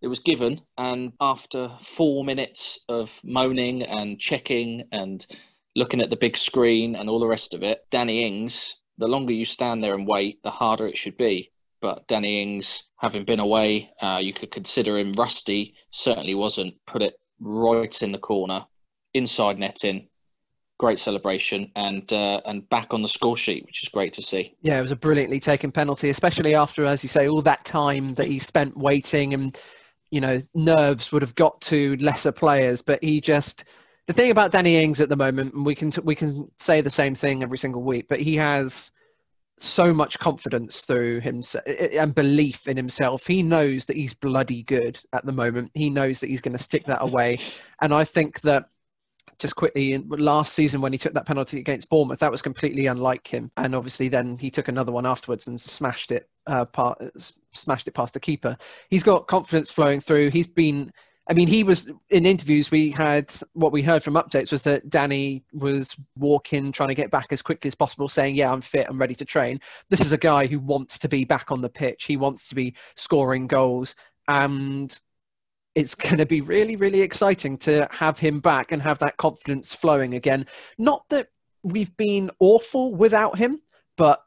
it 0.00 0.08
was 0.08 0.20
given, 0.20 0.60
and 0.76 1.12
after 1.20 1.72
four 1.84 2.24
minutes 2.24 2.78
of 2.88 3.12
moaning 3.24 3.82
and 3.82 4.20
checking 4.20 4.84
and 4.92 5.26
looking 5.74 6.00
at 6.00 6.10
the 6.10 6.16
big 6.16 6.36
screen 6.36 6.94
and 6.94 7.08
all 7.08 7.18
the 7.18 7.26
rest 7.26 7.54
of 7.54 7.62
it, 7.62 7.80
Danny 7.90 8.26
Ings, 8.26 8.76
the 8.98 9.08
longer 9.08 9.32
you 9.32 9.44
stand 9.44 9.82
there 9.82 9.94
and 9.94 10.06
wait, 10.06 10.42
the 10.42 10.50
harder 10.50 10.86
it 10.86 10.96
should 10.96 11.16
be. 11.16 11.50
But 11.80 12.06
Danny 12.08 12.42
Ings, 12.42 12.84
having 12.98 13.24
been 13.24 13.40
away, 13.40 13.90
uh, 14.00 14.18
you 14.22 14.32
could 14.32 14.50
consider 14.50 14.98
him 14.98 15.12
rusty. 15.14 15.74
Certainly 15.90 16.34
wasn't. 16.34 16.74
Put 16.86 17.02
it 17.02 17.14
right 17.40 18.02
in 18.02 18.12
the 18.12 18.18
corner, 18.18 18.64
inside 19.12 19.58
netting. 19.58 20.08
Great 20.78 20.98
celebration 20.98 21.70
and 21.76 22.12
uh, 22.12 22.40
and 22.46 22.68
back 22.68 22.88
on 22.92 23.02
the 23.02 23.08
score 23.08 23.36
sheet, 23.36 23.64
which 23.64 23.82
is 23.82 23.88
great 23.90 24.12
to 24.14 24.22
see. 24.22 24.56
Yeah, 24.62 24.78
it 24.78 24.82
was 24.82 24.90
a 24.90 24.96
brilliantly 24.96 25.38
taken 25.38 25.70
penalty, 25.70 26.08
especially 26.08 26.54
after, 26.54 26.84
as 26.84 27.02
you 27.02 27.08
say, 27.08 27.28
all 27.28 27.42
that 27.42 27.64
time 27.64 28.14
that 28.14 28.26
he 28.26 28.38
spent 28.38 28.76
waiting 28.76 29.34
and 29.34 29.58
you 30.10 30.20
know 30.20 30.38
nerves 30.54 31.12
would 31.12 31.22
have 31.22 31.34
got 31.36 31.60
to 31.62 31.96
lesser 31.96 32.32
players, 32.32 32.82
but 32.82 33.02
he 33.04 33.20
just 33.20 33.64
the 34.06 34.12
thing 34.12 34.30
about 34.30 34.50
Danny 34.50 34.76
Ings 34.76 35.00
at 35.00 35.08
the 35.08 35.16
moment, 35.16 35.54
we 35.64 35.74
can 35.74 35.90
we 36.02 36.14
can 36.14 36.50
say 36.58 36.80
the 36.80 36.90
same 36.90 37.14
thing 37.14 37.42
every 37.42 37.58
single 37.58 37.82
week, 37.82 38.06
but 38.08 38.20
he 38.20 38.36
has 38.36 38.92
so 39.56 39.94
much 39.94 40.18
confidence 40.18 40.84
through 40.84 41.20
himself 41.20 41.64
and 41.66 42.14
belief 42.14 42.66
in 42.66 42.76
himself. 42.76 43.26
He 43.26 43.42
knows 43.42 43.86
that 43.86 43.96
he's 43.96 44.14
bloody 44.14 44.62
good 44.64 44.98
at 45.12 45.24
the 45.24 45.32
moment. 45.32 45.70
He 45.74 45.90
knows 45.90 46.20
that 46.20 46.28
he's 46.28 46.40
going 46.40 46.56
to 46.56 46.62
stick 46.62 46.84
that 46.86 47.02
away, 47.02 47.38
and 47.80 47.94
I 47.94 48.04
think 48.04 48.40
that 48.42 48.68
just 49.38 49.56
quickly 49.56 49.98
last 49.98 50.52
season 50.52 50.80
when 50.80 50.92
he 50.92 50.98
took 50.98 51.14
that 51.14 51.26
penalty 51.26 51.58
against 51.58 51.88
Bournemouth, 51.88 52.20
that 52.20 52.30
was 52.30 52.42
completely 52.42 52.86
unlike 52.86 53.26
him. 53.26 53.50
And 53.56 53.74
obviously, 53.74 54.08
then 54.08 54.36
he 54.36 54.50
took 54.50 54.68
another 54.68 54.92
one 54.92 55.06
afterwards 55.06 55.48
and 55.48 55.60
smashed 55.60 56.12
it, 56.12 56.28
uh, 56.46 56.66
part, 56.66 57.02
smashed 57.52 57.88
it 57.88 57.94
past 57.94 58.14
the 58.14 58.20
keeper. 58.20 58.56
He's 58.90 59.02
got 59.02 59.26
confidence 59.26 59.70
flowing 59.70 60.00
through. 60.00 60.30
He's 60.30 60.46
been 60.46 60.92
I 61.26 61.32
mean, 61.32 61.48
he 61.48 61.64
was 61.64 61.88
in 62.10 62.26
interviews. 62.26 62.70
We 62.70 62.90
had 62.90 63.32
what 63.54 63.72
we 63.72 63.82
heard 63.82 64.02
from 64.02 64.14
updates 64.14 64.52
was 64.52 64.64
that 64.64 64.90
Danny 64.90 65.42
was 65.52 65.96
walking, 66.18 66.70
trying 66.70 66.90
to 66.90 66.94
get 66.94 67.10
back 67.10 67.28
as 67.30 67.40
quickly 67.40 67.68
as 67.68 67.74
possible, 67.74 68.08
saying, 68.08 68.34
"Yeah, 68.34 68.52
I'm 68.52 68.60
fit. 68.60 68.86
I'm 68.88 68.98
ready 68.98 69.14
to 69.14 69.24
train." 69.24 69.60
This 69.88 70.00
is 70.00 70.12
a 70.12 70.18
guy 70.18 70.46
who 70.46 70.58
wants 70.58 70.98
to 70.98 71.08
be 71.08 71.24
back 71.24 71.50
on 71.50 71.62
the 71.62 71.70
pitch. 71.70 72.04
He 72.04 72.18
wants 72.18 72.48
to 72.48 72.54
be 72.54 72.74
scoring 72.94 73.46
goals, 73.46 73.94
and 74.28 74.98
it's 75.74 75.94
going 75.94 76.18
to 76.18 76.26
be 76.26 76.42
really, 76.42 76.76
really 76.76 77.00
exciting 77.00 77.56
to 77.58 77.88
have 77.90 78.18
him 78.18 78.40
back 78.40 78.70
and 78.70 78.82
have 78.82 78.98
that 78.98 79.16
confidence 79.16 79.74
flowing 79.74 80.14
again. 80.14 80.46
Not 80.78 81.08
that 81.08 81.28
we've 81.62 81.96
been 81.96 82.30
awful 82.38 82.94
without 82.94 83.38
him, 83.38 83.62
but 83.96 84.22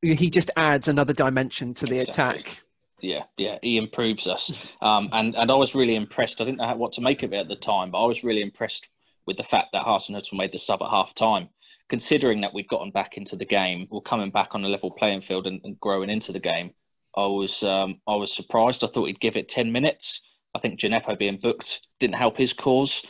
he 0.00 0.30
just 0.30 0.50
adds 0.56 0.88
another 0.88 1.12
dimension 1.12 1.74
to 1.74 1.84
the 1.84 1.98
exactly. 2.00 2.40
attack 2.40 2.62
yeah, 3.02 3.24
yeah, 3.36 3.58
he 3.62 3.76
improves 3.76 4.26
us. 4.26 4.50
Um, 4.80 5.08
and 5.12 5.34
and 5.36 5.50
I 5.50 5.54
was 5.54 5.74
really 5.74 5.96
impressed. 5.96 6.40
I 6.40 6.44
didn't 6.44 6.58
know 6.58 6.76
what 6.76 6.92
to 6.94 7.00
make 7.00 7.22
of 7.22 7.32
it 7.32 7.40
at 7.40 7.48
the 7.48 7.56
time, 7.56 7.90
but 7.90 8.02
I 8.02 8.06
was 8.06 8.24
really 8.24 8.42
impressed 8.42 8.88
with 9.26 9.36
the 9.36 9.44
fact 9.44 9.68
that 9.72 9.84
Hasenhüttl 9.84 10.36
made 10.36 10.52
the 10.52 10.58
sub 10.58 10.82
at 10.82 10.90
half 10.90 11.14
time. 11.14 11.48
Considering 11.88 12.40
that 12.40 12.54
we'd 12.54 12.68
gotten 12.68 12.92
back 12.92 13.16
into 13.16 13.34
the 13.34 13.44
game, 13.44 13.88
or 13.90 14.00
coming 14.00 14.30
back 14.30 14.54
on 14.54 14.64
a 14.64 14.68
level 14.68 14.92
playing 14.92 15.22
field 15.22 15.46
and, 15.46 15.60
and 15.64 15.78
growing 15.80 16.08
into 16.08 16.30
the 16.30 16.38
game, 16.38 16.72
I 17.16 17.26
was 17.26 17.62
um, 17.62 18.00
I 18.06 18.14
was 18.14 18.34
surprised. 18.34 18.84
I 18.84 18.86
thought 18.86 19.06
he'd 19.06 19.20
give 19.20 19.36
it 19.36 19.48
ten 19.48 19.72
minutes. 19.72 20.22
I 20.54 20.58
think 20.58 20.78
Djenepo 20.78 21.18
being 21.18 21.38
booked 21.38 21.86
didn't 21.98 22.14
help 22.16 22.36
his 22.36 22.52
cause. 22.52 23.04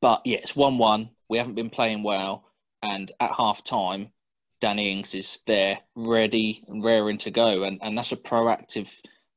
But 0.00 0.22
yeah, 0.24 0.38
it's 0.38 0.56
one 0.56 0.78
one. 0.78 1.10
We 1.28 1.38
haven't 1.38 1.54
been 1.54 1.70
playing 1.70 2.02
well, 2.02 2.44
and 2.82 3.10
at 3.20 3.32
half 3.36 3.64
time, 3.64 4.08
Danny 4.60 4.92
Ings 4.92 5.14
is 5.14 5.38
there, 5.46 5.78
ready 5.94 6.64
and 6.68 6.82
raring 6.82 7.18
to 7.18 7.30
go, 7.30 7.64
and 7.64 7.78
and 7.82 7.96
that's 7.96 8.12
a 8.12 8.16
proactive 8.16 8.88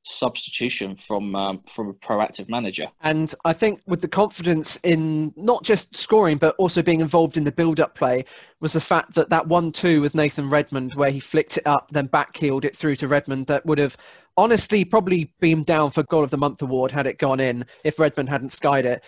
substitution 0.07 0.95
from 0.95 1.35
um, 1.35 1.61
from 1.67 1.89
a 1.89 1.93
proactive 1.93 2.49
manager. 2.49 2.87
And 3.01 3.33
I 3.45 3.53
think 3.53 3.81
with 3.87 4.01
the 4.01 4.07
confidence 4.07 4.77
in 4.83 5.33
not 5.35 5.63
just 5.63 5.95
scoring 5.95 6.37
but 6.37 6.55
also 6.57 6.81
being 6.81 7.01
involved 7.01 7.37
in 7.37 7.43
the 7.43 7.51
build-up 7.51 7.95
play 7.95 8.25
was 8.59 8.73
the 8.73 8.81
fact 8.81 9.15
that 9.15 9.29
that 9.29 9.47
one-two 9.47 10.01
with 10.01 10.15
Nathan 10.15 10.49
Redmond, 10.49 10.93
where 10.95 11.11
he 11.11 11.19
flicked 11.19 11.57
it 11.57 11.67
up, 11.67 11.89
then 11.91 12.07
backheeled 12.07 12.65
it 12.65 12.75
through 12.75 12.95
to 12.97 13.07
Redmond, 13.07 13.47
that 13.47 13.65
would 13.65 13.77
have 13.77 13.97
honestly 14.37 14.85
probably 14.85 15.31
been 15.39 15.63
down 15.63 15.91
for 15.91 16.03
Goal 16.03 16.23
of 16.23 16.31
the 16.31 16.37
Month 16.37 16.61
award 16.61 16.91
had 16.91 17.07
it 17.07 17.17
gone 17.17 17.39
in 17.39 17.65
if 17.83 17.99
Redmond 17.99 18.29
hadn't 18.29 18.51
skied 18.51 18.85
it. 18.85 19.03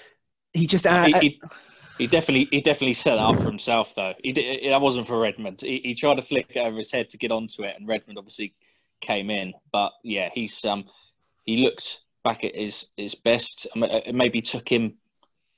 He 0.54 0.68
just. 0.68 0.88
He, 0.88 1.14
he, 1.20 1.42
he 1.98 2.08
definitely, 2.08 2.48
he 2.50 2.62
definitely 2.62 2.94
set 2.94 3.14
it 3.14 3.20
up 3.20 3.36
for 3.36 3.44
himself, 3.44 3.94
though. 3.94 4.14
He 4.24 4.32
did, 4.32 4.72
that 4.72 4.82
wasn't 4.82 5.06
for 5.06 5.20
Redmond. 5.20 5.62
He, 5.62 5.82
he 5.84 5.96
tried 5.96 6.16
to 6.16 6.22
flick 6.22 6.48
it 6.56 6.60
over 6.60 6.78
his 6.78 6.92
head 6.92 7.10
to 7.10 7.18
get 7.18 7.32
onto 7.32 7.64
it, 7.64 7.76
and 7.78 7.88
Redmond 7.88 8.18
obviously 8.18 8.54
came 9.02 9.30
in. 9.30 9.54
But 9.72 9.92
yeah, 10.04 10.30
he's 10.34 10.64
um 10.66 10.86
he 11.46 11.58
looked 11.58 12.02
back 12.24 12.44
at 12.44 12.56
his 12.56 12.88
his 12.98 13.16
best. 13.16 13.68
It 13.76 14.16
maybe 14.16 14.42
took 14.42 14.70
him 14.70 14.96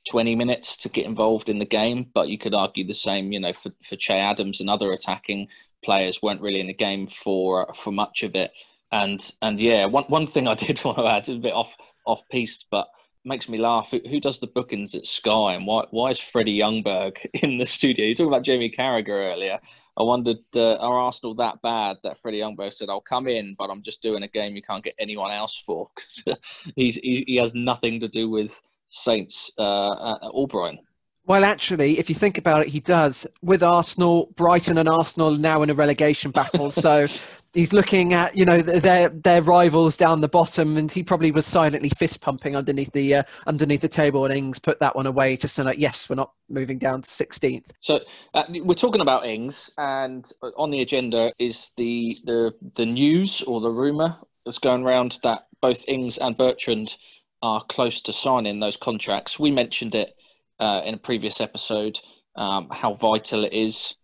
20 0.10 0.36
minutes 0.36 0.78
to 0.78 0.90
get 0.90 1.06
involved 1.06 1.50
in 1.50 1.60
the 1.60 1.66
game, 1.66 2.10
but 2.14 2.28
you 2.28 2.38
could 2.38 2.56
argue 2.56 2.86
the 2.86 2.94
same, 2.94 3.32
you 3.32 3.40
know, 3.40 3.54
for, 3.54 3.72
for 3.84 3.96
Che 3.96 4.18
Adams 4.18 4.60
and 4.60 4.70
other 4.70 4.92
attacking 4.92 5.48
players 5.84 6.22
weren't 6.22 6.42
really 6.42 6.60
in 6.60 6.68
the 6.68 6.74
game 6.74 7.08
for 7.08 7.74
for 7.76 7.92
much 7.92 8.24
of 8.24 8.36
it. 8.36 8.52
And 8.92 9.32
and 9.42 9.60
yeah, 9.60 9.86
one 9.86 10.06
one 10.06 10.28
thing 10.28 10.48
I 10.48 10.56
did 10.66 10.84
want 10.84 10.98
to 10.98 11.08
add, 11.08 11.30
a 11.30 11.36
bit 11.36 11.54
off 11.54 11.76
off 12.06 12.28
piece, 12.30 12.66
but 12.70 12.88
makes 13.24 13.48
me 13.48 13.58
laugh. 13.58 13.92
Who, 13.92 14.00
who, 14.10 14.20
does 14.20 14.40
the 14.40 14.48
bookings 14.48 14.96
at 14.96 15.06
Sky, 15.06 15.54
and 15.54 15.68
why 15.68 15.86
why 15.92 16.10
is 16.10 16.20
Freddie 16.20 16.60
Ljungberg 16.60 17.18
in 17.36 17.58
the 17.58 17.66
studio? 17.66 18.06
You 18.06 18.16
talk 18.16 18.28
about 18.28 18.44
Jamie 18.44 18.74
Carragher 18.76 19.34
earlier. 19.34 19.60
I 19.98 20.04
wondered, 20.04 20.40
uh, 20.56 20.76
are 20.76 20.98
Arsenal 20.98 21.36
that 21.36 21.62
bad 21.62 21.98
that 22.04 22.18
Freddie 22.18 22.40
Ljungberg 22.40 22.74
said, 22.74 22.90
"I'll 22.90 23.02
come 23.02 23.28
in, 23.28 23.56
but 23.58 23.70
I'm 23.70 23.82
just 23.82 24.02
doing 24.02 24.24
a 24.24 24.28
game 24.28 24.56
you 24.56 24.62
can't 24.62 24.84
get 24.84 24.96
anyone 25.00 25.32
else 25.32 25.62
for"? 25.66 25.90
Because 25.96 26.40
he's 26.76 26.96
he, 26.96 27.24
he, 27.28 27.36
has 27.38 27.54
nothing 27.54 28.00
to 28.00 28.08
do 28.08 28.30
with 28.30 28.62
Saints 28.88 29.52
uh, 29.58 29.62
uh, 29.62 30.30
or 30.32 30.48
Brighton. 30.48 30.80
Well, 31.26 31.44
actually, 31.44 32.00
if 32.00 32.10
you 32.10 32.16
think 32.16 32.38
about 32.38 32.62
it, 32.62 32.68
he 32.70 32.80
does. 32.80 33.28
With 33.42 33.64
Arsenal, 33.64 34.32
Brighton 34.36 34.78
and 34.78 34.90
Arsenal 34.90 35.32
now 35.32 35.62
in 35.62 35.70
a 35.70 35.74
relegation 35.74 36.32
battle. 36.32 36.72
so 36.72 37.08
he's 37.54 37.74
looking 37.74 38.14
at 38.14 38.36
you 38.36 38.46
know 38.46 38.62
their 38.62 39.10
their 39.10 39.42
rivals 39.42 39.98
down 39.98 40.22
the 40.22 40.28
bottom, 40.28 40.78
and 40.78 40.92
he 40.92 41.04
probably 41.04 41.32
was 41.32 41.46
silently 41.46 41.90
fist 41.90 42.22
pumping 42.22 42.56
underneath 42.56 42.92
the 42.94 43.16
uh, 43.16 43.24
underneath 43.48 43.82
the 43.82 43.88
table, 43.88 44.26
and 44.26 44.34
Ings 44.34 44.60
put 44.60 44.80
that 44.80 44.96
one 44.96 45.06
away 45.06 45.38
just 45.38 45.56
to 45.58 45.64
like, 45.64 45.80
yes, 45.80 46.10
we're 46.10 46.16
not 46.16 46.34
moving 46.50 46.78
down 46.78 47.02
to 47.02 47.10
16th. 47.10 47.72
So 47.80 48.00
uh, 48.34 48.44
we're 48.50 48.76
talking 48.76 49.02
about 49.02 49.26
Ings, 49.26 49.70
and 49.78 50.30
on 50.58 50.72
the 50.72 50.82
agenda 50.82 51.32
is 51.40 51.72
the 51.78 52.18
the 52.26 52.54
the 52.76 52.86
news 52.86 53.42
or 53.44 53.62
the 53.62 53.72
rumor 53.72 54.18
that's 54.46 54.58
going 54.58 54.84
around 54.84 55.20
that 55.24 55.48
both 55.62 55.84
Ings 55.88 56.18
and 56.18 56.36
Bertrand 56.36 56.98
are 57.44 57.64
close 57.66 58.02
to 58.02 58.14
signing 58.14 58.60
those 58.60 58.78
contracts. 58.78 59.40
We 59.40 59.52
mentioned 59.52 59.96
it 59.96 60.16
uh, 60.60 60.82
in 60.86 60.94
a 60.94 60.98
previous 60.98 61.42
episode 61.42 62.00
um, 62.36 62.70
how 62.72 62.94
vital 62.96 63.44
it 63.44 63.54
is. 63.54 63.96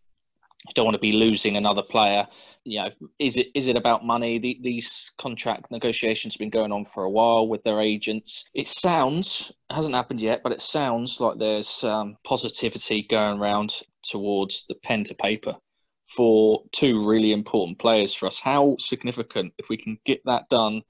You 0.68 0.74
don't 0.74 0.86
want 0.86 0.96
to 0.96 1.00
be 1.00 1.14
losing 1.14 1.56
another 1.56 1.84
player 1.84 2.28
you 2.68 2.80
know, 2.80 2.90
is 3.18 3.38
it 3.38 3.48
is 3.56 3.68
it 3.68 3.78
about 3.78 4.06
money? 4.06 4.38
The, 4.40 4.60
these 4.62 5.12
contract 5.18 5.72
negotiations 5.72 6.34
have 6.34 6.40
been 6.40 6.50
going 6.50 6.72
on 6.72 6.84
for 6.84 7.04
a 7.04 7.10
while 7.10 7.48
with 7.48 7.64
their 7.64 7.82
agents. 7.82 8.44
It 8.54 8.68
sounds 8.68 9.52
hasn't 9.72 9.96
happened 9.96 10.20
yet, 10.20 10.42
but 10.44 10.52
it 10.52 10.62
sounds 10.62 11.20
like 11.20 11.38
there's 11.38 11.84
um, 11.84 12.18
positivity 12.26 13.08
going 13.10 13.40
around 13.40 13.74
towards 14.04 14.66
the 14.68 14.76
pen 14.76 15.04
to 15.06 15.16
paper 15.16 15.56
for 16.16 16.64
two 16.74 17.08
really 17.08 17.32
important 17.32 17.80
players 17.80 18.14
for 18.14 18.28
us. 18.28 18.40
How 18.40 18.76
significant 18.80 19.54
if 19.58 19.70
we 19.70 19.78
can 19.78 19.98
get 20.06 20.22
that 20.26 20.50
done 20.50 20.82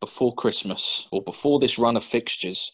before 0.00 0.34
Christmas 0.34 1.06
or 1.12 1.22
before 1.22 1.60
this 1.60 1.78
run 1.78 1.96
of 1.96 2.04
fixtures 2.04 2.72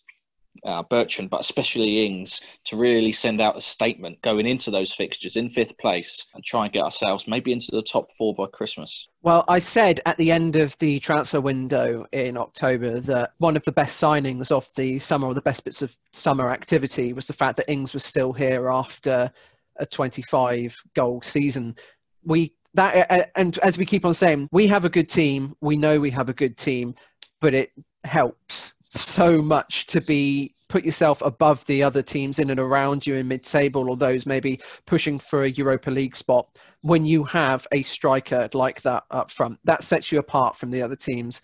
uh, 0.64 0.82
Bertrand, 0.82 1.30
but 1.30 1.40
especially 1.40 2.06
Ings, 2.06 2.40
to 2.64 2.76
really 2.76 3.12
send 3.12 3.40
out 3.40 3.56
a 3.56 3.60
statement 3.60 4.20
going 4.22 4.46
into 4.46 4.70
those 4.70 4.92
fixtures 4.92 5.36
in 5.36 5.50
fifth 5.50 5.76
place 5.78 6.26
and 6.34 6.44
try 6.44 6.64
and 6.64 6.72
get 6.72 6.84
ourselves 6.84 7.26
maybe 7.26 7.52
into 7.52 7.70
the 7.70 7.82
top 7.82 8.10
four 8.16 8.34
by 8.34 8.46
Christmas. 8.46 9.08
Well, 9.22 9.44
I 9.48 9.58
said 9.58 10.00
at 10.06 10.16
the 10.18 10.30
end 10.30 10.56
of 10.56 10.76
the 10.78 11.00
transfer 11.00 11.40
window 11.40 12.06
in 12.12 12.36
October 12.36 13.00
that 13.00 13.32
one 13.38 13.56
of 13.56 13.64
the 13.64 13.72
best 13.72 14.00
signings 14.00 14.50
of 14.50 14.68
the 14.76 14.98
summer 14.98 15.26
or 15.26 15.34
the 15.34 15.42
best 15.42 15.64
bits 15.64 15.82
of 15.82 15.96
summer 16.12 16.50
activity 16.50 17.12
was 17.12 17.26
the 17.26 17.32
fact 17.32 17.56
that 17.56 17.70
Ings 17.70 17.94
was 17.94 18.04
still 18.04 18.32
here 18.32 18.68
after 18.68 19.30
a 19.78 19.86
25 19.86 20.80
goal 20.94 21.22
season. 21.22 21.76
We 22.24 22.52
that 22.74 23.30
and 23.36 23.58
as 23.58 23.76
we 23.76 23.84
keep 23.84 24.04
on 24.04 24.14
saying, 24.14 24.48
we 24.50 24.66
have 24.66 24.84
a 24.84 24.90
good 24.90 25.08
team. 25.08 25.54
We 25.60 25.76
know 25.76 26.00
we 26.00 26.10
have 26.10 26.28
a 26.28 26.34
good 26.34 26.56
team, 26.56 26.94
but 27.40 27.52
it 27.52 27.72
helps 28.04 28.74
so 28.92 29.40
much 29.40 29.86
to 29.86 30.00
be 30.00 30.54
put 30.68 30.84
yourself 30.84 31.20
above 31.22 31.64
the 31.66 31.82
other 31.82 32.02
teams 32.02 32.38
in 32.38 32.50
and 32.50 32.58
around 32.58 33.06
you 33.06 33.16
in 33.16 33.28
mid-table 33.28 33.90
or 33.90 33.96
those 33.96 34.24
maybe 34.24 34.58
pushing 34.86 35.18
for 35.18 35.44
a 35.44 35.50
Europa 35.50 35.90
League 35.90 36.16
spot 36.16 36.48
when 36.80 37.04
you 37.04 37.24
have 37.24 37.66
a 37.72 37.82
striker 37.82 38.48
like 38.54 38.80
that 38.82 39.04
up 39.10 39.30
front. 39.30 39.58
That 39.64 39.82
sets 39.82 40.10
you 40.10 40.18
apart 40.18 40.56
from 40.56 40.70
the 40.70 40.80
other 40.80 40.96
teams. 40.96 41.42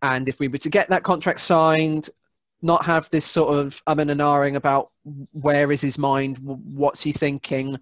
And 0.00 0.28
if 0.28 0.40
we 0.40 0.48
were 0.48 0.58
to 0.58 0.70
get 0.70 0.88
that 0.88 1.02
contract 1.02 1.40
signed, 1.40 2.08
not 2.62 2.84
have 2.84 3.10
this 3.10 3.26
sort 3.26 3.54
of 3.54 3.82
um 3.86 3.98
and 3.98 4.10
ahhing 4.10 4.56
about 4.56 4.90
where 5.32 5.70
is 5.70 5.82
his 5.82 5.98
mind, 5.98 6.38
what's 6.38 7.02
he 7.02 7.12
thinking, 7.12 7.78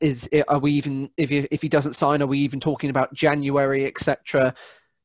is 0.00 0.28
are 0.48 0.58
we 0.58 0.72
even 0.72 1.10
if 1.16 1.30
he, 1.30 1.46
if 1.50 1.62
he 1.62 1.68
doesn't 1.68 1.92
sign, 1.94 2.22
are 2.22 2.26
we 2.26 2.38
even 2.38 2.58
talking 2.58 2.90
about 2.90 3.12
January, 3.14 3.84
etc. 3.86 4.54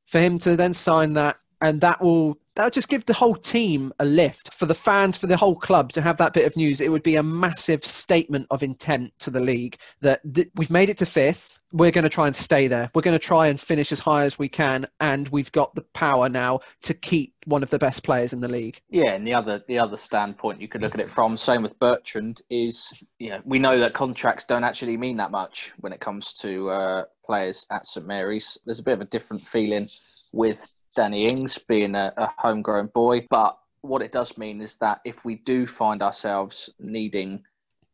For 0.07 0.19
him 0.19 0.39
to 0.39 0.55
then 0.55 0.73
sign 0.73 1.13
that, 1.13 1.37
and 1.61 1.81
that 1.81 2.01
will 2.01 2.37
that 2.55 2.65
would 2.65 2.73
just 2.73 2.89
give 2.89 3.05
the 3.05 3.13
whole 3.13 3.35
team 3.35 3.91
a 3.99 4.05
lift 4.05 4.53
for 4.53 4.65
the 4.65 4.75
fans 4.75 5.17
for 5.17 5.27
the 5.27 5.37
whole 5.37 5.55
club 5.55 5.91
to 5.93 6.01
have 6.01 6.17
that 6.17 6.33
bit 6.33 6.45
of 6.45 6.55
news. 6.55 6.81
It 6.81 6.91
would 6.91 7.03
be 7.03 7.15
a 7.15 7.23
massive 7.23 7.83
statement 7.83 8.47
of 8.51 8.61
intent 8.61 9.13
to 9.19 9.29
the 9.29 9.39
league 9.39 9.77
that 10.01 10.21
th- 10.33 10.49
we've 10.55 10.69
made 10.69 10.89
it 10.89 10.97
to 10.97 11.05
fifth. 11.05 11.59
We're 11.71 11.91
going 11.91 12.03
to 12.03 12.09
try 12.09 12.27
and 12.27 12.35
stay 12.35 12.67
there. 12.67 12.91
We're 12.93 13.01
going 13.01 13.17
to 13.17 13.25
try 13.25 13.47
and 13.47 13.59
finish 13.59 13.91
as 13.91 13.99
high 13.99 14.25
as 14.25 14.37
we 14.37 14.47
can 14.47 14.85
and 14.99 15.27
we've 15.29 15.51
got 15.51 15.73
the 15.73 15.81
power 15.93 16.29
now 16.29 16.59
to 16.83 16.93
keep 16.93 17.33
one 17.45 17.63
of 17.63 17.71
the 17.71 17.79
best 17.79 18.03
players 18.03 18.33
in 18.33 18.41
the 18.41 18.47
league. 18.47 18.79
Yeah 18.89 19.13
and 19.13 19.25
the 19.25 19.33
other 19.33 19.63
the 19.67 19.79
other 19.79 19.97
standpoint 19.97 20.61
you 20.61 20.67
could 20.67 20.81
look 20.81 20.93
at 20.93 21.01
it 21.01 21.09
from 21.09 21.35
same 21.35 21.63
with 21.63 21.77
bertrand 21.79 22.41
is 22.49 23.03
you 23.19 23.29
know 23.29 23.41
we 23.43 23.59
know 23.59 23.79
that 23.79 23.93
contracts 23.93 24.45
don't 24.45 24.63
actually 24.63 24.95
mean 24.97 25.17
that 25.17 25.31
much 25.31 25.73
when 25.79 25.91
it 25.91 25.99
comes 25.99 26.33
to 26.33 26.69
uh, 26.69 27.03
players 27.25 27.65
at 27.71 27.85
st 27.85 28.05
mary's. 28.05 28.57
There's 28.65 28.79
a 28.79 28.83
bit 28.83 28.93
of 28.93 29.01
a 29.01 29.05
different 29.05 29.41
feeling 29.41 29.89
with 30.31 30.57
Danny 30.95 31.25
Ings 31.25 31.57
being 31.67 31.95
a, 31.95 32.13
a 32.17 32.29
homegrown 32.37 32.87
boy. 32.93 33.25
But 33.29 33.57
what 33.81 34.01
it 34.01 34.11
does 34.11 34.37
mean 34.37 34.61
is 34.61 34.77
that 34.77 35.01
if 35.05 35.25
we 35.25 35.35
do 35.35 35.67
find 35.67 36.01
ourselves 36.01 36.69
needing 36.79 37.43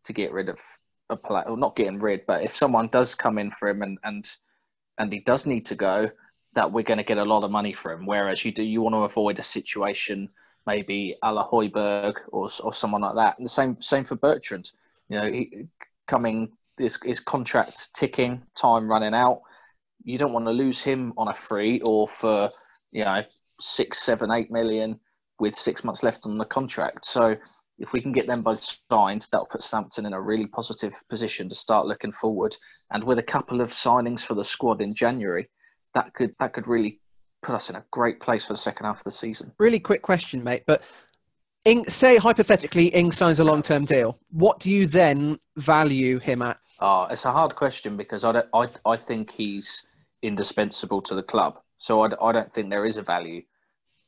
to 0.05 0.13
get 0.13 0.31
rid 0.31 0.49
of 0.49 0.59
a 1.09 1.17
player, 1.17 1.43
or 1.43 1.57
not 1.57 1.75
getting 1.75 1.99
rid, 1.99 2.25
but 2.27 2.43
if 2.43 2.55
someone 2.55 2.87
does 2.87 3.15
come 3.15 3.37
in 3.37 3.51
for 3.51 3.69
him 3.69 3.81
and 3.81 3.97
and 4.03 4.29
and 4.97 5.13
he 5.13 5.19
does 5.19 5.45
need 5.45 5.65
to 5.67 5.75
go, 5.75 6.09
that 6.53 6.71
we're 6.71 6.83
going 6.83 6.97
to 6.97 7.03
get 7.03 7.17
a 7.17 7.23
lot 7.23 7.43
of 7.43 7.51
money 7.51 7.73
for 7.73 7.91
him. 7.91 8.05
Whereas 8.05 8.43
you 8.43 8.51
do, 8.51 8.63
you 8.63 8.81
want 8.81 8.93
to 8.93 8.99
avoid 8.99 9.39
a 9.39 9.43
situation 9.43 10.29
maybe 10.67 11.15
a 11.23 11.31
la 11.33 11.49
Højbjerg 11.49 12.15
or 12.31 12.49
or 12.63 12.73
someone 12.73 13.01
like 13.01 13.15
that. 13.15 13.37
And 13.37 13.45
the 13.45 13.49
same 13.49 13.81
same 13.81 14.05
for 14.05 14.15
Bertrand. 14.15 14.71
You 15.09 15.17
know, 15.17 15.31
he, 15.31 15.67
coming 16.07 16.51
his 16.77 16.99
his 17.03 17.19
contract 17.19 17.93
ticking, 17.93 18.43
time 18.55 18.89
running 18.89 19.13
out. 19.13 19.41
You 20.03 20.17
don't 20.17 20.33
want 20.33 20.45
to 20.45 20.51
lose 20.51 20.81
him 20.81 21.13
on 21.17 21.27
a 21.27 21.33
free 21.33 21.81
or 21.81 22.07
for 22.07 22.51
you 22.91 23.03
know, 23.03 23.21
six, 23.59 24.01
seven, 24.01 24.31
eight 24.31 24.51
million 24.51 24.99
with 25.39 25.55
six 25.55 25.83
months 25.83 26.03
left 26.03 26.25
on 26.25 26.37
the 26.37 26.45
contract. 26.45 27.05
So 27.05 27.35
if 27.77 27.93
we 27.93 28.01
can 28.01 28.11
get 28.11 28.27
them 28.27 28.41
both 28.41 28.77
signed, 28.91 29.27
that'll 29.31 29.45
put 29.45 29.63
Southampton 29.63 30.05
in 30.05 30.13
a 30.13 30.21
really 30.21 30.47
positive 30.47 30.93
position 31.09 31.47
to 31.49 31.55
start 31.55 31.85
looking 31.85 32.11
forward. 32.11 32.55
And 32.91 33.03
with 33.03 33.19
a 33.19 33.23
couple 33.23 33.61
of 33.61 33.71
signings 33.71 34.21
for 34.21 34.33
the 34.33 34.43
squad 34.43 34.81
in 34.81 34.93
January, 34.93 35.49
that 35.93 36.13
could 36.13 36.35
that 36.39 36.53
could 36.53 36.67
really 36.67 36.99
put 37.41 37.55
us 37.55 37.69
in 37.69 37.75
a 37.75 37.83
great 37.91 38.19
place 38.19 38.45
for 38.45 38.53
the 38.53 38.57
second 38.57 38.85
half 38.85 38.97
of 38.97 39.03
the 39.05 39.11
season. 39.11 39.51
Really 39.59 39.79
quick 39.79 40.01
question, 40.01 40.43
mate. 40.43 40.63
But 40.67 40.83
Ing, 41.65 41.85
say 41.85 42.17
hypothetically, 42.17 42.87
Ing 42.87 43.11
signs 43.11 43.39
a 43.39 43.43
long-term 43.43 43.85
deal. 43.85 44.19
What 44.31 44.59
do 44.59 44.69
you 44.69 44.85
then 44.85 45.37
value 45.57 46.19
him 46.19 46.41
at? 46.41 46.57
Oh, 46.79 47.07
it's 47.09 47.25
a 47.25 47.31
hard 47.31 47.55
question 47.55 47.97
because 47.97 48.23
I, 48.23 48.43
I, 48.53 48.67
I 48.85 48.97
think 48.97 49.31
he's 49.31 49.83
indispensable 50.21 51.01
to 51.03 51.15
the 51.15 51.23
club. 51.23 51.59
So 51.79 52.01
I, 52.01 52.09
I 52.21 52.31
don't 52.31 52.51
think 52.53 52.69
there 52.69 52.85
is 52.85 52.97
a 52.97 53.01
value 53.01 53.41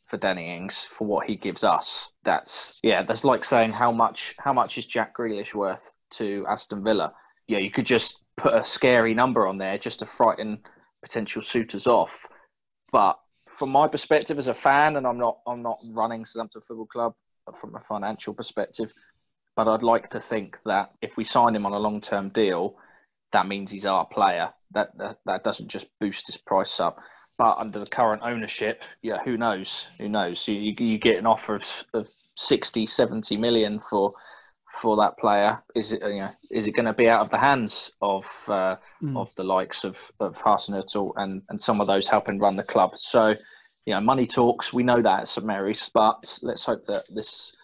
for 0.07 0.17
Danny 0.17 0.55
Ings 0.55 0.85
for 0.91 1.07
what 1.07 1.25
he 1.25 1.35
gives 1.35 1.63
us. 1.63 2.09
That's 2.23 2.73
yeah, 2.83 3.01
that's 3.01 3.23
like 3.23 3.43
saying 3.43 3.71
how 3.71 3.91
much 3.91 4.35
how 4.37 4.53
much 4.53 4.77
is 4.77 4.85
Jack 4.85 5.17
Grealish 5.17 5.55
worth 5.55 5.93
to 6.11 6.45
Aston 6.47 6.83
Villa? 6.83 7.13
Yeah, 7.47 7.59
you 7.59 7.71
could 7.71 7.85
just 7.85 8.17
put 8.37 8.53
a 8.53 8.63
scary 8.63 9.13
number 9.13 9.47
on 9.47 9.57
there 9.57 9.77
just 9.77 9.99
to 9.99 10.05
frighten 10.05 10.59
potential 11.01 11.41
suitors 11.41 11.87
off. 11.87 12.27
But 12.91 13.17
from 13.47 13.69
my 13.69 13.87
perspective 13.87 14.37
as 14.37 14.47
a 14.47 14.53
fan, 14.53 14.97
and 14.97 15.07
I'm 15.07 15.17
not 15.17 15.37
I'm 15.47 15.63
not 15.63 15.79
running 15.91 16.25
Southampton 16.25 16.61
Football 16.61 16.87
Club 16.87 17.13
from 17.59 17.75
a 17.75 17.79
financial 17.79 18.33
perspective, 18.33 18.93
but 19.55 19.67
I'd 19.69 19.81
like 19.81 20.09
to 20.09 20.19
think 20.19 20.57
that 20.65 20.91
if 21.01 21.15
we 21.15 21.23
sign 21.23 21.55
him 21.55 21.65
on 21.65 21.71
a 21.71 21.79
long 21.79 22.01
term 22.01 22.29
deal, 22.29 22.75
that 23.31 23.47
means 23.47 23.71
he's 23.71 23.85
our 23.85 24.05
player. 24.05 24.49
That, 24.73 24.97
that 24.97 25.17
that 25.25 25.43
doesn't 25.43 25.69
just 25.69 25.87
boost 26.01 26.27
his 26.27 26.37
price 26.37 26.79
up 26.81 26.97
but 27.37 27.57
under 27.57 27.79
the 27.79 27.85
current 27.85 28.21
ownership, 28.23 28.81
yeah, 29.01 29.17
who 29.23 29.37
knows? 29.37 29.87
Who 29.99 30.09
knows? 30.09 30.47
You, 30.47 30.55
you, 30.55 30.75
you 30.77 30.97
get 30.97 31.17
an 31.17 31.25
offer 31.25 31.55
of, 31.55 31.65
of 31.93 32.07
60, 32.35 32.87
70 32.87 33.37
million 33.37 33.81
for 33.89 34.13
for 34.79 34.95
that 34.97 35.17
player. 35.17 35.61
Is 35.75 35.91
it 35.91 36.01
you 36.01 36.21
know 36.21 36.31
is 36.49 36.67
it 36.67 36.71
going 36.71 36.85
to 36.85 36.93
be 36.93 37.09
out 37.09 37.21
of 37.21 37.29
the 37.29 37.37
hands 37.37 37.91
of 38.01 38.25
uh, 38.47 38.75
mm. 39.03 39.17
of 39.17 39.33
the 39.35 39.43
likes 39.43 39.83
of 39.83 39.97
of 40.19 40.35
Hasenhüttl 40.37 41.13
and 41.17 41.41
and 41.49 41.59
some 41.59 41.81
of 41.81 41.87
those 41.87 42.07
helping 42.07 42.39
run 42.39 42.55
the 42.55 42.63
club? 42.63 42.91
So 42.95 43.35
you 43.85 43.93
know, 43.93 44.01
money 44.01 44.27
talks. 44.27 44.71
We 44.71 44.83
know 44.83 45.01
that 45.01 45.21
at 45.21 45.27
St 45.27 45.45
Mary's, 45.45 45.89
but 45.93 46.39
let's 46.41 46.63
hope 46.63 46.85
that 46.85 47.03
this 47.13 47.55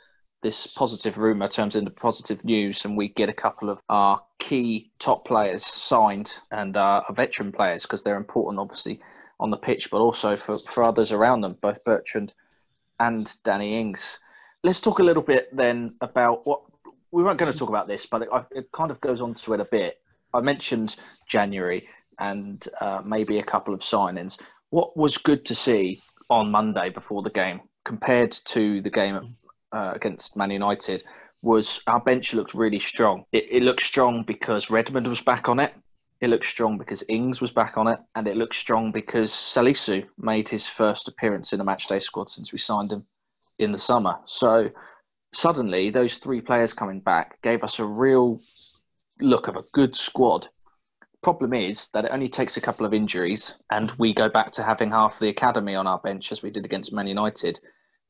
this 0.43 0.67
positive 0.67 1.17
rumor 1.17 1.47
turns 1.47 1.75
into 1.75 1.91
positive 1.91 2.43
news 2.45 2.85
and 2.85 2.95
we 2.95 3.09
get 3.09 3.27
a 3.27 3.33
couple 3.33 3.69
of 3.69 3.81
our 3.89 4.21
key 4.39 4.91
top 4.99 5.25
players 5.25 5.65
signed 5.65 6.35
and 6.51 6.77
uh, 6.77 7.01
veteran 7.11 7.51
players 7.51 7.83
because 7.83 8.03
they're 8.03 8.17
important, 8.17 8.59
obviously 8.59 9.01
on 9.39 9.51
the 9.51 9.57
pitch, 9.57 9.89
but 9.91 9.99
also 9.99 10.35
for, 10.35 10.59
for 10.67 10.83
others 10.83 11.11
around 11.11 11.41
them, 11.41 11.57
both 11.61 11.83
Bertrand 11.83 12.33
and 12.99 13.31
Danny 13.43 13.79
Ings. 13.79 14.19
Let's 14.63 14.81
talk 14.81 14.99
a 14.99 15.03
little 15.03 15.23
bit 15.23 15.55
then 15.55 15.93
about 16.01 16.45
what 16.45 16.61
we 17.11 17.23
weren't 17.23 17.39
going 17.39 17.51
to 17.51 17.57
talk 17.57 17.69
about 17.69 17.87
this, 17.87 18.05
but 18.05 18.23
it, 18.23 18.29
it 18.51 18.71
kind 18.71 18.91
of 18.91 18.99
goes 19.01 19.21
on 19.21 19.33
to 19.35 19.53
it 19.53 19.59
a 19.59 19.65
bit. 19.65 20.01
I 20.33 20.41
mentioned 20.41 20.95
January 21.27 21.87
and 22.19 22.67
uh, 22.81 23.01
maybe 23.05 23.39
a 23.39 23.43
couple 23.43 23.73
of 23.73 23.81
signings. 23.81 24.39
What 24.71 24.97
was 24.97 25.17
good 25.17 25.45
to 25.45 25.55
see 25.55 26.01
on 26.29 26.51
Monday 26.51 26.89
before 26.89 27.21
the 27.21 27.29
game 27.29 27.61
compared 27.85 28.31
to 28.31 28.81
the 28.81 28.89
game 28.89 29.37
uh, 29.71 29.93
against 29.95 30.35
Man 30.35 30.51
United 30.51 31.03
was 31.41 31.79
our 31.87 32.01
bench 32.01 32.33
looked 32.33 32.53
really 32.53 32.79
strong. 32.79 33.23
It, 33.31 33.45
it 33.49 33.63
looked 33.63 33.83
strong 33.83 34.23
because 34.23 34.69
Redmond 34.69 35.07
was 35.07 35.21
back 35.21 35.47
on 35.47 35.59
it 35.59 35.73
It 36.19 36.29
looked 36.29 36.47
strong 36.47 36.77
because 36.77 37.03
Ings 37.09 37.41
was 37.41 37.51
back 37.51 37.77
on 37.77 37.87
it, 37.87 37.99
and 38.15 38.27
it 38.27 38.37
looked 38.37 38.55
strong 38.55 38.91
because 38.91 39.31
Salisu 39.31 40.05
made 40.17 40.49
his 40.49 40.67
first 40.67 41.07
appearance 41.07 41.53
in 41.53 41.59
the 41.59 41.65
matchday 41.65 42.01
squad 42.01 42.29
since 42.29 42.51
we 42.51 42.57
signed 42.57 42.91
him 42.91 43.05
in 43.59 43.71
the 43.71 43.79
summer. 43.79 44.17
So 44.25 44.69
suddenly, 45.33 45.89
those 45.89 46.17
three 46.17 46.41
players 46.41 46.73
coming 46.73 46.99
back 46.99 47.41
gave 47.41 47.63
us 47.63 47.79
a 47.79 47.85
real 47.85 48.41
look 49.19 49.47
of 49.47 49.55
a 49.55 49.63
good 49.73 49.95
squad. 49.95 50.47
Problem 51.21 51.53
is 51.53 51.89
that 51.89 52.05
it 52.05 52.11
only 52.11 52.29
takes 52.29 52.57
a 52.57 52.61
couple 52.61 52.85
of 52.85 52.93
injuries, 52.93 53.53
and 53.71 53.91
we 53.99 54.13
go 54.13 54.29
back 54.29 54.51
to 54.53 54.63
having 54.63 54.89
half 54.89 55.19
the 55.19 55.29
academy 55.29 55.75
on 55.75 55.87
our 55.87 55.99
bench 55.99 56.31
as 56.31 56.41
we 56.41 56.49
did 56.49 56.65
against 56.65 56.93
Man 56.93 57.07
United, 57.07 57.59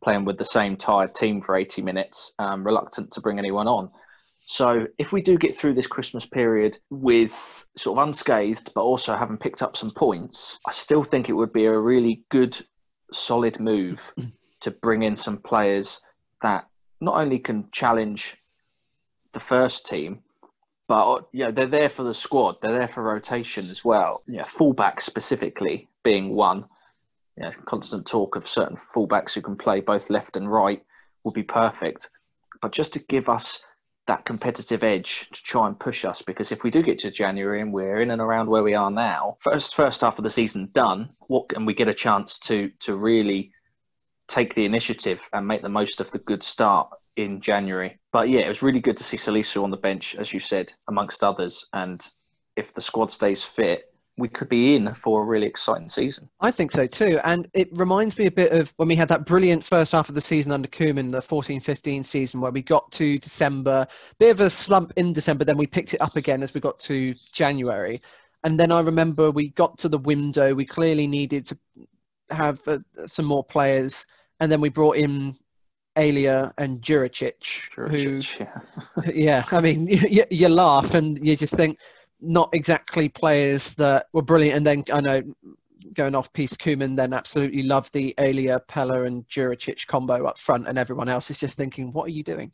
playing 0.02 0.24
with 0.24 0.38
the 0.38 0.46
same 0.46 0.78
tired 0.78 1.14
team 1.14 1.42
for 1.42 1.56
80 1.56 1.82
minutes, 1.82 2.34
um, 2.40 2.64
reluctant 2.64 3.12
to 3.12 3.22
bring 3.22 3.40
anyone 3.40 3.68
on. 3.68 3.90
So 4.50 4.88
if 4.98 5.12
we 5.12 5.22
do 5.22 5.38
get 5.38 5.56
through 5.56 5.74
this 5.74 5.88
Christmas 5.88 6.26
period 6.26 6.80
with 6.90 7.66
sort 7.78 8.00
of 8.00 8.08
unscathed, 8.08 8.72
but 8.74 8.82
also 8.82 9.14
having 9.14 9.38
picked 9.38 9.62
up 9.62 9.76
some 9.76 9.92
points, 9.92 10.58
I 10.66 10.72
still 10.72 11.04
think 11.04 11.28
it 11.28 11.34
would 11.34 11.52
be 11.52 11.66
a 11.66 11.78
really 11.78 12.24
good, 12.30 12.58
solid 13.12 13.60
move 13.60 14.14
to 14.62 14.72
bring 14.72 15.04
in 15.04 15.18
some 15.18 15.38
players 15.38 16.00
that 16.42 16.66
not 17.02 17.18
only 17.18 17.40
can 17.40 17.68
challenge 17.74 18.38
the 19.34 19.42
first 19.42 19.86
team, 19.86 20.20
but 20.88 21.28
you 21.34 21.44
know 21.44 21.52
they're 21.52 21.68
there 21.68 21.90
for 21.90 22.04
the 22.04 22.14
squad. 22.14 22.56
They're 22.62 22.72
there 22.72 22.88
for 22.88 23.04
rotation 23.04 23.70
as 23.70 23.84
well. 23.84 24.24
Yeah, 24.28 24.46
fullback 24.46 25.02
specifically 25.02 25.90
being 26.06 26.34
one. 26.34 26.64
Yeah, 27.38 27.52
constant 27.66 28.08
talk 28.08 28.38
of 28.38 28.48
certain 28.48 28.78
fullbacks 28.78 29.34
who 29.34 29.42
can 29.42 29.58
play 29.58 29.82
both 29.82 30.10
left 30.10 30.38
and 30.38 30.50
right 30.50 30.82
would 31.26 31.34
be 31.34 31.44
perfect. 31.44 32.10
But 32.62 32.72
just 32.72 32.94
to 32.94 33.00
give 33.00 33.28
us 33.28 33.60
that 34.08 34.26
competitive 34.26 34.84
edge 34.84 35.28
to 35.32 35.44
try 35.44 35.68
and 35.68 35.80
push 35.80 36.06
us 36.06 36.22
because 36.22 36.52
if 36.52 36.64
we 36.64 36.72
do 36.72 36.82
get 36.82 36.98
to 37.00 37.12
January 37.12 37.62
and 37.62 37.74
we're 37.74 38.02
in 38.02 38.12
and 38.12 38.22
around 38.22 38.50
where 38.50 38.64
we 38.64 38.74
are 38.74 38.90
now, 38.90 39.38
first 39.42 39.76
first 39.76 40.02
half 40.02 40.18
of 40.18 40.24
the 40.24 40.30
season 40.30 40.70
done, 40.74 41.10
what 41.28 41.46
and 41.56 41.68
we 41.68 41.74
get 41.74 41.88
a 41.88 41.94
chance 41.94 42.40
to 42.40 42.70
to 42.80 42.96
really 42.96 43.52
take 44.28 44.54
the 44.56 44.66
initiative 44.66 45.22
and 45.34 45.48
make 45.48 45.62
the 45.62 45.70
most 45.70 46.02
of 46.02 46.12
the 46.12 46.20
good 46.20 46.44
start 46.44 46.90
in 47.16 47.42
January. 47.42 48.00
But 48.12 48.30
yeah, 48.30 48.42
it 48.42 48.50
was 48.50 48.62
really 48.62 48.80
good 48.80 48.98
to 48.98 49.04
see 49.04 49.18
Salisu 49.18 49.64
on 49.64 49.72
the 49.72 49.78
bench, 49.78 50.16
as 50.16 50.34
you 50.34 50.40
said, 50.40 50.74
amongst 50.88 51.24
others. 51.24 51.66
And 51.74 52.06
if 52.56 52.74
the 52.74 52.82
squad 52.82 53.12
stays 53.12 53.44
fit, 53.44 53.94
we 54.18 54.28
could 54.28 54.50
be 54.50 54.76
in 54.76 54.94
for 54.96 55.22
a 55.22 55.26
really 55.26 55.46
exciting 55.46 55.88
season. 55.88 56.28
I 56.42 56.50
think 56.50 56.72
so 56.72 56.88
too. 56.88 57.20
And 57.24 57.48
it 57.54 57.70
reminds 57.72 58.18
me 58.18 58.26
a 58.26 58.32
bit 58.32 58.52
of 58.52 58.74
when 58.78 58.88
we 58.88 58.96
had 58.96 59.08
that 59.10 59.26
brilliant 59.26 59.64
first 59.64 59.92
half 59.92 60.10
of 60.10 60.16
the 60.16 60.22
season 60.22 60.52
under 60.52 60.68
Koeman, 60.68 61.12
the 61.12 61.22
14 61.22 61.62
15 61.62 62.04
season, 62.04 62.42
where 62.42 62.52
we 62.52 62.64
got 62.64 62.92
to 62.94 63.20
December, 63.20 63.86
bit 64.20 64.32
of 64.32 64.40
a 64.40 64.50
slump 64.50 64.92
in 64.96 65.14
December, 65.14 65.46
then 65.46 65.58
we 65.58 65.68
picked 65.68 65.94
it 65.94 66.02
up 66.02 66.16
again 66.16 66.42
as 66.42 66.54
we 66.54 66.62
got 66.62 66.80
to 66.82 67.14
January. 67.32 68.02
And 68.44 68.60
then 68.60 68.72
I 68.72 68.82
remember 68.82 69.30
we 69.30 69.50
got 69.50 69.78
to 69.80 69.90
the 69.90 70.00
window, 70.00 70.54
we 70.56 70.66
clearly 70.66 71.06
needed 71.06 71.46
to 71.48 71.58
have 72.32 72.60
uh, 72.68 72.80
some 73.06 73.26
more 73.26 73.44
players. 73.44 74.08
And 74.40 74.52
then 74.52 74.62
we 74.62 74.70
brought 74.70 74.98
in 74.98 75.36
Elia 75.96 76.54
and 76.58 76.82
Juricic, 76.82 77.70
who, 77.74 78.22
yeah. 78.40 78.60
yeah, 79.14 79.44
I 79.52 79.62
mean, 79.62 79.88
you, 79.88 80.24
you 80.30 80.50
laugh 80.50 80.94
and 80.94 81.24
you 81.26 81.36
just 81.36 81.56
think, 81.56 81.80
not 82.22 82.50
exactly 82.54 83.10
players 83.10 83.74
that 83.76 84.08
were 84.14 84.22
brilliant. 84.22 84.58
And 84.58 84.66
then 84.66 84.84
I 84.92 85.02
know 85.02 85.22
going 85.96 86.16
off 86.16 86.32
piece 86.34 86.54
Koeman, 86.54 86.96
then 86.96 87.14
absolutely 87.14 87.64
love 87.64 87.92
the 87.92 88.14
Elia, 88.18 88.62
Pellè, 88.68 89.08
and 89.08 89.28
Juricic 89.28 89.88
combo 89.88 90.26
up 90.26 90.38
front, 90.38 90.68
and 90.68 90.78
everyone 90.78 91.10
else 91.10 91.30
is 91.32 91.40
just 91.40 91.58
thinking, 91.58 91.92
"What 91.94 92.06
are 92.06 92.12
you 92.12 92.24
doing?" 92.24 92.52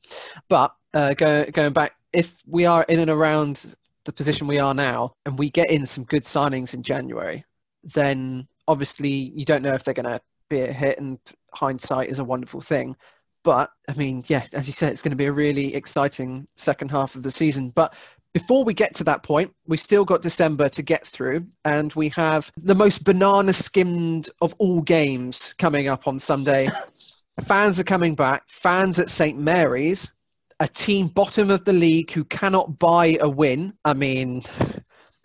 But 0.50 0.74
uh, 0.94 1.14
go, 1.14 1.46
going 1.46 1.74
back, 1.74 1.94
if 2.12 2.42
we 2.48 2.66
are 2.66 2.86
in 2.90 3.00
and 3.00 3.10
around 3.10 3.76
the 4.06 4.14
position 4.14 4.48
we 4.48 4.60
are 4.60 4.74
now, 4.74 5.16
and 5.26 5.38
we 5.40 5.50
get 5.50 5.72
in 5.72 5.86
some 5.86 6.04
good 6.04 6.24
signings 6.24 6.74
in 6.74 6.84
January, 6.84 7.46
then 7.84 8.48
obviously 8.68 9.10
you 9.10 9.46
don't 9.46 9.62
know 9.62 9.74
if 9.74 9.84
they're 9.84 9.94
going 9.94 10.06
to 10.06 10.22
be 10.50 10.62
a 10.62 10.72
hit, 10.72 11.00
and 11.00 11.20
hindsight 11.54 12.10
is 12.10 12.20
a 12.20 12.24
wonderful 12.24 12.62
thing. 12.62 12.96
But 13.44 13.72
I 13.90 13.94
mean, 13.94 14.24
yeah, 14.28 14.46
as 14.54 14.68
you 14.68 14.74
said, 14.74 14.92
it's 14.94 15.02
going 15.02 15.12
to 15.12 15.18
be 15.18 15.26
a 15.26 15.34
really 15.34 15.76
exciting 15.76 16.48
second 16.56 16.92
half 16.92 17.16
of 17.16 17.24
the 17.24 17.32
season. 17.32 17.70
But 17.70 17.94
before 18.34 18.64
we 18.64 18.74
get 18.74 18.96
to 18.96 19.04
that 19.04 19.24
point, 19.24 19.54
we 19.68 19.78
still 19.78 20.04
got 20.04 20.22
December 20.22 20.68
to 20.70 20.82
get 20.82 21.06
through, 21.06 21.46
and 21.66 21.94
we 21.94 22.10
have 22.10 22.52
the 22.58 22.74
most 22.74 23.04
banana 23.04 23.54
skimmed 23.54 24.30
of 24.42 24.56
all 24.58 24.82
games 24.82 25.54
coming 25.60 25.88
up 25.88 26.08
on 26.08 26.20
Sunday. 26.20 26.70
Fans 27.42 27.80
are 27.80 27.84
coming 27.84 28.16
back. 28.16 28.44
Fans 28.48 29.00
at 29.00 29.10
St. 29.10 29.38
Mary's, 29.38 30.14
a 30.60 30.68
team 30.68 31.08
bottom 31.08 31.50
of 31.50 31.64
the 31.66 31.74
league 31.74 32.12
who 32.12 32.24
cannot 32.24 32.80
buy 32.80 33.18
a 33.22 33.30
win. 33.30 33.74
I 33.86 33.94
mean, 33.94 34.42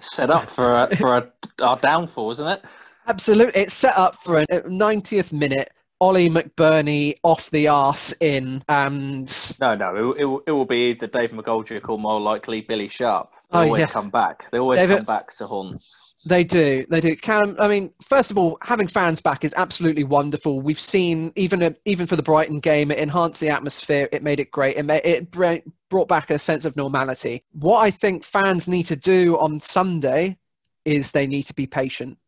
set 0.00 0.30
up 0.30 0.50
for 0.50 0.70
a, 0.70 0.96
for 0.96 1.16
a, 1.16 1.32
our 1.62 1.76
downfall, 1.78 2.30
isn't 2.32 2.46
it? 2.46 2.62
Absolutely, 3.06 3.62
it's 3.62 3.74
set 3.74 3.96
up 3.96 4.16
for 4.16 4.38
a 4.38 4.46
90th 4.46 5.32
minute 5.32 5.70
Oli 6.00 6.28
McBurnie 6.28 7.14
off 7.24 7.50
the 7.50 7.68
arse 7.68 8.12
in, 8.20 8.62
and 8.68 9.56
no, 9.60 9.74
no, 9.74 10.12
it, 10.12 10.22
it, 10.22 10.42
it 10.46 10.52
will 10.52 10.64
be 10.64 10.94
the 10.94 11.08
Dave 11.08 11.30
McGoldrick 11.30 11.88
or 11.88 11.98
more 11.98 12.20
likely 12.20 12.60
Billy 12.60 12.88
Sharp. 12.88 13.32
They 13.50 13.58
oh, 13.58 13.62
always 13.62 13.80
yeah. 13.80 13.86
come 13.86 14.10
back. 14.10 14.48
They 14.52 14.58
always 14.58 14.78
David, 14.78 14.98
come 14.98 15.06
back 15.06 15.34
to 15.36 15.46
haunt. 15.46 15.82
They 16.24 16.44
do. 16.44 16.84
They 16.88 17.00
do. 17.00 17.16
Cam, 17.16 17.56
I 17.58 17.68
mean, 17.68 17.92
first 18.02 18.30
of 18.30 18.38
all, 18.38 18.58
having 18.62 18.86
fans 18.86 19.20
back 19.20 19.44
is 19.44 19.54
absolutely 19.56 20.04
wonderful. 20.04 20.60
We've 20.60 20.78
seen 20.78 21.32
even 21.36 21.76
even 21.84 22.06
for 22.06 22.16
the 22.16 22.22
Brighton 22.22 22.60
game, 22.60 22.90
it 22.90 22.98
enhanced 22.98 23.40
the 23.40 23.50
atmosphere. 23.50 24.08
It 24.12 24.22
made 24.22 24.38
it 24.38 24.50
great. 24.50 24.76
It 24.76 24.84
made, 24.84 25.02
it 25.04 25.30
brought 25.30 26.08
back 26.08 26.30
a 26.30 26.38
sense 26.38 26.64
of 26.64 26.76
normality. 26.76 27.44
What 27.52 27.78
I 27.80 27.90
think 27.90 28.24
fans 28.24 28.68
need 28.68 28.84
to 28.84 28.96
do 28.96 29.38
on 29.38 29.58
Sunday 29.58 30.38
is 30.84 31.10
they 31.10 31.26
need 31.26 31.44
to 31.44 31.54
be 31.54 31.66
patient 31.66 32.18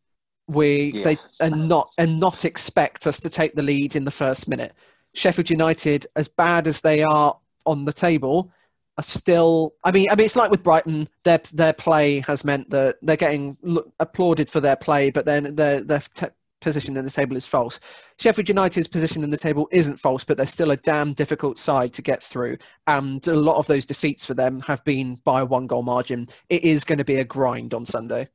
we 0.51 0.91
yes. 0.93 1.03
they 1.03 1.45
and 1.45 1.67
not 1.69 1.89
and 1.97 2.19
not 2.19 2.45
expect 2.45 3.07
us 3.07 3.19
to 3.21 3.29
take 3.29 3.55
the 3.55 3.61
lead 3.61 3.95
in 3.95 4.05
the 4.05 4.11
first 4.11 4.47
minute. 4.47 4.73
Sheffield 5.13 5.49
United, 5.49 6.07
as 6.15 6.27
bad 6.27 6.67
as 6.67 6.81
they 6.81 7.03
are 7.03 7.37
on 7.65 7.85
the 7.85 7.93
table, 7.93 8.51
are 8.97 9.03
still. 9.03 9.73
I 9.83 9.91
mean, 9.91 10.07
I 10.09 10.15
mean, 10.15 10.25
it's 10.25 10.35
like 10.35 10.51
with 10.51 10.63
Brighton. 10.63 11.07
Their 11.23 11.41
their 11.53 11.73
play 11.73 12.19
has 12.21 12.43
meant 12.43 12.69
that 12.69 12.97
they're 13.01 13.17
getting 13.17 13.57
applauded 13.99 14.49
for 14.49 14.59
their 14.59 14.75
play, 14.75 15.09
but 15.09 15.25
then 15.25 15.55
their 15.55 15.81
their 15.81 16.01
t- 16.13 16.27
position 16.59 16.95
in 16.95 17.03
the 17.03 17.11
table 17.11 17.35
is 17.35 17.45
false. 17.45 17.79
Sheffield 18.19 18.47
United's 18.47 18.87
position 18.87 19.23
in 19.23 19.31
the 19.31 19.37
table 19.37 19.67
isn't 19.71 19.97
false, 19.97 20.23
but 20.23 20.37
they're 20.37 20.45
still 20.45 20.71
a 20.71 20.77
damn 20.77 21.13
difficult 21.13 21.57
side 21.57 21.91
to 21.93 22.01
get 22.01 22.21
through, 22.21 22.57
and 22.87 23.25
a 23.27 23.35
lot 23.35 23.57
of 23.57 23.67
those 23.67 23.85
defeats 23.85 24.25
for 24.25 24.33
them 24.33 24.61
have 24.61 24.83
been 24.85 25.15
by 25.23 25.41
a 25.41 25.45
one 25.45 25.67
goal 25.67 25.83
margin. 25.83 26.27
It 26.49 26.63
is 26.63 26.83
going 26.83 26.99
to 26.99 27.05
be 27.05 27.17
a 27.17 27.23
grind 27.23 27.73
on 27.73 27.85
Sunday. 27.85 28.29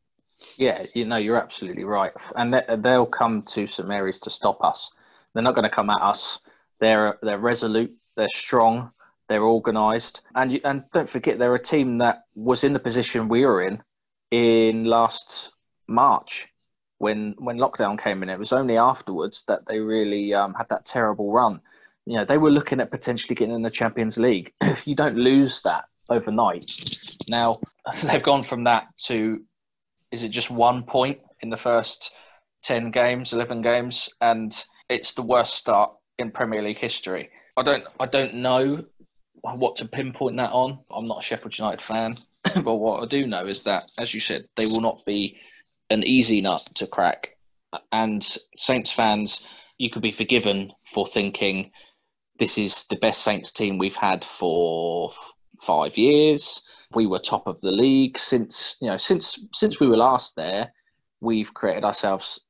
Yeah, 0.58 0.84
you 0.94 1.04
know, 1.04 1.16
you're 1.16 1.40
absolutely 1.40 1.84
right. 1.84 2.12
And 2.36 2.62
they'll 2.84 3.06
come 3.06 3.42
to 3.42 3.66
St 3.66 3.88
Mary's 3.88 4.18
to 4.20 4.30
stop 4.30 4.62
us. 4.62 4.90
They're 5.34 5.42
not 5.42 5.54
going 5.54 5.68
to 5.68 5.74
come 5.74 5.90
at 5.90 6.00
us. 6.00 6.40
They're 6.80 7.18
they're 7.22 7.38
resolute. 7.38 7.94
They're 8.16 8.28
strong. 8.28 8.90
They're 9.28 9.44
organised. 9.44 10.22
And 10.34 10.52
you, 10.52 10.60
and 10.64 10.84
don't 10.92 11.08
forget, 11.08 11.38
they're 11.38 11.54
a 11.54 11.62
team 11.62 11.98
that 11.98 12.24
was 12.34 12.64
in 12.64 12.72
the 12.72 12.78
position 12.78 13.28
we 13.28 13.44
were 13.44 13.66
in 13.66 13.82
in 14.30 14.84
last 14.84 15.52
March 15.88 16.48
when 16.98 17.34
when 17.38 17.58
lockdown 17.58 18.02
came 18.02 18.22
in. 18.22 18.28
It 18.28 18.38
was 18.38 18.52
only 18.52 18.76
afterwards 18.76 19.44
that 19.48 19.66
they 19.66 19.80
really 19.80 20.32
um, 20.34 20.54
had 20.54 20.68
that 20.68 20.84
terrible 20.84 21.32
run. 21.32 21.60
You 22.04 22.16
know, 22.16 22.24
they 22.24 22.38
were 22.38 22.50
looking 22.50 22.80
at 22.80 22.90
potentially 22.90 23.34
getting 23.34 23.54
in 23.54 23.62
the 23.62 23.70
Champions 23.70 24.16
League. 24.16 24.52
You 24.84 24.94
don't 24.94 25.16
lose 25.16 25.62
that 25.62 25.86
overnight, 26.08 26.64
now 27.28 27.60
they've 28.04 28.22
gone 28.22 28.44
from 28.44 28.64
that 28.64 28.86
to 29.06 29.42
is 30.12 30.22
it 30.22 30.28
just 30.30 30.50
one 30.50 30.82
point 30.82 31.18
in 31.40 31.50
the 31.50 31.56
first 31.56 32.14
10 32.62 32.90
games 32.90 33.32
11 33.32 33.62
games? 33.62 34.08
And 34.20 34.54
it's 34.88 35.14
the 35.14 35.22
worst 35.22 35.54
start 35.54 35.92
in 36.18 36.30
premier 36.30 36.62
league 36.62 36.78
history. 36.78 37.30
I 37.56 37.62
don't 37.62 37.84
i 38.00 38.06
don't 38.06 38.34
know 38.34 38.84
what 39.42 39.76
to 39.76 39.86
pinpoint 39.86 40.36
that 40.36 40.52
on. 40.52 40.78
I'm 40.90 41.06
not 41.06 41.18
a 41.20 41.22
sheffield 41.22 41.56
united 41.58 41.82
fan 41.82 42.18
but 42.54 42.74
what 42.74 43.02
i 43.02 43.06
do 43.06 43.26
know 43.26 43.46
is 43.46 43.62
that 43.62 43.84
as 43.98 44.12
you 44.12 44.20
said 44.20 44.46
they 44.56 44.66
will 44.66 44.80
not 44.80 45.04
be 45.04 45.38
an 45.90 46.02
easy 46.02 46.40
nut 46.40 46.66
to 46.74 46.86
crack. 46.86 47.36
And 47.92 48.22
saints 48.56 48.90
fans 48.90 49.44
you 49.78 49.90
could 49.90 50.02
be 50.02 50.12
forgiven 50.12 50.72
for 50.92 51.06
thinking 51.06 51.70
this 52.38 52.58
is 52.58 52.84
the 52.90 52.96
best 52.96 53.22
saints 53.22 53.52
team 53.52 53.78
we've 53.78 53.96
had 53.96 54.24
for 54.24 55.12
five 55.62 55.96
years 55.96 56.62
we 56.94 57.06
were 57.06 57.18
top 57.18 57.46
of 57.46 57.60
the 57.60 57.72
league 57.72 58.18
since 58.18 58.76
you 58.80 58.88
know 58.88 58.96
since 58.96 59.38
since 59.52 59.80
we 59.80 59.88
were 59.88 59.96
last 59.96 60.36
there. 60.36 60.72
We've 61.20 61.52
created 61.52 61.84
ourselves 61.84 62.40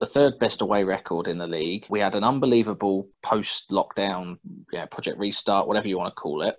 the 0.00 0.06
third 0.06 0.38
best 0.38 0.60
away 0.60 0.84
record 0.84 1.28
in 1.28 1.38
the 1.38 1.46
league. 1.46 1.86
We 1.88 2.00
had 2.00 2.14
an 2.14 2.24
unbelievable 2.24 3.08
post 3.22 3.70
lockdown 3.70 4.38
yeah, 4.72 4.86
project 4.86 5.18
restart, 5.18 5.66
whatever 5.66 5.88
you 5.88 5.98
want 5.98 6.14
to 6.14 6.20
call 6.20 6.42
it. 6.42 6.56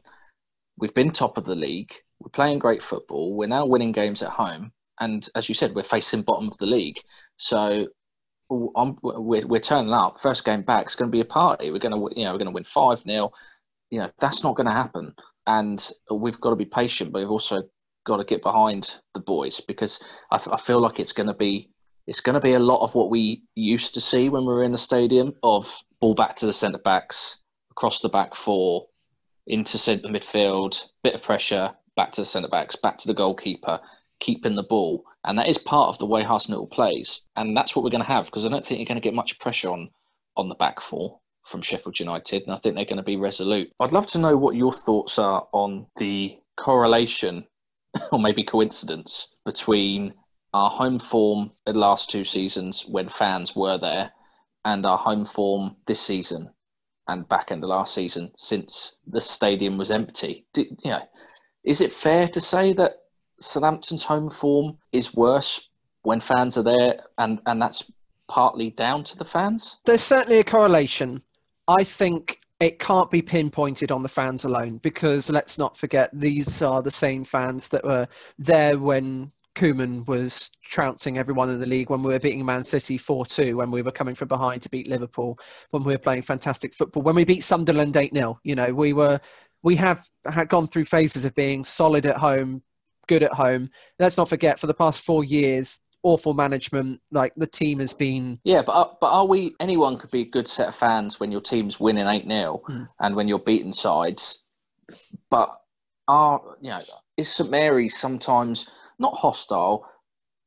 We've 0.77 0.93
been 0.93 1.11
top 1.11 1.37
of 1.37 1.45
the 1.45 1.55
league. 1.55 1.91
We're 2.19 2.29
playing 2.29 2.59
great 2.59 2.83
football. 2.83 3.35
We're 3.35 3.47
now 3.47 3.65
winning 3.65 3.91
games 3.91 4.21
at 4.21 4.29
home, 4.29 4.71
and 4.99 5.27
as 5.35 5.49
you 5.49 5.55
said, 5.55 5.75
we're 5.75 5.83
facing 5.83 6.23
bottom 6.23 6.49
of 6.49 6.57
the 6.57 6.65
league. 6.65 6.97
So 7.37 7.87
I'm, 8.49 8.69
um, 8.75 8.97
we're, 9.01 9.47
we're 9.47 9.59
turning 9.59 9.93
up. 9.93 10.19
First 10.21 10.45
game 10.45 10.61
back, 10.61 10.85
it's 10.85 10.95
going 10.95 11.09
to 11.09 11.15
be 11.15 11.21
a 11.21 11.25
party. 11.25 11.71
We're 11.71 11.79
going 11.79 11.93
to, 11.93 12.19
you 12.19 12.25
know, 12.25 12.31
we're 12.31 12.37
going 12.37 12.47
to 12.47 12.51
win 12.51 12.63
five 12.63 13.01
0 13.01 13.31
You 13.89 13.99
know, 13.99 14.11
that's 14.19 14.43
not 14.43 14.55
going 14.55 14.67
to 14.67 14.71
happen 14.71 15.13
and 15.47 15.91
we've 16.11 16.39
got 16.41 16.51
to 16.51 16.55
be 16.55 16.65
patient, 16.65 17.11
but 17.11 17.19
we've 17.19 17.29
also 17.29 17.63
got 18.05 18.17
to 18.17 18.23
get 18.23 18.43
behind 18.43 18.95
the 19.13 19.19
boys 19.19 19.59
because 19.59 19.99
I, 20.31 20.37
th- 20.37 20.53
I 20.53 20.57
feel 20.57 20.79
like 20.79 20.99
it's 20.99 21.11
going 21.11 21.27
to 21.27 21.33
be 21.33 21.69
it's 22.07 22.21
going 22.21 22.35
to 22.35 22.39
be 22.39 22.53
a 22.53 22.59
lot 22.59 22.83
of 22.83 22.93
what 22.93 23.09
we 23.09 23.41
used 23.55 23.95
to 23.95 24.01
see 24.01 24.29
when 24.29 24.43
we 24.43 24.53
were 24.53 24.63
in 24.63 24.71
the 24.71 24.77
stadium 24.77 25.33
of 25.41 25.75
ball 25.99 26.13
back 26.13 26.35
to 26.35 26.45
the 26.45 26.53
centre 26.53 26.77
backs, 26.77 27.39
across 27.71 27.99
the 27.99 28.09
back 28.09 28.35
four, 28.35 28.85
into 29.47 29.79
centre 29.79 30.07
midfield, 30.07 30.79
bit 31.03 31.15
of 31.15 31.23
pressure, 31.23 31.71
back 31.95 32.11
to 32.11 32.21
the 32.21 32.25
centre 32.25 32.47
backs, 32.47 32.75
back 32.75 32.99
to 32.99 33.07
the 33.07 33.13
goalkeeper, 33.13 33.79
keeping 34.19 34.55
the 34.55 34.61
ball. 34.61 35.03
And 35.23 35.35
that 35.39 35.49
is 35.49 35.57
part 35.57 35.89
of 35.89 35.97
the 35.97 36.05
way 36.05 36.23
Hasenhüttl 36.23 36.69
plays. 36.69 37.21
And 37.37 37.57
that's 37.57 37.75
what 37.75 37.83
we're 37.83 37.89
going 37.89 38.03
to 38.03 38.07
have 38.07 38.25
because 38.25 38.45
I 38.45 38.49
don't 38.49 38.63
think 38.63 38.79
you're 38.79 38.85
going 38.85 39.01
to 39.01 39.07
get 39.07 39.15
much 39.15 39.39
pressure 39.39 39.71
on, 39.71 39.89
on 40.37 40.47
the 40.47 40.55
back 40.55 40.81
four 40.81 41.19
from 41.47 41.61
Sheffield 41.61 41.99
United. 41.99 42.43
And 42.43 42.51
I 42.51 42.57
think 42.59 42.75
they're 42.75 42.85
going 42.85 42.97
to 42.97 43.03
be 43.03 43.17
resolute. 43.17 43.71
I'd 43.79 43.91
love 43.91 44.07
to 44.07 44.19
know 44.19 44.37
what 44.37 44.55
your 44.55 44.73
thoughts 44.73 45.19
are 45.19 45.47
on 45.51 45.85
the 45.97 46.37
correlation 46.57 47.45
or 48.11 48.19
maybe 48.19 48.43
coincidence 48.43 49.35
between 49.45 50.13
our 50.53 50.69
home 50.69 50.99
form 50.99 51.51
the 51.65 51.73
last 51.73 52.09
two 52.09 52.25
seasons 52.25 52.85
when 52.87 53.09
fans 53.09 53.55
were 53.55 53.77
there 53.77 54.11
and 54.63 54.85
our 54.85 54.97
home 54.97 55.25
form 55.25 55.75
this 55.85 56.01
season 56.01 56.49
and 57.07 57.27
back 57.29 57.51
in 57.51 57.59
the 57.59 57.67
last 57.67 57.93
season 57.93 58.31
since 58.37 58.95
the 59.07 59.21
stadium 59.21 59.77
was 59.77 59.91
empty. 59.91 60.45
Do, 60.53 60.63
you 60.83 60.91
know, 60.91 61.01
is 61.63 61.81
it 61.81 61.93
fair 61.93 62.27
to 62.29 62.41
say 62.41 62.73
that 62.73 63.03
Southampton's 63.39 64.03
home 64.03 64.29
form 64.29 64.77
is 64.91 65.13
worse 65.13 65.69
when 66.03 66.21
fans 66.21 66.57
are 66.57 66.63
there, 66.63 67.01
and 67.17 67.39
and 67.45 67.61
that's 67.61 67.91
partly 68.27 68.71
down 68.71 69.03
to 69.05 69.17
the 69.17 69.25
fans? 69.25 69.77
There's 69.85 70.01
certainly 70.01 70.39
a 70.39 70.43
correlation. 70.43 71.21
I 71.67 71.83
think 71.83 72.39
it 72.59 72.79
can't 72.79 73.11
be 73.11 73.21
pinpointed 73.21 73.91
on 73.91 74.03
the 74.03 74.09
fans 74.09 74.45
alone 74.45 74.77
because 74.77 75.29
let's 75.29 75.57
not 75.57 75.77
forget 75.77 76.09
these 76.13 76.61
are 76.61 76.81
the 76.81 76.91
same 76.91 77.23
fans 77.23 77.69
that 77.69 77.83
were 77.83 78.07
there 78.37 78.79
when 78.79 79.31
Koeman 79.55 80.05
was 80.07 80.51
trouncing 80.61 81.17
everyone 81.17 81.49
in 81.49 81.59
the 81.59 81.65
league 81.65 81.89
when 81.89 82.03
we 82.03 82.11
were 82.11 82.19
beating 82.19 82.45
Man 82.45 82.63
City 82.63 82.97
4 82.97 83.25
2, 83.25 83.57
when 83.57 83.71
we 83.71 83.81
were 83.81 83.91
coming 83.91 84.13
from 84.13 84.27
behind 84.27 84.61
to 84.63 84.69
beat 84.69 84.89
Liverpool, 84.89 85.39
when 85.71 85.83
we 85.83 85.93
were 85.93 85.99
playing 85.99 86.21
fantastic 86.21 86.73
football, 86.73 87.03
when 87.03 87.15
we 87.15 87.25
beat 87.25 87.43
Sunderland 87.43 87.95
8 87.95 88.13
0. 88.13 88.39
You 88.43 88.55
know, 88.55 88.73
we 88.73 88.93
were. 88.93 89.19
We 89.63 89.75
have 89.77 90.07
had 90.31 90.49
gone 90.49 90.67
through 90.67 90.85
phases 90.85 91.25
of 91.25 91.33
being 91.33 91.63
solid 91.63 92.05
at 92.05 92.17
home, 92.17 92.61
good 93.07 93.23
at 93.23 93.33
home. 93.33 93.71
Let's 93.97 94.15
not 94.15 94.29
forget, 94.29 94.59
for 94.59 94.67
the 94.67 94.75
past 94.75 95.03
four 95.03 95.23
years, 95.23 95.81
awful 96.05 96.35
management. 96.35 97.01
Like 97.11 97.33
the 97.35 97.47
team 97.47 97.79
has 97.79 97.91
been. 97.91 98.39
Yeah, 98.45 98.61
but 98.65 98.71
are, 98.71 98.97
but 99.01 99.07
are 99.07 99.25
we? 99.25 99.55
Anyone 99.59 99.97
could 99.97 100.11
be 100.11 100.21
a 100.21 100.29
good 100.29 100.47
set 100.47 100.69
of 100.69 100.75
fans 100.75 101.19
when 101.19 101.31
your 101.31 101.41
team's 101.41 101.79
winning 101.79 102.07
eight 102.07 102.27
0 102.27 102.61
mm. 102.69 102.87
and 102.99 103.15
when 103.15 103.27
you're 103.27 103.39
beating 103.39 103.73
sides. 103.73 104.43
But 105.29 105.59
are 106.07 106.41
you 106.61 106.69
know 106.69 106.79
is 107.17 107.29
St 107.33 107.49
Mary's 107.49 107.97
sometimes 107.97 108.69
not 108.99 109.15
hostile, 109.15 109.89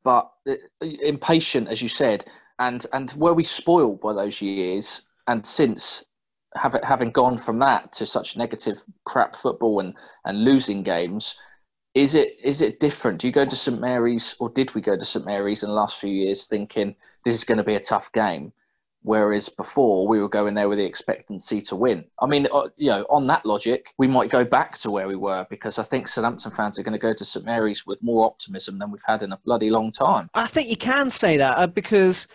but 0.03 0.31
uh, 0.49 0.55
impatient, 0.81 1.67
as 1.67 1.81
you 1.81 1.89
said, 1.89 2.25
and 2.57 2.85
and 2.93 3.11
were 3.13 3.33
we 3.33 3.43
spoiled 3.43 4.01
by 4.01 4.13
those 4.13 4.41
years? 4.41 5.03
And 5.27 5.45
since 5.45 6.05
having 6.55 6.81
having 6.83 7.11
gone 7.11 7.37
from 7.37 7.59
that 7.59 7.91
to 7.93 8.07
such 8.07 8.37
negative 8.37 8.77
crap 9.05 9.35
football 9.35 9.81
and 9.81 9.93
and 10.25 10.45
losing 10.45 10.83
games, 10.83 11.35
is 11.93 12.15
it 12.15 12.37
is 12.43 12.61
it 12.61 12.79
different? 12.79 13.19
Do 13.19 13.27
you 13.27 13.33
go 13.33 13.45
to 13.45 13.55
St 13.55 13.79
Mary's, 13.79 14.35
or 14.39 14.49
did 14.49 14.73
we 14.75 14.81
go 14.81 14.97
to 14.97 15.05
St 15.05 15.25
Mary's 15.25 15.63
in 15.63 15.69
the 15.69 15.75
last 15.75 15.99
few 15.99 16.11
years 16.11 16.47
thinking 16.47 16.95
this 17.25 17.35
is 17.35 17.43
going 17.43 17.57
to 17.57 17.63
be 17.63 17.75
a 17.75 17.79
tough 17.79 18.11
game? 18.11 18.53
Whereas 19.01 19.47
before 19.47 20.07
we 20.07 20.19
were 20.19 20.27
going 20.27 20.55
there 20.55 20.67
with 20.67 20.77
the 20.77 20.83
expectancy 20.83 21.61
to 21.61 21.75
win. 21.75 22.03
I 22.21 22.25
mean, 22.25 22.47
uh, 22.51 22.67
you 22.75 22.89
know, 22.89 23.05
on 23.09 23.27
that 23.27 23.45
logic, 23.45 23.87
we 23.97 24.07
might 24.07 24.29
go 24.29 24.43
back 24.43 24.77
to 24.79 24.91
where 24.91 25.07
we 25.07 25.15
were 25.15 25.47
because 25.49 25.79
I 25.79 25.83
think 25.83 26.09
Southampton 26.09 26.51
fans 26.51 26.77
are 26.77 26.83
going 26.83 26.93
to 26.93 26.99
go 26.99 27.13
to 27.13 27.23
St 27.23 27.45
Mary's 27.45 27.87
with 27.87 28.03
more 28.03 28.25
optimism 28.25 28.77
than 28.77 28.91
we've 28.91 29.01
had 29.05 29.21
in 29.21 29.31
a 29.31 29.37
bloody 29.37 29.69
long 29.69 29.93
time. 29.93 30.29
I 30.33 30.47
think 30.47 30.69
you 30.69 30.75
can 30.75 31.09
say 31.09 31.37
that 31.37 31.57
uh, 31.57 31.67
because 31.67 32.27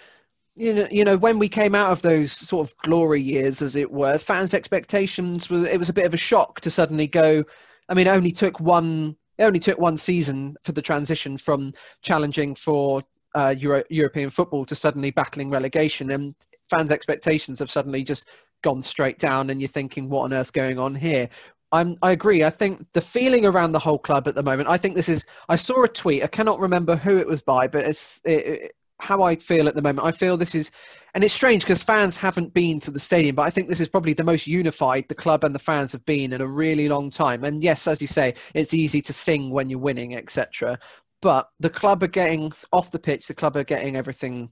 you 0.57 0.73
know, 0.73 0.89
you 0.91 1.05
know, 1.05 1.17
when 1.17 1.39
we 1.39 1.49
came 1.49 1.75
out 1.75 1.91
of 1.91 2.03
those 2.03 2.33
sort 2.33 2.67
of 2.67 2.77
glory 2.79 3.21
years, 3.21 3.61
as 3.61 3.77
it 3.77 3.91
were, 3.91 4.19
fans' 4.19 4.55
expectations 4.55 5.51
were 5.51 5.67
it 5.67 5.79
was 5.79 5.89
a 5.89 5.95
bit 5.95 6.07
of 6.07 6.15
a 6.15 6.19
shock 6.19 6.61
to 6.63 6.71
suddenly 6.71 7.07
go. 7.07 7.45
I 7.89 7.95
mean, 7.95 8.07
it 8.07 8.11
only 8.11 8.33
took 8.33 8.61
one. 8.61 9.17
It 9.39 9.45
only 9.45 9.59
took 9.59 9.79
one 9.79 9.97
season 9.97 10.57
for 10.63 10.73
the 10.73 10.83
transition 10.83 11.37
from 11.37 11.73
challenging 12.03 12.55
for 12.55 13.03
uh, 13.35 13.55
Euro- 13.59 13.85
European 13.91 14.31
football 14.31 14.65
to 14.67 14.75
suddenly 14.75 15.11
battling 15.11 15.51
relegation, 15.51 16.11
and 16.11 16.35
fans' 16.71 16.93
expectations 16.93 17.59
have 17.59 17.71
suddenly 17.71 18.05
just 18.05 18.29
gone 18.63 18.81
straight 18.81 19.19
down, 19.19 19.51
and 19.51 19.61
you're 19.61 19.69
thinking, 19.69 20.09
what 20.09 20.23
on 20.23 20.33
earth's 20.33 20.51
going 20.51 20.79
on 20.79 20.95
here? 20.95 21.29
I'm, 21.73 21.97
I 22.03 22.13
agree. 22.13 22.45
I 22.45 22.51
think 22.51 22.87
the 22.93 23.01
feeling 23.01 23.45
around 23.45 23.73
the 23.73 23.81
whole 23.81 23.99
club 23.99 24.29
at 24.29 24.37
the 24.37 24.45
moment. 24.45 24.69
I 24.69 24.77
think 24.77 24.95
this 24.95 25.09
is. 25.09 25.27
I 25.49 25.57
saw 25.57 25.83
a 25.83 25.89
tweet. 25.89 26.23
I 26.23 26.29
cannot 26.29 26.61
remember 26.61 26.95
who 26.95 27.19
it 27.19 27.27
was 27.27 27.43
by, 27.43 27.67
but 27.67 27.85
it's 27.85 28.21
it, 28.25 28.47
it, 28.47 28.73
how 29.01 29.23
I 29.23 29.37
feel 29.37 29.69
at 29.69 29.75
the 29.75 29.83
moment. 29.83 30.07
I 30.07 30.13
feel 30.13 30.37
this 30.37 30.55
is, 30.55 30.71
and 31.15 31.23
it's 31.25 31.35
strange 31.35 31.63
because 31.63 31.83
fans 31.83 32.17
haven't 32.17 32.55
been 32.55 32.81
to 32.81 32.91
the 32.91 33.01
stadium, 33.01 33.37
but 33.37 33.43
I 33.43 33.51
think 33.51 33.69
this 33.69 33.81
is 33.81 33.89
probably 33.89 34.13
the 34.13 34.25
most 34.25 34.47
unified 34.47 35.07
the 35.09 35.15
club 35.15 35.45
and 35.45 35.55
the 35.55 35.59
fans 35.59 35.93
have 35.93 36.05
been 36.05 36.33
in 36.33 36.41
a 36.41 36.47
really 36.47 36.89
long 36.89 37.11
time. 37.11 37.45
And 37.45 37.63
yes, 37.63 37.87
as 37.87 38.01
you 38.01 38.09
say, 38.09 38.35
it's 38.55 38.75
easy 38.75 39.01
to 39.03 39.13
sing 39.13 39.51
when 39.51 39.69
you're 39.69 39.79
winning, 39.79 40.17
etc. 40.17 40.79
But 41.23 41.49
the 41.61 41.71
club 41.71 42.03
are 42.03 42.09
getting 42.09 42.53
off 42.73 42.91
the 42.91 42.99
pitch. 42.99 43.27
The 43.27 43.35
club 43.35 43.57
are 43.57 43.65
getting 43.65 43.97
everything 43.97 44.51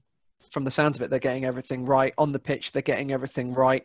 from 0.53 0.63
the 0.63 0.71
sounds 0.71 0.95
of 0.95 1.01
it, 1.01 1.09
they're 1.09 1.19
getting 1.19 1.45
everything 1.45 1.83
right 1.83 2.13
on 2.17 2.31
the 2.31 2.39
pitch. 2.39 2.71
They're 2.71 2.81
getting 2.81 3.11
everything 3.11 3.53
right, 3.53 3.83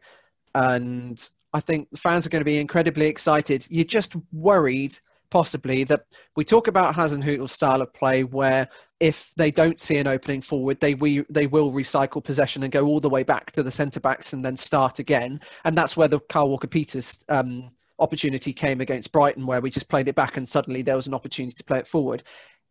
and 0.55 1.19
I 1.53 1.61
think 1.61 1.89
the 1.91 1.97
fans 1.97 2.27
are 2.27 2.29
going 2.29 2.43
to 2.43 2.45
be 2.45 2.61
incredibly 2.61 3.07
excited. 3.07 3.67
You're 3.71 3.85
just 3.85 4.15
worried, 4.33 4.95
possibly, 5.31 5.85
that 5.85 6.05
we 6.37 6.45
talk 6.45 6.69
about 6.69 6.95
Hasenhüttl's 6.95 7.53
style 7.53 7.83
of 7.83 7.93
play, 7.95 8.25
where 8.25 8.69
if 9.01 9.33
they 9.37 9.51
don't 9.51 9.79
see 9.79 9.97
an 9.97 10.07
opening 10.07 10.41
forward, 10.41 10.81
they 10.81 10.95
we 10.95 11.25
they 11.31 11.47
will 11.47 11.71
recycle 11.71 12.23
possession 12.23 12.63
and 12.63 12.73
go 12.73 12.87
all 12.87 13.01
the 13.01 13.09
way 13.09 13.23
back 13.23 13.53
to 13.53 13.63
the 13.63 13.71
centre 13.71 14.01
backs 14.01 14.33
and 14.33 14.45
then 14.45 14.57
start 14.57 14.99
again. 14.99 15.41
And 15.65 15.77
that's 15.77 15.97
where 15.97 16.09
the 16.09 16.21
Kyle 16.21 16.49
Walker-Peters 16.49 17.25
um, 17.29 17.71
opportunity 17.99 18.53
came 18.53 18.81
against 18.81 19.13
Brighton, 19.13 19.47
where 19.47 19.61
we 19.61 19.71
just 19.71 19.89
played 19.89 20.09
it 20.09 20.15
back 20.15 20.37
and 20.37 20.49
suddenly 20.49 20.83
there 20.83 20.97
was 20.97 21.07
an 21.07 21.15
opportunity 21.15 21.55
to 21.55 21.65
play 21.65 21.79
it 21.79 21.87
forward 21.87 22.23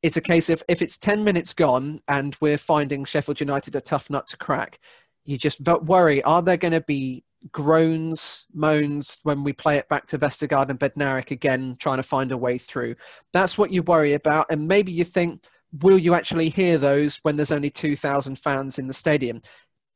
it's 0.04 0.18
a 0.18 0.22
case 0.22 0.50
of 0.50 0.62
if 0.68 0.82
it's 0.82 0.98
10 0.98 1.24
minutes 1.24 1.54
gone 1.54 2.00
and 2.08 2.38
we're 2.40 2.58
finding 2.58 3.04
Sheffield 3.04 3.40
United 3.40 3.76
a 3.76 3.82
tough 3.82 4.10
nut 4.10 4.28
to 4.28 4.38
crack, 4.38 4.80
you 5.26 5.38
just 5.38 5.62
worry 5.84 6.24
are 6.24 6.42
there 6.42 6.58
going 6.58 6.74
to 6.74 6.82
be 6.82 7.24
groans, 7.52 8.46
moans 8.54 9.20
when 9.24 9.44
we 9.44 9.54
play 9.54 9.78
it 9.78 9.90
back 9.90 10.06
to 10.08 10.20
Vestergaard 10.20 10.70
and 10.70 10.80
Bednarek 10.80 11.32
again, 11.32 11.76
trying 11.80 11.98
to 11.98 12.04
find 12.04 12.32
a 12.32 12.38
way 12.38 12.58
through? 12.58 12.96
That's 13.34 13.58
what 13.58 13.72
you 13.72 13.84
worry 13.84 14.14
about. 14.14 14.48
And 14.50 14.68
maybe 14.68 14.92
you 14.92 15.04
think, 15.04 15.46
will 15.82 15.98
you 15.98 16.14
actually 16.14 16.50
hear 16.50 16.78
those 16.78 17.18
when 17.24 17.36
there's 17.36 17.52
only 17.52 17.70
2,000 17.70 18.38
fans 18.38 18.80
in 18.80 18.88
the 18.88 18.94
stadium? 18.94 19.42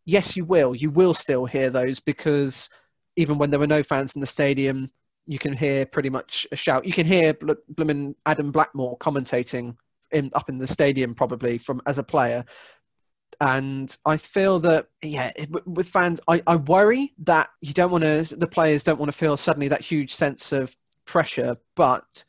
Yes, 0.06 0.36
you 0.36 0.46
will. 0.46 0.76
You 0.76 0.90
will 0.90 1.14
still 1.14 1.46
hear 1.46 1.70
those 1.70 2.00
because 2.00 2.70
even 3.16 3.38
when 3.38 3.50
there 3.50 3.60
were 3.60 3.68
no 3.68 3.84
fans 3.84 4.16
in 4.16 4.22
the 4.22 4.28
stadium, 4.28 4.88
you 5.28 5.38
can 5.38 5.54
hear 5.54 5.86
pretty 5.86 6.10
much 6.10 6.48
a 6.52 6.56
shout. 6.56 6.86
You 6.86 6.94
can 6.94 7.06
hear 7.06 7.34
Bl- 7.34 7.54
Bloomin' 7.70 8.16
Adam 8.26 8.52
Blackmore 8.52 8.98
commentating 8.98 9.76
in, 10.12 10.32
up 10.34 10.50
in 10.50 10.58
the 10.58 10.68
stadium 10.68 11.14
probably 11.14 11.58
from 11.58 11.82
as 11.86 11.98
a 11.98 12.04
player. 12.04 12.44
And 13.42 13.98
I 14.06 14.18
feel 14.18 14.60
that 14.60 14.88
yeah, 15.02 15.32
with 15.66 15.90
fans, 15.90 16.22
I, 16.28 16.44
I 16.46 16.58
worry 16.58 17.12
that 17.24 17.50
you 17.62 17.74
don't 17.74 17.90
want 17.90 18.04
to. 18.04 18.36
The 18.38 18.48
players 18.48 18.84
don't 18.84 19.00
want 19.00 19.12
to 19.12 19.18
feel 19.18 19.36
suddenly 19.36 19.68
that 19.70 19.82
huge 19.82 20.14
sense 20.14 20.52
of 20.52 20.78
pressure, 21.06 21.58
but 21.76 22.24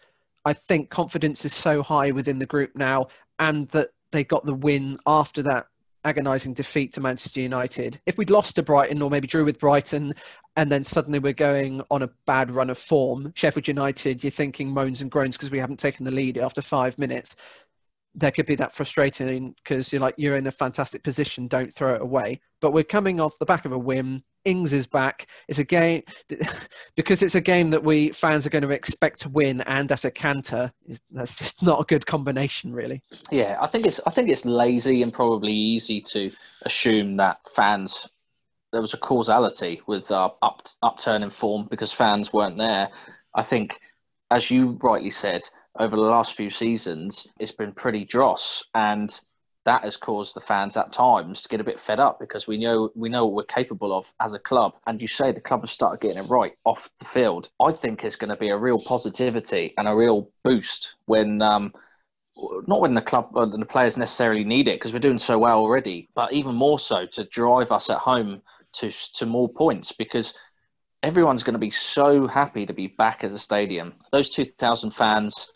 I 0.46 0.55
think 0.55 0.88
confidence 0.88 1.44
is 1.44 1.53
so 1.53 1.83
high 1.83 2.12
within 2.12 2.38
the 2.38 2.46
group 2.46 2.75
now, 2.75 3.09
and 3.38 3.68
that 3.68 3.88
they 4.11 4.25
got 4.25 4.46
the 4.46 4.55
win 4.55 4.96
after 5.07 5.42
that 5.42 5.66
agonising 6.05 6.55
defeat 6.55 6.94
to 6.94 7.01
Manchester 7.01 7.40
United. 7.40 8.01
If 8.07 8.16
we'd 8.16 8.31
lost 8.31 8.57
to 8.57 8.62
Brighton 8.62 9.03
or 9.03 9.11
maybe 9.11 9.27
drew 9.27 9.44
with 9.44 9.61
Brighton 9.61 10.14
and 10.57 10.70
then 10.70 10.83
suddenly 10.83 11.18
we're 11.18 11.33
going 11.33 11.81
on 11.90 12.03
a 12.03 12.11
bad 12.27 12.51
run 12.51 12.70
of 12.70 12.79
form, 12.79 13.33
Sheffield 13.37 13.68
United, 13.68 14.25
you're 14.25 14.31
thinking 14.31 14.70
moans 14.70 15.01
and 15.01 15.11
groans 15.11 15.37
because 15.37 15.51
we 15.53 15.61
haven't 15.61 15.79
taken 15.79 16.05
the 16.05 16.11
lead 16.11 16.38
after 16.38 16.61
five 16.61 16.98
minutes 16.98 17.37
there 18.14 18.31
could 18.31 18.46
be 18.46 18.55
that 18.57 18.72
frustrating 18.72 19.55
because 19.62 19.92
you're 19.92 20.01
like 20.01 20.14
you're 20.18 20.37
in 20.37 20.46
a 20.46 20.53
fantastic 20.53 21.03
position 21.03 21.48
don't 21.48 21.72
throw 21.72 21.94
it 21.94 22.03
away. 22.03 22.40
But 22.61 22.72
we're 22.72 22.85
coming 22.85 23.20
off 23.20 23.38
the 23.38 23.46
back 23.46 23.64
of 23.64 23.72
a 23.72 23.79
win 23.79 24.22
Ings 24.44 24.72
is 24.72 24.88
back. 24.88 25.29
It's 25.46 25.61
a 25.61 25.64
game 25.64 26.03
because 26.96 27.23
it's 27.23 27.37
a 27.37 27.40
game 27.40 27.71
that 27.71 27.85
we 27.85 28.08
fans 28.08 28.44
are 28.44 28.50
going 28.50 28.63
to 28.63 28.71
expect 28.71 29.21
to 29.21 29.29
win 29.29 29.60
and 29.63 29.90
at 29.92 30.04
a 30.04 30.10
canter 30.10 30.73
that's 31.13 31.37
just 31.37 31.63
not 31.63 31.81
a 31.81 31.85
good 31.85 32.06
combination 32.06 32.75
really. 32.75 33.02
Yeah 33.31 33.56
i 33.60 33.67
think 33.67 33.87
it's 33.87 34.00
i 34.06 34.10
think 34.10 34.29
it's 34.29 34.44
lazy 34.44 35.02
and 35.02 35.13
probably 35.13 35.52
easy 35.52 36.00
to 36.00 36.31
assume 36.65 37.17
that 37.17 37.38
fans 37.54 38.08
there 38.73 38.81
was 38.81 38.94
a 38.94 38.98
causality 38.98 39.81
with 39.87 40.10
uh, 40.10 40.31
up 40.40 40.67
upturn 40.83 41.23
in 41.23 41.31
form 41.31 41.69
because 41.71 41.92
fans 41.92 42.33
weren't 42.33 42.56
there. 42.58 42.88
I 43.35 43.42
think 43.42 43.79
as 44.31 44.50
you 44.50 44.79
rightly 44.83 45.10
said 45.10 45.42
over 45.79 45.96
the 45.96 46.02
last 46.02 46.35
few 46.35 46.50
seasons, 46.50 47.27
it's 47.38 47.52
been 47.52 47.73
pretty 47.73 48.04
dross, 48.04 48.62
and 48.75 49.18
that 49.64 49.85
has 49.85 49.96
caused 49.96 50.35
the 50.35 50.40
fans 50.40 50.77
at 50.77 50.92
times 50.92 51.42
to 51.42 51.48
get 51.48 51.60
a 51.60 51.64
bit 51.64 51.81
fed 51.81 52.00
up 52.00 52.18
because 52.18 52.48
we 52.48 52.58
know 52.58 52.90
we 52.94 53.08
know 53.08 53.27
what 53.27 53.35
we're 53.35 53.54
capable 53.54 53.96
of 53.96 54.12
as 54.20 54.35
a 54.35 54.38
club. 54.38 54.75
And 54.87 55.00
you 55.00 55.06
say 55.06 55.31
the 55.31 55.40
club 55.40 55.60
has 55.60 55.70
started 55.70 56.00
getting 56.00 56.25
it 56.25 56.29
right 56.29 56.52
off 56.64 56.90
the 56.98 57.04
field. 57.04 57.48
I 57.60 57.73
think 57.73 58.02
it's 58.02 58.16
going 58.16 58.31
to 58.31 58.37
be 58.37 58.48
a 58.48 58.56
real 58.56 58.81
positivity 58.81 59.73
and 59.79 59.87
a 59.87 59.94
real 59.94 60.31
boost 60.42 60.96
when 61.06 61.40
um, 61.42 61.73
not 62.66 62.81
when 62.81 62.94
the 62.94 63.02
club 63.02 63.31
and 63.37 63.62
the 63.62 63.66
players 63.66 63.96
necessarily 63.96 64.44
need 64.44 64.68
it 64.68 64.81
because 64.81 64.92
we're 64.92 64.98
doing 64.98 65.18
so 65.18 65.38
well 65.38 65.58
already, 65.58 66.08
but 66.14 66.33
even 66.33 66.54
more 66.54 66.79
so 66.79 67.06
to 67.06 67.25
drive 67.25 67.70
us 67.70 67.88
at 67.88 67.98
home 67.98 68.42
to 68.75 68.90
to 69.14 69.27
more 69.27 69.48
points 69.48 69.92
because 69.92 70.35
everyone's 71.02 71.42
going 71.42 71.54
to 71.54 71.58
be 71.58 71.70
so 71.70 72.27
happy 72.27 72.64
to 72.66 72.73
be 72.73 72.87
back 72.87 73.25
at 73.25 73.31
the 73.31 73.38
stadium. 73.38 73.92
Those 74.12 74.31
2,000 74.31 74.92
fans, 74.92 75.50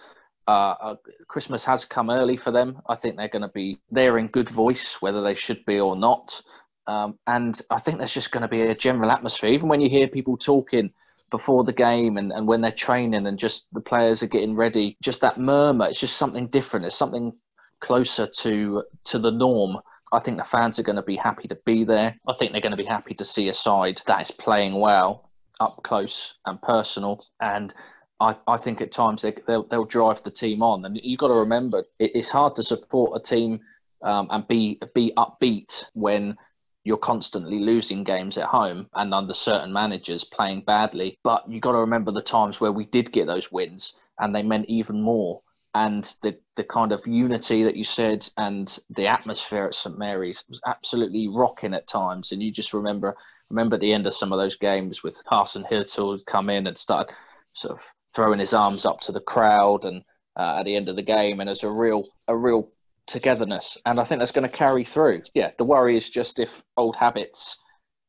uh, 0.48 0.74
uh, 0.80 0.96
Christmas 1.26 1.64
has 1.64 1.84
come 1.84 2.10
early 2.10 2.36
for 2.36 2.50
them. 2.50 2.80
I 2.88 2.94
think 2.94 3.16
they're 3.16 3.28
going 3.28 3.42
to 3.42 3.48
be 3.48 3.78
there 3.90 4.18
in 4.18 4.28
good 4.28 4.48
voice, 4.48 4.96
whether 5.00 5.22
they 5.22 5.34
should 5.34 5.64
be 5.64 5.80
or 5.80 5.96
not. 5.96 6.40
Um, 6.86 7.18
and 7.26 7.60
I 7.70 7.78
think 7.78 7.98
there's 7.98 8.14
just 8.14 8.30
going 8.30 8.42
to 8.42 8.48
be 8.48 8.62
a 8.62 8.74
general 8.74 9.10
atmosphere. 9.10 9.50
Even 9.50 9.68
when 9.68 9.80
you 9.80 9.90
hear 9.90 10.06
people 10.06 10.36
talking 10.36 10.92
before 11.30 11.64
the 11.64 11.72
game 11.72 12.16
and, 12.16 12.32
and 12.32 12.46
when 12.46 12.60
they're 12.60 12.70
training 12.70 13.26
and 13.26 13.38
just 13.38 13.66
the 13.72 13.80
players 13.80 14.22
are 14.22 14.28
getting 14.28 14.54
ready, 14.54 14.96
just 15.02 15.20
that 15.20 15.40
murmur, 15.40 15.86
it's 15.86 16.00
just 16.00 16.16
something 16.16 16.46
different. 16.46 16.86
It's 16.86 16.96
something 16.96 17.32
closer 17.80 18.26
to 18.26 18.84
to 19.04 19.18
the 19.18 19.32
norm. 19.32 19.78
I 20.12 20.20
think 20.20 20.38
the 20.38 20.44
fans 20.44 20.78
are 20.78 20.84
going 20.84 20.96
to 20.96 21.02
be 21.02 21.16
happy 21.16 21.48
to 21.48 21.58
be 21.64 21.82
there. 21.82 22.16
I 22.28 22.34
think 22.34 22.52
they're 22.52 22.60
going 22.60 22.70
to 22.70 22.76
be 22.76 22.84
happy 22.84 23.14
to 23.14 23.24
see 23.24 23.48
a 23.48 23.54
side 23.54 24.00
that 24.06 24.22
is 24.22 24.30
playing 24.30 24.78
well, 24.78 25.30
up 25.58 25.82
close 25.82 26.34
and 26.46 26.62
personal. 26.62 27.26
And 27.40 27.74
I, 28.20 28.36
I 28.46 28.56
think 28.56 28.80
at 28.80 28.92
times 28.92 29.22
they, 29.22 29.34
will 29.46 29.66
they'll 29.70 29.84
drive 29.84 30.22
the 30.22 30.30
team 30.30 30.62
on. 30.62 30.84
And 30.84 30.98
you've 31.02 31.18
got 31.20 31.28
to 31.28 31.34
remember, 31.34 31.84
it, 31.98 32.12
it's 32.14 32.28
hard 32.28 32.56
to 32.56 32.62
support 32.62 33.20
a 33.20 33.22
team 33.22 33.60
um, 34.02 34.28
and 34.30 34.46
be 34.46 34.80
be 34.94 35.12
upbeat 35.16 35.84
when 35.94 36.36
you're 36.84 36.96
constantly 36.96 37.58
losing 37.58 38.04
games 38.04 38.38
at 38.38 38.46
home 38.46 38.86
and 38.94 39.12
under 39.12 39.34
certain 39.34 39.72
managers 39.72 40.22
playing 40.22 40.62
badly. 40.62 41.18
But 41.24 41.44
you've 41.48 41.62
got 41.62 41.72
to 41.72 41.78
remember 41.78 42.12
the 42.12 42.22
times 42.22 42.60
where 42.60 42.72
we 42.72 42.84
did 42.86 43.12
get 43.12 43.26
those 43.26 43.50
wins 43.50 43.94
and 44.20 44.34
they 44.34 44.42
meant 44.42 44.66
even 44.68 45.02
more. 45.02 45.42
And 45.74 46.04
the, 46.22 46.38
the 46.54 46.64
kind 46.64 46.92
of 46.92 47.06
unity 47.06 47.64
that 47.64 47.76
you 47.76 47.84
said 47.84 48.26
and 48.38 48.78
the 48.88 49.08
atmosphere 49.08 49.66
at 49.66 49.74
St 49.74 49.98
Mary's 49.98 50.44
was 50.48 50.60
absolutely 50.66 51.28
rocking 51.28 51.74
at 51.74 51.88
times. 51.88 52.32
And 52.32 52.42
you 52.42 52.50
just 52.52 52.72
remember 52.72 53.16
remember 53.50 53.74
at 53.74 53.80
the 53.80 53.92
end 53.92 54.06
of 54.06 54.14
some 54.14 54.32
of 54.32 54.38
those 54.38 54.56
games 54.56 55.02
with 55.02 55.22
Hasenhüttl 55.30 56.24
come 56.26 56.50
in 56.50 56.66
and 56.66 56.78
start 56.78 57.12
sort 57.52 57.78
of 57.78 57.80
throwing 58.16 58.40
his 58.40 58.54
arms 58.54 58.86
up 58.86 58.98
to 59.00 59.12
the 59.12 59.20
crowd 59.20 59.84
and 59.84 60.02
uh, 60.36 60.58
at 60.58 60.64
the 60.64 60.74
end 60.74 60.88
of 60.88 60.96
the 60.96 61.02
game. 61.02 61.38
And 61.38 61.48
there's 61.48 61.62
a 61.62 61.70
real 61.70 62.08
a 62.26 62.36
real 62.36 62.70
togetherness, 63.06 63.76
and 63.86 64.00
I 64.00 64.04
think 64.04 64.18
that's 64.18 64.32
going 64.32 64.48
to 64.48 64.56
carry 64.56 64.84
through. 64.84 65.22
Yeah, 65.34 65.50
the 65.58 65.64
worry 65.64 65.96
is 65.96 66.10
just 66.10 66.40
if 66.40 66.62
old 66.76 66.96
habits 66.96 67.60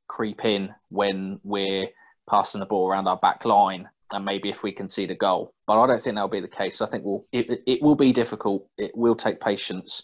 creep 0.07 0.45
in 0.45 0.73
when 0.89 1.39
we're 1.43 1.87
passing 2.29 2.59
the 2.59 2.65
ball 2.65 2.89
around 2.89 3.07
our 3.07 3.17
back 3.17 3.45
line, 3.45 3.87
and 4.11 4.25
maybe 4.25 4.49
if 4.49 4.63
we 4.63 4.71
can 4.71 4.87
see 4.87 5.05
the 5.05 5.15
goal. 5.15 5.53
But 5.67 5.81
I 5.81 5.87
don't 5.87 6.01
think 6.01 6.15
that'll 6.15 6.29
be 6.29 6.41
the 6.41 6.47
case. 6.47 6.81
I 6.81 6.87
think 6.87 7.03
we'll, 7.03 7.25
it, 7.31 7.61
it 7.67 7.81
will 7.81 7.95
be 7.95 8.11
difficult. 8.11 8.67
It 8.77 8.91
will 8.95 9.15
take 9.15 9.39
patience, 9.39 10.01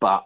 but 0.00 0.24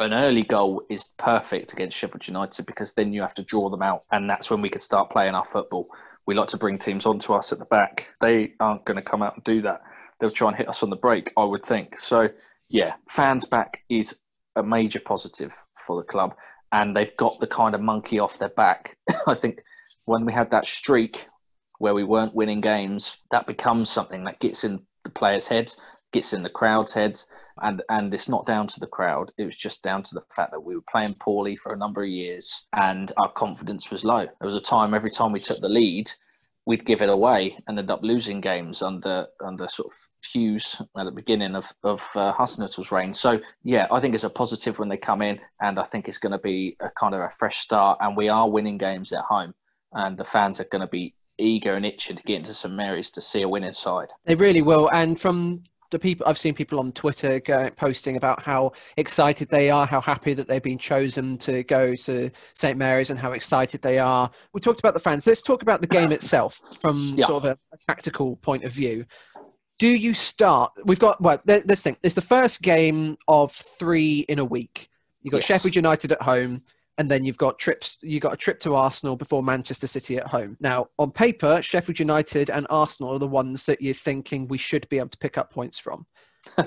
an 0.00 0.12
early 0.12 0.42
goal 0.42 0.82
is 0.90 1.10
perfect 1.18 1.72
against 1.72 1.96
Sheffield 1.96 2.26
United 2.26 2.66
because 2.66 2.94
then 2.94 3.12
you 3.12 3.20
have 3.22 3.34
to 3.34 3.42
draw 3.42 3.68
them 3.68 3.82
out, 3.82 4.04
and 4.10 4.28
that's 4.28 4.50
when 4.50 4.62
we 4.62 4.70
can 4.70 4.80
start 4.80 5.10
playing 5.10 5.34
our 5.34 5.46
football. 5.52 5.88
We 6.26 6.34
like 6.34 6.48
to 6.48 6.56
bring 6.56 6.78
teams 6.78 7.06
onto 7.06 7.32
us 7.32 7.52
at 7.52 7.58
the 7.58 7.66
back. 7.66 8.06
They 8.20 8.54
aren't 8.60 8.84
going 8.84 8.96
to 8.96 9.02
come 9.02 9.22
out 9.22 9.34
and 9.34 9.44
do 9.44 9.62
that. 9.62 9.82
They'll 10.20 10.30
try 10.30 10.48
and 10.48 10.56
hit 10.56 10.68
us 10.68 10.82
on 10.82 10.90
the 10.90 10.96
break, 10.96 11.30
I 11.36 11.44
would 11.44 11.64
think. 11.64 12.00
So 12.00 12.28
yeah, 12.68 12.94
fans 13.10 13.44
back 13.44 13.80
is 13.90 14.18
a 14.56 14.62
major 14.62 15.00
positive 15.00 15.52
for 15.86 16.00
the 16.00 16.06
club, 16.06 16.34
and 16.72 16.96
they've 16.96 17.16
got 17.16 17.38
the 17.40 17.46
kind 17.46 17.74
of 17.74 17.80
monkey 17.80 18.18
off 18.18 18.38
their 18.38 18.48
back. 18.50 18.96
I 19.26 19.34
think 19.34 19.60
when 20.06 20.24
we 20.24 20.32
had 20.32 20.50
that 20.50 20.66
streak 20.66 21.26
where 21.78 21.94
we 21.94 22.04
weren't 22.04 22.34
winning 22.34 22.60
games, 22.60 23.18
that 23.30 23.46
becomes 23.46 23.90
something 23.90 24.24
that 24.24 24.40
gets 24.40 24.64
in 24.64 24.80
the 25.04 25.10
players' 25.10 25.46
heads, 25.46 25.78
gets 26.12 26.32
in 26.32 26.42
the 26.42 26.48
crowd's 26.48 26.92
heads, 26.92 27.28
and 27.62 27.82
and 27.88 28.12
it's 28.12 28.28
not 28.28 28.46
down 28.46 28.66
to 28.68 28.80
the 28.80 28.86
crowd. 28.86 29.32
It 29.38 29.44
was 29.44 29.56
just 29.56 29.82
down 29.82 30.02
to 30.04 30.14
the 30.14 30.22
fact 30.34 30.50
that 30.52 30.60
we 30.60 30.74
were 30.74 30.84
playing 30.90 31.14
poorly 31.20 31.56
for 31.56 31.72
a 31.72 31.78
number 31.78 32.02
of 32.02 32.08
years, 32.08 32.66
and 32.72 33.12
our 33.16 33.32
confidence 33.32 33.90
was 33.90 34.04
low. 34.04 34.24
There 34.24 34.46
was 34.46 34.54
a 34.54 34.60
time 34.60 34.94
every 34.94 35.10
time 35.10 35.32
we 35.32 35.40
took 35.40 35.60
the 35.60 35.68
lead, 35.68 36.10
we'd 36.66 36.86
give 36.86 37.02
it 37.02 37.08
away 37.08 37.58
and 37.66 37.78
end 37.78 37.90
up 37.90 38.02
losing 38.02 38.40
games 38.40 38.82
under 38.82 39.26
under 39.44 39.68
sort 39.68 39.92
of 39.92 39.98
Hughes 40.32 40.80
at 40.96 41.04
the 41.04 41.10
beginning 41.10 41.54
of 41.54 41.70
of 41.82 42.02
uh, 42.14 42.32
reign. 42.90 43.12
So 43.12 43.40
yeah, 43.62 43.86
I 43.90 44.00
think 44.00 44.14
it's 44.14 44.24
a 44.24 44.30
positive 44.30 44.78
when 44.78 44.88
they 44.88 44.96
come 44.96 45.22
in, 45.22 45.38
and 45.60 45.78
I 45.78 45.84
think 45.84 46.08
it's 46.08 46.18
going 46.18 46.32
to 46.32 46.38
be 46.38 46.76
a 46.80 46.90
kind 46.98 47.14
of 47.14 47.20
a 47.20 47.30
fresh 47.38 47.58
start. 47.58 47.98
And 48.00 48.16
we 48.16 48.28
are 48.28 48.48
winning 48.48 48.78
games 48.78 49.12
at 49.12 49.20
home, 49.20 49.54
and 49.92 50.16
the 50.16 50.24
fans 50.24 50.60
are 50.60 50.64
going 50.64 50.80
to 50.80 50.86
be 50.88 51.14
eager 51.38 51.74
and 51.74 51.84
itching 51.84 52.16
to 52.16 52.22
get 52.22 52.36
into 52.36 52.54
St 52.54 52.74
Mary's 52.74 53.10
to 53.10 53.20
see 53.20 53.42
a 53.42 53.48
winning 53.48 53.72
side. 53.72 54.08
They 54.24 54.34
really 54.34 54.62
will. 54.62 54.88
And 54.92 55.18
from 55.18 55.62
the 55.94 55.98
people 55.98 56.26
I've 56.26 56.38
seen 56.38 56.54
people 56.54 56.80
on 56.80 56.90
Twitter 56.90 57.40
going, 57.40 57.70
posting 57.70 58.16
about 58.16 58.42
how 58.42 58.72
excited 58.96 59.48
they 59.48 59.70
are, 59.70 59.86
how 59.86 60.00
happy 60.00 60.34
that 60.34 60.48
they've 60.48 60.62
been 60.62 60.76
chosen 60.76 61.38
to 61.38 61.62
go 61.62 61.94
to 61.94 62.30
St 62.54 62.76
Mary's, 62.76 63.10
and 63.10 63.18
how 63.18 63.32
excited 63.32 63.80
they 63.80 63.98
are. 63.98 64.30
We 64.52 64.60
talked 64.60 64.80
about 64.80 64.94
the 64.94 65.00
fans. 65.00 65.26
Let's 65.26 65.42
talk 65.42 65.62
about 65.62 65.80
the 65.80 65.86
game 65.86 66.10
itself 66.12 66.60
from 66.80 67.14
yeah. 67.16 67.26
sort 67.26 67.44
of 67.44 67.50
a, 67.50 67.58
a 67.72 67.78
practical 67.86 68.36
point 68.36 68.64
of 68.64 68.72
view 68.72 69.06
do 69.78 69.88
you 69.88 70.14
start? 70.14 70.72
We've 70.84 71.00
got 71.00 71.20
well. 71.20 71.40
Let's 71.46 71.82
think. 71.82 71.98
It's 72.02 72.14
the 72.14 72.20
first 72.20 72.62
game 72.62 73.16
of 73.26 73.50
three 73.50 74.20
in 74.28 74.38
a 74.38 74.44
week. 74.44 74.88
you've 75.20 75.32
got 75.32 75.38
yes. 75.38 75.46
Sheffield 75.46 75.74
United 75.74 76.12
at 76.12 76.22
home, 76.22 76.62
and 76.98 77.10
then 77.10 77.24
you've 77.24 77.38
got 77.38 77.58
trips. 77.58 77.98
You 78.02 78.20
got 78.20 78.32
a 78.32 78.36
trip 78.36 78.60
to 78.60 78.74
Arsenal 78.74 79.16
before 79.16 79.42
Manchester 79.42 79.86
City 79.86 80.16
at 80.18 80.26
home. 80.26 80.56
Now, 80.60 80.88
on 80.98 81.10
paper, 81.10 81.60
Sheffield 81.60 81.98
United 81.98 82.50
and 82.50 82.66
Arsenal 82.70 83.14
are 83.14 83.18
the 83.18 83.26
ones 83.26 83.66
that 83.66 83.82
you're 83.82 83.94
thinking 83.94 84.46
we 84.46 84.58
should 84.58 84.88
be 84.88 84.98
able 84.98 85.08
to 85.08 85.18
pick 85.18 85.36
up 85.36 85.52
points 85.52 85.78
from. 85.78 86.06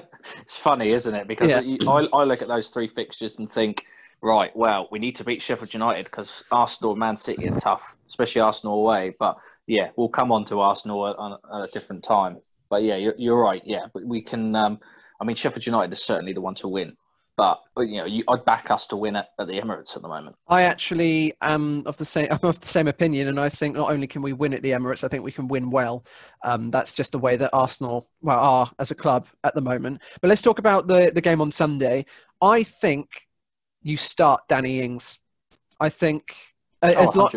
it's 0.41 0.57
funny, 0.57 0.89
isn't 0.89 1.13
it? 1.13 1.28
Because 1.28 1.49
yeah. 1.49 1.61
I, 1.88 2.07
I 2.13 2.23
look 2.23 2.41
at 2.41 2.47
those 2.47 2.69
three 2.69 2.88
fixtures 2.88 3.39
and 3.39 3.51
think, 3.51 3.86
right, 4.21 4.55
well, 4.55 4.88
we 4.91 4.99
need 4.99 5.15
to 5.17 5.23
beat 5.23 5.41
Sheffield 5.41 5.73
United 5.73 6.05
because 6.05 6.43
Arsenal, 6.51 6.95
Man 6.95 7.15
City 7.15 7.47
are 7.47 7.55
tough, 7.55 7.95
especially 8.07 8.41
Arsenal 8.41 8.80
away. 8.80 9.15
But 9.17 9.38
yeah, 9.65 9.89
we'll 9.95 10.09
come 10.09 10.32
on 10.32 10.43
to 10.45 10.59
Arsenal 10.59 11.07
at, 11.07 11.15
at 11.55 11.69
a 11.69 11.71
different 11.71 12.03
time. 12.03 12.38
But 12.69 12.84
yeah, 12.84 12.97
you're, 12.97 13.15
you're 13.17 13.41
right. 13.41 13.61
Yeah, 13.65 13.86
but 13.93 14.03
we 14.03 14.21
can. 14.21 14.55
Um, 14.55 14.80
I 15.21 15.25
mean, 15.25 15.36
Sheffield 15.36 15.65
United 15.65 15.93
is 15.93 16.03
certainly 16.03 16.34
the 16.34 16.41
one 16.41 16.55
to 16.55 16.67
win. 16.67 16.95
But 17.38 17.61
you 17.77 17.97
know, 17.97 18.05
you, 18.05 18.23
I'd 18.29 18.43
back 18.45 18.71
us 18.71 18.88
to 18.88 18.95
win 18.95 19.15
at, 19.15 19.29
at 19.39 19.45
the 19.45 19.53
Emirates 19.53 19.95
at 19.95 20.01
the 20.01 20.07
moment. 20.07 20.35
I 20.47 20.63
actually 20.63 21.33
am 21.41 21.83
of 21.85 21.95
the 21.97 22.03
same. 22.03 22.27
I'm 22.31 22.39
of 22.49 22.59
the 22.59 22.67
same 22.67 22.88
opinion, 22.88 23.27
and 23.27 23.39
I 23.39 23.47
think 23.47 23.75
not 23.75 23.91
only 23.91 24.07
can 24.07 24.23
we 24.23 24.33
win 24.33 24.55
at 24.55 24.63
the 24.63 24.71
Emirates, 24.71 25.03
I 25.03 25.07
think 25.07 25.23
we 25.23 25.31
can 25.31 25.47
win 25.47 25.69
well. 25.69 26.03
Um, 26.43 26.71
that's 26.71 26.95
just 26.95 27.11
the 27.11 27.19
way 27.19 27.38
that 27.38 27.51
Arsenal 27.53 28.09
well 28.21 28.39
are 28.39 28.71
as 28.79 28.89
a 28.89 28.95
club 28.95 29.27
at 29.43 29.53
the 29.53 29.61
moment. 29.61 30.01
But 30.19 30.29
let's 30.29 30.41
talk 30.41 30.57
about 30.57 30.88
the 30.88 31.11
the 31.13 31.21
game 31.21 31.39
on 31.39 31.51
Sunday. 31.51 32.05
I 32.41 32.63
think 32.63 33.07
you 33.83 33.97
start 33.97 34.41
Danny 34.49 34.81
Ings. 34.81 35.19
I 35.79 35.89
think 35.89 36.33
uh, 36.81 36.93
oh, 36.97 37.03
as 37.07 37.15
long, 37.15 37.29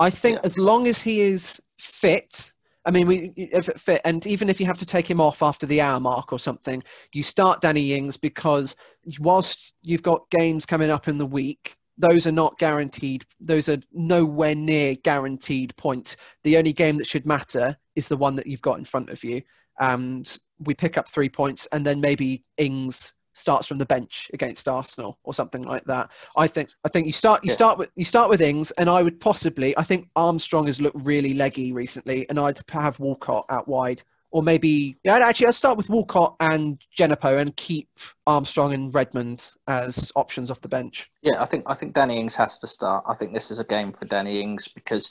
I 0.00 0.08
think 0.08 0.36
yeah. 0.36 0.44
as 0.44 0.56
long 0.56 0.86
as 0.86 1.02
he 1.02 1.20
is 1.20 1.60
fit 1.78 2.54
I 2.86 2.90
mean, 2.90 3.06
we 3.06 3.32
if 3.36 3.68
it 3.68 3.80
fit, 3.80 4.00
and 4.04 4.26
even 4.26 4.50
if 4.50 4.60
you 4.60 4.66
have 4.66 4.78
to 4.78 4.86
take 4.86 5.10
him 5.10 5.20
off 5.20 5.42
after 5.42 5.66
the 5.66 5.80
hour 5.80 5.98
mark 6.00 6.32
or 6.32 6.38
something, 6.38 6.82
you 7.12 7.22
start 7.22 7.60
Danny 7.60 7.94
Ings 7.94 8.16
because 8.16 8.76
whilst 9.18 9.72
you've 9.82 10.02
got 10.02 10.28
games 10.30 10.66
coming 10.66 10.90
up 10.90 11.08
in 11.08 11.18
the 11.18 11.26
week, 11.26 11.76
those 11.96 12.26
are 12.26 12.32
not 12.32 12.58
guaranteed. 12.58 13.24
Those 13.40 13.68
are 13.68 13.78
nowhere 13.92 14.54
near 14.54 14.96
guaranteed 14.96 15.74
points. 15.76 16.16
The 16.42 16.58
only 16.58 16.72
game 16.72 16.96
that 16.98 17.06
should 17.06 17.26
matter 17.26 17.76
is 17.96 18.08
the 18.08 18.16
one 18.16 18.36
that 18.36 18.46
you've 18.46 18.62
got 18.62 18.78
in 18.78 18.84
front 18.84 19.10
of 19.10 19.24
you. 19.24 19.42
And 19.80 20.38
we 20.58 20.74
pick 20.74 20.98
up 20.98 21.08
three 21.08 21.28
points, 21.28 21.66
and 21.72 21.86
then 21.86 22.00
maybe 22.00 22.44
Ings 22.58 23.14
starts 23.34 23.66
from 23.66 23.78
the 23.78 23.86
bench 23.86 24.30
against 24.32 24.66
Arsenal 24.66 25.18
or 25.24 25.34
something 25.34 25.62
like 25.62 25.84
that. 25.84 26.10
I 26.36 26.46
think 26.46 26.70
I 26.84 26.88
think 26.88 27.06
you 27.06 27.12
start 27.12 27.44
you 27.44 27.50
yeah. 27.50 27.56
start 27.56 27.78
with 27.78 27.90
you 27.96 28.04
start 28.04 28.30
with 28.30 28.40
Ings, 28.40 28.70
and 28.72 28.88
I 28.88 29.02
would 29.02 29.20
possibly 29.20 29.76
I 29.76 29.82
think 29.82 30.08
Armstrong 30.16 30.66
has 30.66 30.80
looked 30.80 31.06
really 31.06 31.34
leggy 31.34 31.72
recently, 31.72 32.28
and 32.28 32.38
I'd 32.38 32.58
have 32.70 32.98
Walcott 32.98 33.46
out 33.50 33.68
wide. 33.68 34.02
Or 34.30 34.42
maybe, 34.42 34.96
yeah, 35.04 35.14
actually, 35.18 35.46
I'd 35.46 35.54
start 35.54 35.76
with 35.76 35.88
Walcott 35.88 36.34
and 36.40 36.82
Djenepo 36.98 37.38
and 37.38 37.56
keep 37.56 37.88
Armstrong 38.26 38.74
and 38.74 38.92
Redmond 38.92 39.48
as 39.68 40.10
options 40.16 40.50
off 40.50 40.60
the 40.60 40.66
bench. 40.66 41.08
Yeah, 41.22 41.40
I 41.40 41.46
think 41.46 41.62
I 41.68 41.74
think 41.74 41.94
Danny 41.94 42.18
Ings 42.18 42.34
has 42.34 42.58
to 42.58 42.66
start. 42.66 43.04
I 43.06 43.14
think 43.14 43.32
this 43.32 43.52
is 43.52 43.60
a 43.60 43.64
game 43.64 43.92
for 43.92 44.06
Danny 44.06 44.40
Ings 44.40 44.66
because 44.66 45.08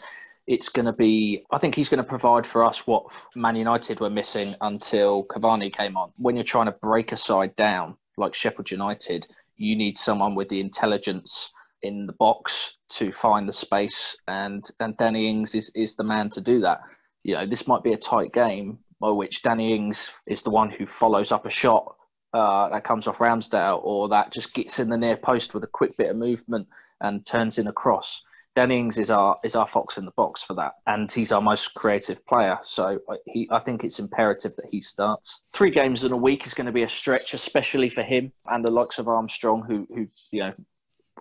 it's 0.47 0.69
going 0.69 0.85
to 0.85 0.93
be, 0.93 1.45
I 1.51 1.57
think 1.57 1.75
he's 1.75 1.89
going 1.89 2.03
to 2.03 2.09
provide 2.09 2.45
for 2.45 2.63
us 2.63 2.85
what 2.85 3.05
Man 3.35 3.55
United 3.55 3.99
were 3.99 4.09
missing 4.09 4.55
until 4.61 5.25
Cavani 5.25 5.73
came 5.73 5.95
on. 5.95 6.11
When 6.17 6.35
you're 6.35 6.43
trying 6.43 6.65
to 6.65 6.73
break 6.73 7.11
a 7.11 7.17
side 7.17 7.55
down, 7.55 7.95
like 8.17 8.33
Sheffield 8.33 8.71
United, 8.71 9.27
you 9.57 9.75
need 9.75 9.97
someone 9.97 10.35
with 10.35 10.49
the 10.49 10.59
intelligence 10.59 11.51
in 11.81 12.07
the 12.07 12.13
box 12.13 12.77
to 12.89 13.11
find 13.11 13.47
the 13.47 13.53
space, 13.53 14.15
and 14.27 14.63
and 14.79 14.97
Danny 14.97 15.29
Ings 15.29 15.55
is 15.55 15.71
is 15.75 15.95
the 15.95 16.03
man 16.03 16.29
to 16.31 16.41
do 16.41 16.59
that. 16.61 16.81
You 17.23 17.35
know, 17.35 17.45
this 17.45 17.67
might 17.67 17.83
be 17.83 17.93
a 17.93 17.97
tight 17.97 18.33
game 18.33 18.79
by 18.99 19.09
which 19.09 19.41
Danny 19.41 19.75
Ings 19.75 20.11
is 20.27 20.43
the 20.43 20.49
one 20.49 20.69
who 20.69 20.85
follows 20.85 21.31
up 21.31 21.45
a 21.45 21.49
shot 21.49 21.95
uh, 22.33 22.69
that 22.69 22.83
comes 22.83 23.07
off 23.07 23.19
Ramsdale, 23.19 23.81
or 23.83 24.09
that 24.09 24.31
just 24.31 24.53
gets 24.53 24.79
in 24.79 24.89
the 24.89 24.97
near 24.97 25.17
post 25.17 25.53
with 25.53 25.63
a 25.63 25.67
quick 25.67 25.95
bit 25.97 26.09
of 26.09 26.15
movement 26.15 26.67
and 27.01 27.25
turns 27.25 27.57
in 27.57 27.67
a 27.67 27.73
cross. 27.73 28.23
Danny 28.55 28.77
Ings 28.77 28.97
is 28.97 29.09
our 29.09 29.37
is 29.43 29.55
our 29.55 29.67
fox 29.67 29.97
in 29.97 30.05
the 30.05 30.11
box 30.11 30.43
for 30.43 30.53
that, 30.53 30.73
and 30.85 31.11
he's 31.11 31.31
our 31.31 31.41
most 31.41 31.73
creative 31.73 32.23
player. 32.27 32.57
So 32.63 32.99
he, 33.25 33.47
I 33.51 33.59
think 33.59 33.83
it's 33.83 33.99
imperative 33.99 34.55
that 34.57 34.67
he 34.69 34.79
starts. 34.79 35.41
Three 35.53 35.71
games 35.71 36.03
in 36.03 36.11
a 36.11 36.17
week 36.17 36.45
is 36.45 36.53
going 36.53 36.67
to 36.67 36.71
be 36.71 36.83
a 36.83 36.89
stretch, 36.89 37.33
especially 37.33 37.89
for 37.89 38.03
him 38.03 38.31
and 38.47 38.63
the 38.63 38.69
likes 38.69 38.99
of 38.99 39.07
Armstrong, 39.07 39.63
who 39.63 39.87
who 39.93 40.07
you 40.31 40.41
know 40.41 40.53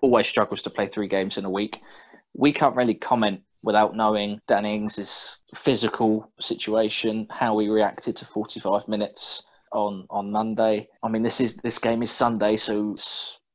always 0.03 0.27
struggles 0.27 0.63
to 0.63 0.71
play 0.71 0.89
three 0.89 1.09
games 1.09 1.39
in 1.39 1.45
a 1.45 1.51
week. 1.51 1.81
We 2.35 2.53
can't 2.53 2.77
really 2.77 2.95
comment 2.95 3.41
without 3.63 3.97
knowing 3.97 4.41
Danny 4.47 4.75
Ings' 4.75 5.39
physical 5.55 6.31
situation, 6.41 7.29
how 7.31 7.59
he 7.59 7.69
reacted 7.69 8.17
to 8.17 8.27
45 8.27 8.89
minutes 8.89 9.45
on 9.73 10.07
on 10.11 10.31
Monday. 10.31 10.89
I 11.03 11.09
mean, 11.09 11.23
this 11.23 11.41
is 11.41 11.57
this 11.57 11.79
game 11.79 12.03
is 12.03 12.11
Sunday, 12.11 12.59
so 12.59 12.95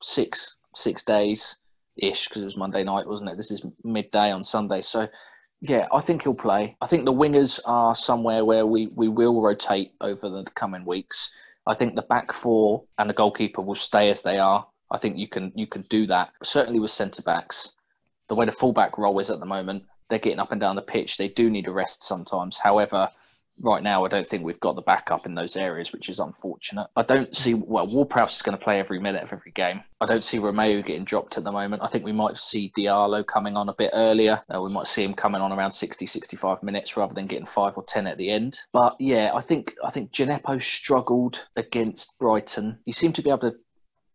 six 0.02 0.58
six 0.74 1.04
days 1.04 1.58
ish 1.98 2.28
because 2.28 2.42
it 2.42 2.46
was 2.46 2.58
Monday 2.58 2.84
night, 2.84 3.08
wasn't 3.08 3.30
it? 3.30 3.38
This 3.38 3.52
is 3.52 3.66
midday 3.84 4.32
on 4.32 4.44
Sunday, 4.44 4.82
so 4.82 5.08
yeah, 5.62 5.88
I 5.92 6.02
think 6.02 6.24
he'll 6.24 6.34
play. 6.34 6.78
I 6.82 6.88
think 6.88 7.06
the 7.06 7.14
wingers 7.14 7.60
are 7.66 7.96
somewhere 7.96 8.46
where 8.46 8.66
we 8.66 8.88
we 8.96 9.08
will 9.08 9.42
rotate 9.42 9.94
over 10.02 10.30
the 10.30 10.44
coming 10.56 10.86
weeks. 10.86 11.32
I 11.66 11.74
think 11.74 11.96
the 11.96 12.04
back 12.04 12.32
four 12.32 12.84
and 12.98 13.10
the 13.10 13.14
goalkeeper 13.14 13.62
will 13.62 13.76
stay 13.76 14.10
as 14.10 14.22
they 14.22 14.38
are. 14.38 14.68
I 14.92 14.98
think 14.98 15.18
you 15.18 15.28
can 15.28 15.52
you 15.56 15.68
can 15.68 15.82
do 15.84 16.06
that. 16.08 16.30
Certainly 16.44 16.80
with 16.80 16.92
centre 16.92 17.24
backs, 17.24 17.72
the 18.30 18.36
way 18.36 18.46
the 18.46 18.52
fullback 18.52 18.98
role 18.98 19.20
is 19.20 19.30
at 19.30 19.40
the 19.40 19.46
moment, 19.46 19.84
they're 20.10 20.20
getting 20.20 20.40
up 20.40 20.52
and 20.52 20.62
down 20.62 20.76
the 20.76 20.82
pitch. 20.82 21.18
They 21.18 21.30
do 21.30 21.50
need 21.50 21.68
a 21.68 21.72
rest 21.72 22.04
sometimes. 22.04 22.58
However, 22.58 23.10
right 23.60 23.82
now, 23.82 24.06
I 24.06 24.08
don't 24.08 24.28
think 24.28 24.44
we've 24.44 24.60
got 24.60 24.76
the 24.76 24.82
backup 24.82 25.26
in 25.26 25.36
those 25.36 25.56
areas, 25.56 25.92
which 25.92 26.10
is 26.10 26.20
unfortunate. 26.20 26.88
I 26.96 27.04
don't 27.04 27.36
see, 27.36 27.54
well, 27.54 27.88
Ward-Prowse 27.88 28.38
is 28.38 28.42
going 28.42 28.58
to 28.58 28.64
play 28.64 28.80
every 28.80 29.00
minute 29.00 29.24
of 29.24 29.34
every 29.34 29.52
game. 29.52 29.82
I 30.00 30.06
don't 30.06 30.24
see 30.24 30.38
Romeu 30.38 30.86
getting 30.86 31.06
dropped 31.06 31.38
at 31.38 31.44
the 31.44 31.52
moment. 31.52 31.82
I 31.82 31.88
think 31.88 32.06
we 32.06 32.12
might 32.12 32.38
see 32.38 32.72
Diallo 32.78 33.26
coming 33.26 33.56
on 33.56 33.70
a 33.70 33.74
bit 33.74 33.92
earlier. 33.94 34.42
Uh, 34.54 34.62
we 34.62 34.70
might 34.70 34.88
see 34.88 35.04
him 35.04 35.14
coming 35.14 35.42
on 35.42 35.52
around 35.52 35.72
60, 35.72 36.06
65 36.06 36.62
minutes 36.64 36.96
rather 36.98 37.14
than 37.14 37.28
getting 37.28 37.46
five 37.46 37.74
or 37.76 37.84
10 37.84 38.08
at 38.08 38.18
the 38.18 38.30
end. 38.30 38.60
But 38.74 38.96
yeah, 39.00 39.32
I 39.34 39.42
think, 39.42 39.74
I 39.84 39.92
think 39.92 40.12
Djenepo 40.12 40.62
struggled 40.62 41.48
against 41.56 42.18
Brighton. 42.20 42.80
He 42.86 42.92
seemed 42.92 43.16
to 43.16 43.22
be 43.22 43.30
able 43.30 43.52
to 43.52 43.56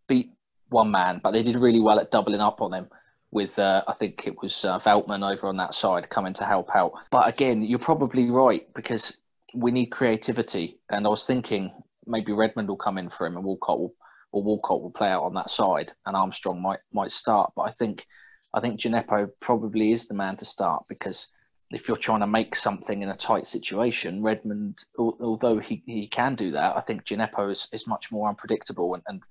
beat 0.09 0.33
one 0.69 0.91
man, 0.91 1.21
but 1.23 1.33
they 1.33 1.43
did 1.43 1.57
really 1.57 1.81
well 1.81 1.99
at 1.99 2.11
doubling 2.11 2.41
up 2.41 2.61
on 2.61 2.73
him 2.73 2.89
with 3.33 3.59
uh, 3.59 3.83
I 3.89 3.95
think 3.95 4.27
it 4.27 4.41
was 4.43 4.65
uh, 4.65 4.79
Veltman 4.79 5.29
over 5.29 5.49
on 5.49 5.57
that 5.57 5.75
side 5.75 6.11
coming 6.11 6.35
to 6.35 6.45
help 6.45 6.77
out. 6.77 6.93
But 7.11 7.29
again, 7.29 7.63
you're 7.63 7.79
probably 7.79 8.31
right 8.31 8.67
because 8.75 9.17
we 9.55 9.71
need 9.71 9.87
creativity. 9.87 10.79
And 10.91 11.07
I 11.07 11.11
was 11.11 11.25
thinking 11.25 11.73
maybe 12.07 12.33
Redmond 12.33 12.69
will 12.69 12.77
come 12.77 12.99
in 12.99 13.11
for 13.11 13.27
him 13.27 13.37
and 13.37 13.45
Walcott 13.45 13.79
will 13.79 13.95
or 14.33 14.43
Walcott 14.43 14.81
will 14.81 14.91
play 14.91 15.09
out 15.09 15.25
on 15.25 15.35
that 15.35 15.51
side 15.51 15.93
and 16.07 16.17
Armstrong 16.17 16.61
might 16.61 16.81
might 16.93 17.13
start. 17.13 17.53
But 17.55 17.63
I 17.63 17.71
think 17.73 18.07
I 18.55 18.61
think 18.61 18.81
Djenepo 18.81 19.31
probably 19.41 19.93
is 19.93 20.09
the 20.09 20.15
man 20.15 20.37
to 20.37 20.45
start 20.45 20.85
because 20.89 21.29
if 21.71 21.89
you're 21.89 21.97
trying 21.97 22.21
to 22.21 22.27
make 22.27 22.55
something 22.55 23.03
in 23.03 23.09
a 23.09 23.17
tight 23.17 23.47
situation, 23.47 24.23
Redmond, 24.23 24.85
although 24.99 25.59
he, 25.59 25.83
he 25.87 26.07
can 26.07 26.35
do 26.35 26.51
that, 26.53 26.77
I 26.77 26.83
think 26.83 27.05
Djenepo 27.05 27.51
is, 27.51 27.67
is 27.73 27.87
much 27.87 28.13
more 28.13 28.29
unpredictable 28.29 28.95
and, 28.95 29.03
and 29.09 29.23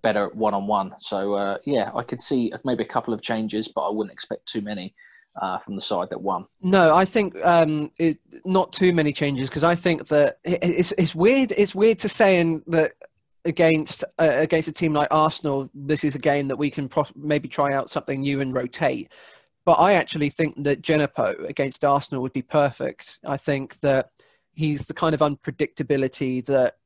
better 0.00 0.30
one 0.30 0.54
on 0.54 0.66
one. 0.66 0.94
So 0.98 1.34
uh, 1.34 1.58
yeah, 1.66 1.90
I 1.94 2.02
could 2.02 2.20
see 2.20 2.52
maybe 2.64 2.84
a 2.84 2.88
couple 2.88 3.12
of 3.12 3.20
changes, 3.20 3.68
but 3.68 3.82
I 3.82 3.90
wouldn't 3.90 4.14
expect 4.14 4.46
too 4.46 4.62
many 4.62 4.94
uh, 5.40 5.58
from 5.58 5.76
the 5.76 5.82
side 5.82 6.10
that 6.10 6.20
won. 6.20 6.46
No, 6.60 6.94
I 6.94 7.04
think 7.04 7.36
um, 7.44 7.90
it, 7.98 8.18
not 8.44 8.72
too 8.72 8.92
many 8.92 9.12
changes 9.12 9.48
because 9.48 9.64
I 9.64 9.74
think 9.74 10.08
that 10.08 10.38
it's 10.44 10.92
it's 10.92 11.14
weird. 11.14 11.52
It's 11.56 11.74
weird 11.74 11.98
to 12.00 12.08
saying 12.08 12.62
that 12.68 12.92
against 13.44 14.04
uh, 14.18 14.32
against 14.36 14.68
a 14.68 14.72
team 14.72 14.92
like 14.92 15.08
Arsenal, 15.10 15.70
this 15.74 16.04
is 16.04 16.14
a 16.14 16.18
game 16.18 16.48
that 16.48 16.56
we 16.56 16.70
can 16.70 16.88
pro- 16.88 17.06
maybe 17.14 17.48
try 17.48 17.72
out 17.72 17.90
something 17.90 18.20
new 18.20 18.40
and 18.40 18.54
rotate. 18.54 19.12
But 19.64 19.74
I 19.74 19.92
actually 19.92 20.30
think 20.30 20.62
that 20.64 20.82
Djenepo 20.82 21.48
against 21.48 21.84
Arsenal 21.84 22.22
would 22.22 22.32
be 22.32 22.42
perfect. 22.42 23.20
I 23.26 23.36
think 23.36 23.78
that 23.80 24.10
he's 24.52 24.86
the 24.86 24.94
kind 24.94 25.14
of 25.14 25.20
unpredictability 25.20 26.44
that 26.46 26.76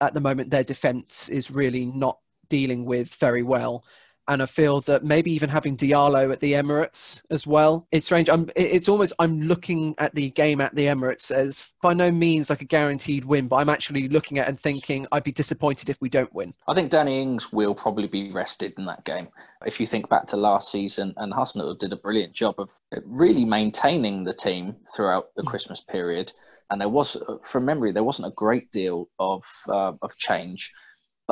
at 0.00 0.14
the 0.14 0.20
moment 0.20 0.50
their 0.50 0.64
defence 0.64 1.28
is 1.28 1.50
really 1.50 1.86
not 1.86 2.18
dealing 2.48 2.84
with 2.84 3.14
very 3.14 3.42
well 3.42 3.84
and 4.28 4.42
I 4.42 4.46
feel 4.46 4.80
that 4.82 5.04
maybe 5.04 5.32
even 5.32 5.48
having 5.48 5.76
Diallo 5.76 6.32
at 6.32 6.40
the 6.40 6.52
Emirates 6.52 7.22
as 7.30 7.46
well. 7.46 7.86
It's 7.90 8.06
strange. 8.06 8.28
I'm. 8.28 8.48
It's 8.54 8.88
almost. 8.88 9.12
I'm 9.18 9.42
looking 9.42 9.94
at 9.98 10.14
the 10.14 10.30
game 10.30 10.60
at 10.60 10.74
the 10.74 10.86
Emirates 10.86 11.30
as 11.30 11.74
by 11.82 11.92
no 11.94 12.10
means 12.10 12.50
like 12.50 12.62
a 12.62 12.66
guaranteed 12.66 13.24
win, 13.24 13.48
but 13.48 13.56
I'm 13.56 13.68
actually 13.68 14.08
looking 14.08 14.38
at 14.38 14.48
and 14.48 14.58
thinking 14.58 15.06
I'd 15.12 15.24
be 15.24 15.32
disappointed 15.32 15.88
if 15.90 16.00
we 16.00 16.08
don't 16.08 16.32
win. 16.34 16.52
I 16.68 16.74
think 16.74 16.90
Danny 16.90 17.20
Ings 17.20 17.52
will 17.52 17.74
probably 17.74 18.08
be 18.08 18.32
rested 18.32 18.74
in 18.78 18.84
that 18.86 19.04
game. 19.04 19.28
If 19.66 19.80
you 19.80 19.86
think 19.86 20.08
back 20.08 20.26
to 20.28 20.36
last 20.36 20.70
season, 20.70 21.14
and 21.16 21.32
Hasenhüttl 21.32 21.78
did 21.78 21.92
a 21.92 21.96
brilliant 21.96 22.32
job 22.32 22.56
of 22.58 22.70
really 23.04 23.44
maintaining 23.44 24.24
the 24.24 24.34
team 24.34 24.76
throughout 24.94 25.34
the 25.36 25.42
Christmas 25.42 25.80
period. 25.80 26.32
And 26.70 26.80
there 26.80 26.88
was, 26.88 27.18
from 27.44 27.66
memory, 27.66 27.92
there 27.92 28.04
wasn't 28.04 28.28
a 28.28 28.34
great 28.34 28.70
deal 28.72 29.08
of 29.18 29.44
uh, 29.68 29.92
of 30.00 30.16
change 30.16 30.72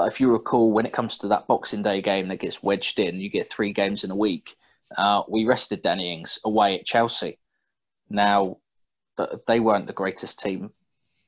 but 0.01 0.11
if 0.11 0.19
you 0.19 0.33
recall, 0.33 0.73
when 0.73 0.87
it 0.87 0.95
comes 0.95 1.19
to 1.19 1.29
that 1.29 1.47
Boxing 1.47 1.83
Day 1.83 2.01
game 2.01 2.29
that 2.29 2.39
gets 2.41 2.63
wedged 2.63 2.99
in, 2.99 3.21
you 3.21 3.29
get 3.29 3.51
three 3.51 3.71
games 3.71 4.03
in 4.03 4.11
a 4.11 4.17
week. 4.17 4.57
Uh, 4.97 5.25
we 5.29 5.45
rested 5.45 5.83
Danny 5.83 6.15
Ings 6.15 6.39
away 6.43 6.79
at 6.79 6.87
Chelsea. 6.87 7.39
Now, 8.09 8.57
they 9.47 9.61
weren't 9.61 9.87
the 9.87 9.93
greatest 9.93 10.41
team 10.41 10.71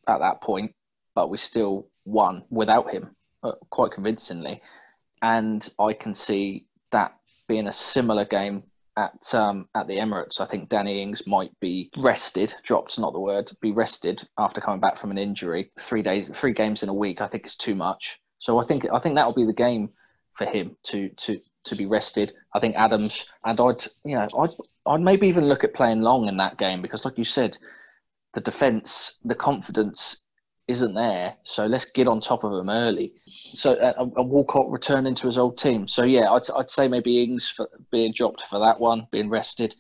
at 0.08 0.20
that 0.20 0.40
point, 0.40 0.74
but 1.14 1.28
we 1.28 1.36
still 1.36 1.88
won 2.06 2.44
without 2.48 2.90
him 2.90 3.14
uh, 3.42 3.52
quite 3.68 3.92
convincingly. 3.92 4.62
And 5.20 5.68
I 5.78 5.92
can 5.92 6.14
see 6.14 6.64
that 6.92 7.14
being 7.48 7.66
a 7.66 7.72
similar 7.72 8.24
game 8.24 8.62
at 8.96 9.34
um, 9.34 9.68
at 9.74 9.86
the 9.86 9.98
Emirates. 9.98 10.40
I 10.40 10.46
think 10.46 10.70
Danny 10.70 11.02
Ings 11.02 11.26
might 11.26 11.52
be 11.60 11.90
rested, 11.98 12.54
dropped 12.62 12.98
not 12.98 13.12
the 13.12 13.20
word, 13.20 13.52
be 13.60 13.72
rested 13.72 14.26
after 14.38 14.62
coming 14.62 14.80
back 14.80 14.98
from 14.98 15.10
an 15.10 15.18
injury. 15.18 15.70
Three 15.78 16.00
days, 16.00 16.30
three 16.32 16.54
games 16.54 16.82
in 16.82 16.88
a 16.88 16.94
week, 16.94 17.20
I 17.20 17.28
think 17.28 17.44
is 17.44 17.56
too 17.56 17.74
much. 17.74 18.18
So 18.42 18.58
I 18.58 18.64
think 18.64 18.86
I 18.92 18.98
think 18.98 19.14
that 19.14 19.24
will 19.24 19.34
be 19.34 19.46
the 19.46 19.52
game 19.52 19.90
for 20.36 20.46
him 20.46 20.76
to 20.84 21.08
to 21.08 21.40
to 21.64 21.76
be 21.76 21.86
rested. 21.86 22.32
I 22.54 22.58
think 22.58 22.74
Adams 22.74 23.24
and 23.44 23.58
I'd 23.60 23.84
you 24.04 24.16
know 24.16 24.26
I'd 24.38 24.50
I'd 24.84 25.00
maybe 25.00 25.28
even 25.28 25.48
look 25.48 25.62
at 25.62 25.74
playing 25.74 26.02
long 26.02 26.26
in 26.26 26.36
that 26.38 26.58
game 26.58 26.82
because 26.82 27.04
like 27.04 27.16
you 27.16 27.24
said, 27.24 27.56
the 28.34 28.40
defence, 28.40 29.18
the 29.24 29.36
confidence 29.36 30.20
isn't 30.66 30.94
there. 30.94 31.36
So 31.44 31.66
let's 31.66 31.84
get 31.84 32.08
on 32.08 32.20
top 32.20 32.42
of 32.42 32.52
them 32.52 32.68
early. 32.68 33.12
So 33.26 33.74
uh, 33.74 34.08
a 34.16 34.22
Walcott 34.24 34.70
returning 34.70 35.14
to 35.16 35.28
his 35.28 35.38
old 35.38 35.56
team. 35.56 35.86
So 35.86 36.02
yeah, 36.02 36.32
I'd 36.32 36.50
I'd 36.56 36.70
say 36.70 36.88
maybe 36.88 37.22
Ings 37.22 37.48
for 37.48 37.68
being 37.92 38.12
dropped 38.12 38.42
for 38.42 38.58
that 38.58 38.80
one, 38.80 39.06
being 39.12 39.30
rested. 39.30 39.76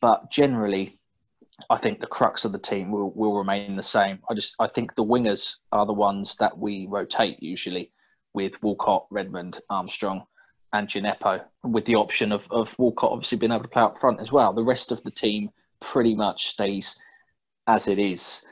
But 0.00 0.30
generally, 0.30 1.00
I 1.70 1.78
think 1.78 1.98
the 1.98 2.06
crux 2.06 2.44
of 2.44 2.52
the 2.52 2.58
team 2.58 2.92
will, 2.92 3.10
will 3.16 3.36
remain 3.36 3.74
the 3.74 3.82
same. 3.82 4.20
I 4.30 4.34
just 4.34 4.54
I 4.60 4.68
think 4.68 4.94
the 4.94 5.04
wingers 5.04 5.56
are 5.72 5.86
the 5.86 5.92
ones 5.92 6.36
that 6.36 6.56
we 6.56 6.86
rotate 6.88 7.42
usually 7.42 7.90
with 8.36 8.62
Walcott, 8.62 9.06
Redmond, 9.10 9.58
Armstrong, 9.70 10.26
and 10.72 10.86
Djenepo, 10.86 11.42
with 11.64 11.86
the 11.86 11.96
option 11.96 12.30
of, 12.30 12.46
of 12.52 12.78
Walcott 12.78 13.10
obviously 13.10 13.38
being 13.38 13.50
able 13.50 13.62
to 13.62 13.68
play 13.68 13.82
up 13.82 13.98
front 13.98 14.20
as 14.20 14.30
well. 14.30 14.52
The 14.52 14.62
rest 14.62 14.92
of 14.92 15.02
the 15.02 15.10
team 15.10 15.50
pretty 15.80 16.14
much 16.14 16.48
stays 16.48 16.96
as 17.66 17.88
it 17.88 17.98
is. 17.98 18.44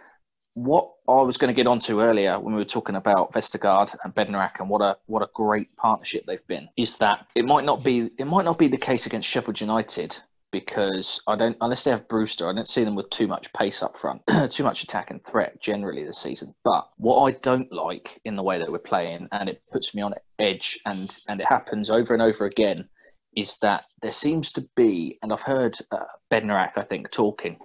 What 0.54 0.90
I 1.06 1.20
was 1.20 1.36
going 1.36 1.54
to 1.54 1.54
get 1.54 1.66
onto 1.66 2.00
earlier 2.00 2.40
when 2.40 2.54
we 2.54 2.60
were 2.60 2.64
talking 2.64 2.96
about 2.96 3.32
Vestergaard 3.32 3.94
and 4.02 4.14
Bednarek 4.14 4.58
and 4.58 4.70
what 4.70 4.80
a 4.80 4.96
what 5.06 5.22
a 5.22 5.28
great 5.34 5.74
partnership 5.76 6.24
they've 6.26 6.46
been 6.46 6.68
is 6.76 6.96
that 6.98 7.26
it 7.34 7.44
might 7.44 7.64
not 7.64 7.84
be 7.84 8.10
it 8.18 8.26
might 8.26 8.44
not 8.44 8.58
be 8.58 8.68
the 8.68 8.76
case 8.76 9.04
against 9.04 9.28
Sheffield 9.28 9.60
United 9.60 10.16
because 10.54 11.20
I 11.26 11.34
don't, 11.34 11.56
unless 11.60 11.82
they 11.82 11.90
have 11.90 12.06
Brewster, 12.06 12.48
I 12.48 12.52
don't 12.54 12.68
see 12.68 12.84
them 12.84 12.94
with 12.94 13.10
too 13.10 13.26
much 13.26 13.52
pace 13.54 13.82
up 13.82 13.98
front, 13.98 14.22
too 14.50 14.62
much 14.62 14.84
attack 14.84 15.10
and 15.10 15.22
threat 15.24 15.60
generally 15.60 16.04
this 16.04 16.18
season. 16.18 16.54
But 16.62 16.88
what 16.96 17.24
I 17.24 17.32
don't 17.42 17.72
like 17.72 18.20
in 18.24 18.36
the 18.36 18.42
way 18.44 18.60
that 18.60 18.70
we're 18.70 18.78
playing, 18.78 19.26
and 19.32 19.48
it 19.48 19.64
puts 19.72 19.96
me 19.96 20.02
on 20.02 20.14
edge, 20.38 20.78
and 20.86 21.12
and 21.26 21.40
it 21.40 21.48
happens 21.48 21.90
over 21.90 22.14
and 22.14 22.22
over 22.22 22.44
again, 22.44 22.88
is 23.36 23.58
that 23.62 23.86
there 24.00 24.12
seems 24.12 24.52
to 24.52 24.64
be, 24.76 25.18
and 25.22 25.32
I've 25.32 25.42
heard 25.42 25.76
uh, 25.90 26.04
Bednarek, 26.32 26.78
I 26.78 26.84
think, 26.84 27.10
talking. 27.10 27.58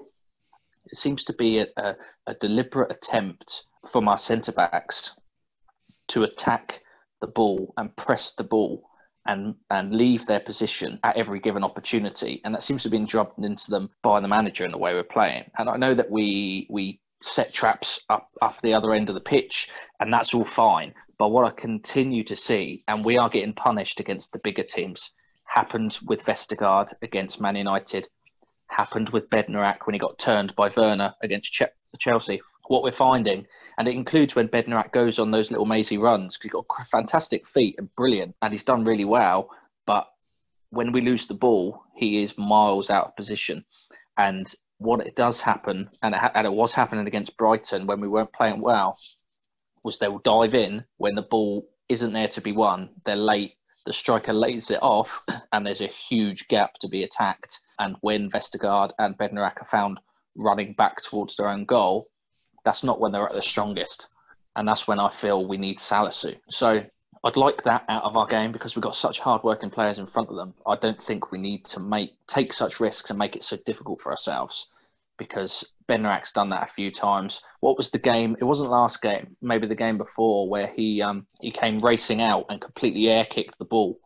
It 0.87 0.97
seems 0.97 1.23
to 1.25 1.33
be 1.33 1.59
a, 1.59 1.67
a, 1.77 1.95
a 2.25 2.33
deliberate 2.33 2.91
attempt 2.91 3.65
from 3.87 4.07
our 4.07 4.17
centre 4.17 4.51
backs 4.51 5.13
to 6.07 6.23
attack 6.23 6.79
the 7.21 7.27
ball 7.27 7.71
and 7.77 7.95
press 7.95 8.33
the 8.33 8.43
ball 8.43 8.88
and 9.29 9.53
and 9.69 9.93
leave 9.93 10.25
their 10.25 10.39
position 10.39 10.99
at 11.03 11.15
every 11.15 11.39
given 11.39 11.63
opportunity, 11.63 12.41
and 12.43 12.53
that 12.53 12.63
seems 12.63 12.81
to 12.81 12.87
have 12.87 12.91
been 12.91 13.05
dropped 13.05 13.37
into 13.37 13.69
them 13.69 13.89
by 14.01 14.19
the 14.19 14.27
manager 14.27 14.65
in 14.65 14.71
the 14.71 14.77
way 14.77 14.93
we're 14.93 15.03
playing. 15.03 15.43
And 15.57 15.69
I 15.69 15.77
know 15.77 15.93
that 15.93 16.09
we 16.09 16.67
we 16.69 16.99
set 17.21 17.53
traps 17.53 18.01
up 18.09 18.27
up 18.41 18.59
the 18.61 18.73
other 18.73 18.93
end 18.93 19.07
of 19.07 19.15
the 19.15 19.21
pitch, 19.21 19.69
and 19.99 20.11
that's 20.11 20.33
all 20.33 20.45
fine. 20.45 20.93
But 21.19 21.29
what 21.29 21.45
I 21.45 21.51
continue 21.51 22.23
to 22.23 22.35
see, 22.35 22.83
and 22.87 23.05
we 23.05 23.17
are 23.17 23.29
getting 23.29 23.53
punished 23.53 23.99
against 23.99 24.31
the 24.33 24.39
bigger 24.39 24.63
teams, 24.63 25.11
happened 25.43 25.99
with 26.05 26.25
Vestergaard 26.25 26.93
against 27.01 27.41
Man 27.41 27.55
United, 27.55 28.07
happened 28.67 29.09
with 29.09 29.29
Bednarek 29.29 29.85
when 29.85 29.93
he 29.93 29.99
got 29.99 30.17
turned 30.17 30.55
by 30.55 30.71
Werner 30.75 31.13
against 31.21 31.61
Chelsea. 31.99 32.41
What 32.67 32.83
we're 32.83 32.91
finding 32.91 33.45
and 33.79 33.87
it 33.87 33.95
includes 33.95 34.35
when 34.35 34.49
Bednarek 34.49 34.91
goes 34.91 35.19
on 35.19 35.31
those 35.31 35.51
little 35.51 35.65
mazy 35.65 35.97
runs 35.97 36.37
because 36.37 36.51
he's 36.51 36.65
got 36.67 36.87
fantastic 36.91 37.47
feet 37.47 37.75
and 37.77 37.93
brilliant, 37.95 38.35
and 38.41 38.51
he's 38.51 38.65
done 38.65 38.83
really 38.83 39.05
well. 39.05 39.49
But 39.87 40.05
when 40.69 40.91
we 40.91 40.99
lose 40.99 41.27
the 41.27 41.33
ball, 41.33 41.81
he 41.95 42.21
is 42.21 42.37
miles 42.37 42.89
out 42.89 43.07
of 43.07 43.15
position. 43.15 43.63
And 44.17 44.53
what 44.79 45.07
it 45.07 45.15
does 45.15 45.39
happen, 45.39 45.89
and 46.03 46.13
it, 46.13 46.19
ha- 46.19 46.31
and 46.35 46.45
it 46.45 46.51
was 46.51 46.73
happening 46.73 47.07
against 47.07 47.37
Brighton 47.37 47.87
when 47.87 48.01
we 48.01 48.09
weren't 48.09 48.33
playing 48.33 48.59
well, 48.59 48.97
was 49.81 49.97
they 49.97 50.09
will 50.09 50.19
dive 50.19 50.55
in 50.55 50.83
when 50.97 51.15
the 51.15 51.21
ball 51.21 51.65
isn't 51.87 52.11
there 52.11 52.27
to 52.27 52.41
be 52.41 52.51
won. 52.51 52.89
They're 53.05 53.15
late. 53.15 53.53
The 53.85 53.93
striker 53.93 54.33
lays 54.33 54.69
it 54.69 54.79
off, 54.81 55.21
and 55.53 55.65
there's 55.65 55.81
a 55.81 55.91
huge 56.09 56.49
gap 56.49 56.73
to 56.81 56.89
be 56.89 57.03
attacked. 57.03 57.57
And 57.79 57.95
when 58.01 58.29
Vestergaard 58.29 58.91
and 58.99 59.17
Bednarek 59.17 59.61
are 59.61 59.67
found 59.71 60.01
running 60.35 60.73
back 60.73 61.01
towards 61.01 61.37
their 61.37 61.47
own 61.47 61.63
goal, 61.63 62.09
that's 62.65 62.83
not 62.83 62.99
when 62.99 63.11
they're 63.11 63.27
at 63.27 63.33
their 63.33 63.41
strongest. 63.41 64.11
And 64.55 64.67
that's 64.67 64.87
when 64.87 64.99
I 64.99 65.11
feel 65.13 65.47
we 65.47 65.57
need 65.57 65.77
Salisu. 65.77 66.35
So 66.49 66.83
I'd 67.23 67.37
like 67.37 67.63
that 67.63 67.83
out 67.89 68.03
of 68.03 68.15
our 68.15 68.25
game 68.25 68.51
because 68.51 68.75
we've 68.75 68.83
got 68.83 68.95
such 68.95 69.19
hard-working 69.19 69.69
players 69.69 69.99
in 69.99 70.07
front 70.07 70.29
of 70.29 70.35
them. 70.35 70.53
I 70.65 70.75
don't 70.75 71.01
think 71.01 71.31
we 71.31 71.37
need 71.37 71.65
to 71.65 71.79
make 71.79 72.11
take 72.27 72.53
such 72.53 72.79
risks 72.79 73.09
and 73.09 73.19
make 73.19 73.35
it 73.35 73.43
so 73.43 73.57
difficult 73.65 74.01
for 74.01 74.11
ourselves 74.11 74.67
because 75.17 75.65
Bednarek's 75.87 76.31
done 76.31 76.49
that 76.49 76.69
a 76.69 76.73
few 76.73 76.91
times. 76.91 77.41
What 77.59 77.77
was 77.77 77.91
the 77.91 77.99
game? 77.99 78.37
It 78.39 78.45
wasn't 78.45 78.69
last 78.69 79.01
game, 79.01 79.35
maybe 79.41 79.67
the 79.67 79.75
game 79.75 79.97
before, 79.97 80.49
where 80.49 80.67
he 80.67 81.01
um, 81.01 81.27
he 81.41 81.51
came 81.51 81.79
racing 81.81 82.21
out 82.21 82.45
and 82.49 82.61
completely 82.61 83.09
air 83.09 83.25
kicked 83.29 83.59
the 83.59 83.65
ball, 83.65 83.99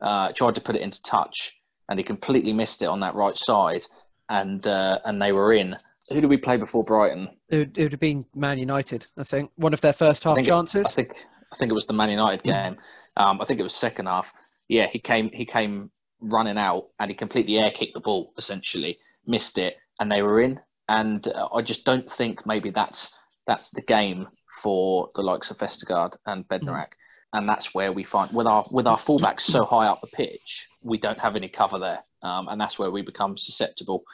uh, 0.00 0.32
tried 0.32 0.54
to 0.54 0.60
put 0.60 0.76
it 0.76 0.82
into 0.82 1.02
touch, 1.02 1.58
and 1.88 1.98
he 1.98 2.04
completely 2.04 2.52
missed 2.52 2.82
it 2.82 2.86
on 2.86 3.00
that 3.00 3.16
right 3.16 3.36
side, 3.36 3.84
and 4.28 4.66
uh, 4.66 5.00
and 5.04 5.20
they 5.20 5.32
were 5.32 5.52
in. 5.52 5.76
Who 6.10 6.20
did 6.20 6.28
we 6.28 6.36
play 6.36 6.56
before 6.56 6.84
Brighton? 6.84 7.28
It 7.48 7.58
would, 7.58 7.78
it 7.78 7.82
would 7.84 7.92
have 7.92 8.00
been 8.00 8.26
Man 8.34 8.58
United, 8.58 9.06
I 9.16 9.24
think. 9.24 9.50
One 9.56 9.72
of 9.72 9.80
their 9.80 9.92
first 9.92 10.24
half 10.24 10.38
I 10.38 10.42
chances. 10.42 10.82
It, 10.82 10.86
I 10.86 10.90
think 10.90 11.26
I 11.52 11.56
think 11.56 11.70
it 11.70 11.74
was 11.74 11.86
the 11.86 11.92
Man 11.92 12.10
United 12.10 12.42
game. 12.42 12.76
Um, 13.16 13.40
I 13.40 13.44
think 13.44 13.60
it 13.60 13.62
was 13.62 13.74
second 13.74 14.06
half. 14.06 14.26
Yeah, 14.68 14.88
he 14.88 14.98
came 14.98 15.30
he 15.32 15.46
came 15.46 15.90
running 16.20 16.58
out 16.58 16.88
and 16.98 17.10
he 17.10 17.14
completely 17.14 17.58
air 17.58 17.70
kicked 17.70 17.94
the 17.94 18.00
ball. 18.00 18.32
Essentially, 18.36 18.98
missed 19.26 19.58
it, 19.58 19.76
and 20.00 20.10
they 20.10 20.22
were 20.22 20.40
in. 20.40 20.60
And 20.88 21.26
uh, 21.28 21.48
I 21.54 21.62
just 21.62 21.84
don't 21.84 22.10
think 22.10 22.44
maybe 22.46 22.70
that's 22.70 23.16
that's 23.46 23.70
the 23.70 23.82
game 23.82 24.26
for 24.62 25.10
the 25.14 25.22
likes 25.22 25.50
of 25.50 25.58
Vestergaard 25.58 26.16
and 26.26 26.46
Bednarek. 26.48 26.92
And 27.32 27.48
that's 27.48 27.74
where 27.74 27.92
we 27.92 28.04
find 28.04 28.32
with 28.32 28.46
our 28.46 28.64
with 28.70 28.86
our 28.86 28.98
fullbacks 28.98 29.42
so 29.42 29.64
high 29.64 29.86
up 29.86 30.00
the 30.00 30.06
pitch, 30.08 30.66
we 30.82 30.98
don't 30.98 31.18
have 31.18 31.34
any 31.34 31.48
cover 31.48 31.78
there, 31.78 32.04
um, 32.22 32.48
and 32.48 32.60
that's 32.60 32.78
where 32.78 32.90
we 32.90 33.02
become 33.02 33.36
susceptible. 33.36 34.04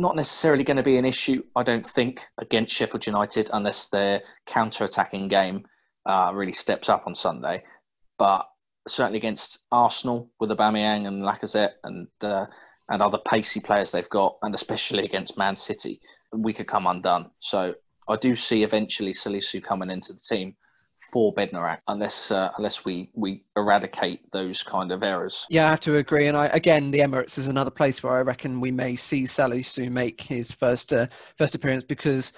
Not 0.00 0.16
necessarily 0.16 0.64
going 0.64 0.78
to 0.78 0.82
be 0.82 0.96
an 0.96 1.04
issue, 1.04 1.42
I 1.54 1.62
don't 1.62 1.86
think, 1.86 2.20
against 2.38 2.74
Sheffield 2.74 3.06
United 3.06 3.50
unless 3.52 3.88
their 3.88 4.22
counter-attacking 4.48 5.28
game 5.28 5.66
uh, 6.06 6.30
really 6.32 6.54
steps 6.54 6.88
up 6.88 7.06
on 7.06 7.14
Sunday. 7.14 7.62
But 8.18 8.46
certainly 8.88 9.18
against 9.18 9.66
Arsenal 9.70 10.30
with 10.40 10.48
Aubameyang 10.50 11.06
and 11.06 11.22
Lacazette 11.22 11.74
and 11.84 12.08
uh, 12.22 12.46
and 12.88 13.02
other 13.02 13.18
pacey 13.30 13.60
players 13.60 13.92
they've 13.92 14.08
got, 14.08 14.36
and 14.42 14.54
especially 14.54 15.04
against 15.04 15.38
Man 15.38 15.54
City, 15.54 16.00
we 16.32 16.54
could 16.54 16.66
come 16.66 16.86
undone. 16.86 17.30
So 17.40 17.74
I 18.08 18.16
do 18.16 18.34
see 18.34 18.64
eventually 18.64 19.12
Salisu 19.12 19.62
coming 19.62 19.90
into 19.90 20.14
the 20.14 20.18
team 20.18 20.56
for 21.12 21.34
Bednarek, 21.34 21.78
unless 21.88 22.30
uh, 22.30 22.50
unless 22.58 22.84
we 22.84 23.10
we 23.14 23.44
eradicate 23.56 24.30
those 24.32 24.62
kind 24.62 24.92
of 24.92 25.02
errors. 25.02 25.46
Yeah, 25.50 25.66
I 25.66 25.70
have 25.70 25.80
to 25.80 25.96
agree. 25.96 26.28
And 26.28 26.36
I, 26.36 26.46
again, 26.46 26.90
the 26.90 27.00
Emirates 27.00 27.38
is 27.38 27.48
another 27.48 27.70
place 27.70 28.02
where 28.02 28.14
I 28.14 28.20
reckon 28.20 28.60
we 28.60 28.70
may 28.70 28.96
see 28.96 29.24
Salisu 29.24 29.90
make 29.90 30.20
his 30.20 30.52
first 30.52 30.92
uh, 30.92 31.06
first 31.36 31.54
appearance 31.54 31.84
because 31.84 32.32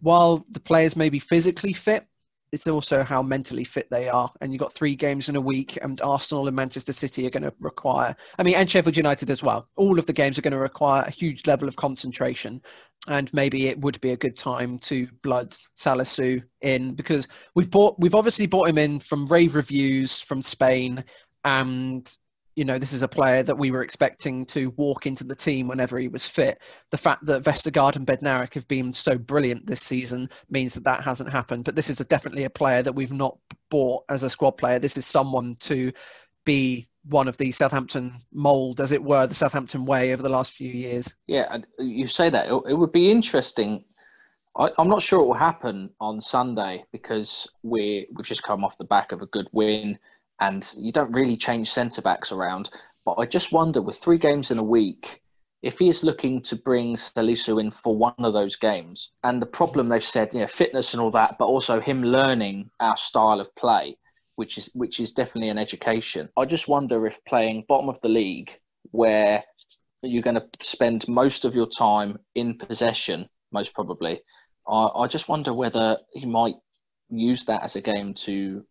while 0.00 0.44
the 0.50 0.60
players 0.60 0.96
may 0.96 1.10
be 1.10 1.18
physically 1.18 1.72
fit, 1.72 2.06
it's 2.52 2.66
also 2.66 3.02
how 3.02 3.22
mentally 3.22 3.64
fit 3.64 3.88
they 3.90 4.08
are. 4.08 4.30
And 4.40 4.52
you've 4.52 4.60
got 4.60 4.72
three 4.72 4.96
games 4.96 5.28
in 5.28 5.36
a 5.36 5.40
week, 5.40 5.78
and 5.82 6.00
Arsenal 6.02 6.46
and 6.46 6.56
Manchester 6.56 6.92
City 6.92 7.26
are 7.26 7.30
going 7.30 7.42
to 7.42 7.54
require, 7.60 8.16
I 8.38 8.42
mean, 8.42 8.54
and 8.54 8.70
Sheffield 8.70 8.96
United 8.96 9.30
as 9.30 9.42
well. 9.42 9.68
All 9.76 9.98
of 9.98 10.06
the 10.06 10.12
games 10.12 10.38
are 10.38 10.42
going 10.42 10.52
to 10.52 10.58
require 10.58 11.02
a 11.02 11.10
huge 11.10 11.46
level 11.46 11.68
of 11.68 11.76
concentration. 11.76 12.62
And 13.06 13.32
maybe 13.32 13.68
it 13.68 13.80
would 13.80 14.00
be 14.00 14.10
a 14.10 14.16
good 14.16 14.36
time 14.36 14.78
to 14.80 15.08
blood 15.22 15.56
Salisu 15.78 16.42
in 16.60 16.94
because 16.94 17.26
we've 17.54 17.70
bought, 17.70 17.98
we've 17.98 18.14
obviously 18.14 18.46
bought 18.46 18.68
him 18.68 18.76
in 18.76 19.00
from 19.00 19.26
rave 19.26 19.54
reviews 19.54 20.20
from 20.20 20.42
Spain, 20.42 21.04
and 21.44 22.10
you 22.58 22.64
know, 22.64 22.76
this 22.76 22.92
is 22.92 23.02
a 23.02 23.08
player 23.08 23.44
that 23.44 23.56
we 23.56 23.70
were 23.70 23.84
expecting 23.84 24.44
to 24.44 24.70
walk 24.70 25.06
into 25.06 25.22
the 25.22 25.36
team 25.36 25.68
whenever 25.68 25.96
he 25.96 26.08
was 26.08 26.26
fit. 26.26 26.60
The 26.90 26.96
fact 26.96 27.24
that 27.26 27.44
Vestergaard 27.44 27.94
and 27.94 28.04
Bednarek 28.04 28.52
have 28.54 28.66
been 28.66 28.92
so 28.92 29.16
brilliant 29.16 29.68
this 29.68 29.80
season 29.80 30.28
means 30.50 30.74
that 30.74 30.82
that 30.82 31.02
hasn't 31.02 31.30
happened. 31.30 31.62
But 31.62 31.76
this 31.76 31.88
is 31.88 32.00
a, 32.00 32.04
definitely 32.04 32.42
a 32.42 32.50
player 32.50 32.82
that 32.82 32.96
we've 32.96 33.12
not 33.12 33.38
bought 33.70 34.02
as 34.08 34.24
a 34.24 34.28
squad 34.28 34.56
player. 34.56 34.80
This 34.80 34.96
is 34.96 35.06
someone 35.06 35.54
to 35.60 35.92
be 36.44 36.88
one 37.04 37.28
of 37.28 37.36
the 37.36 37.52
Southampton 37.52 38.14
mould, 38.32 38.80
as 38.80 38.90
it 38.90 39.04
were, 39.04 39.28
the 39.28 39.36
Southampton 39.36 39.86
way 39.86 40.12
over 40.12 40.24
the 40.24 40.28
last 40.28 40.52
few 40.52 40.72
years. 40.72 41.14
Yeah, 41.28 41.58
you 41.78 42.08
say 42.08 42.28
that. 42.28 42.48
It 42.48 42.74
would 42.74 42.90
be 42.90 43.08
interesting. 43.08 43.84
I, 44.56 44.70
am 44.78 44.88
not 44.88 45.00
sure 45.00 45.20
it 45.20 45.26
will 45.26 45.34
happen 45.34 45.90
on 46.00 46.20
Sunday 46.20 46.84
because 46.90 47.48
we 47.62 48.08
we've 48.16 48.26
just 48.26 48.42
come 48.42 48.64
off 48.64 48.76
the 48.78 48.84
back 48.84 49.12
of 49.12 49.22
a 49.22 49.26
good 49.26 49.46
win 49.52 49.96
and 50.40 50.72
you 50.76 50.92
don't 50.92 51.12
really 51.12 51.36
change 51.36 51.70
centre 51.70 52.02
backs 52.02 52.32
around. 52.32 52.70
But 53.04 53.14
I 53.14 53.26
just 53.26 53.52
wonder, 53.52 53.80
with 53.82 53.98
three 53.98 54.18
games 54.18 54.50
in 54.50 54.58
a 54.58 54.62
week, 54.62 55.22
if 55.62 55.78
he 55.78 55.88
is 55.88 56.04
looking 56.04 56.40
to 56.42 56.56
bring 56.56 56.94
Salisu 56.96 57.60
in 57.60 57.70
for 57.70 57.96
one 57.96 58.14
of 58.18 58.32
those 58.32 58.56
games, 58.56 59.10
and 59.24 59.42
the 59.42 59.46
problem 59.46 59.88
they've 59.88 60.04
said, 60.04 60.32
you 60.32 60.40
know, 60.40 60.46
fitness 60.46 60.94
and 60.94 61.00
all 61.00 61.10
that, 61.10 61.36
but 61.38 61.46
also 61.46 61.80
him 61.80 62.02
learning 62.02 62.70
our 62.80 62.96
style 62.96 63.40
of 63.40 63.54
play, 63.56 63.96
which 64.36 64.58
is 64.58 64.70
which 64.74 65.00
is 65.00 65.12
definitely 65.12 65.48
an 65.48 65.58
education. 65.58 66.28
I 66.36 66.44
just 66.44 66.68
wonder 66.68 67.06
if 67.06 67.24
playing 67.24 67.64
bottom 67.68 67.88
of 67.88 68.00
the 68.02 68.08
league, 68.08 68.52
where 68.92 69.42
you're 70.02 70.22
going 70.22 70.36
to 70.36 70.46
spend 70.60 71.08
most 71.08 71.44
of 71.44 71.56
your 71.56 71.66
time 71.66 72.18
in 72.36 72.56
possession, 72.56 73.28
most 73.50 73.74
probably, 73.74 74.20
I, 74.68 74.88
I 74.94 75.06
just 75.08 75.28
wonder 75.28 75.52
whether 75.52 75.98
he 76.12 76.24
might 76.24 76.54
use 77.10 77.44
that 77.46 77.62
as 77.62 77.74
a 77.74 77.80
game 77.80 78.14
to 78.14 78.64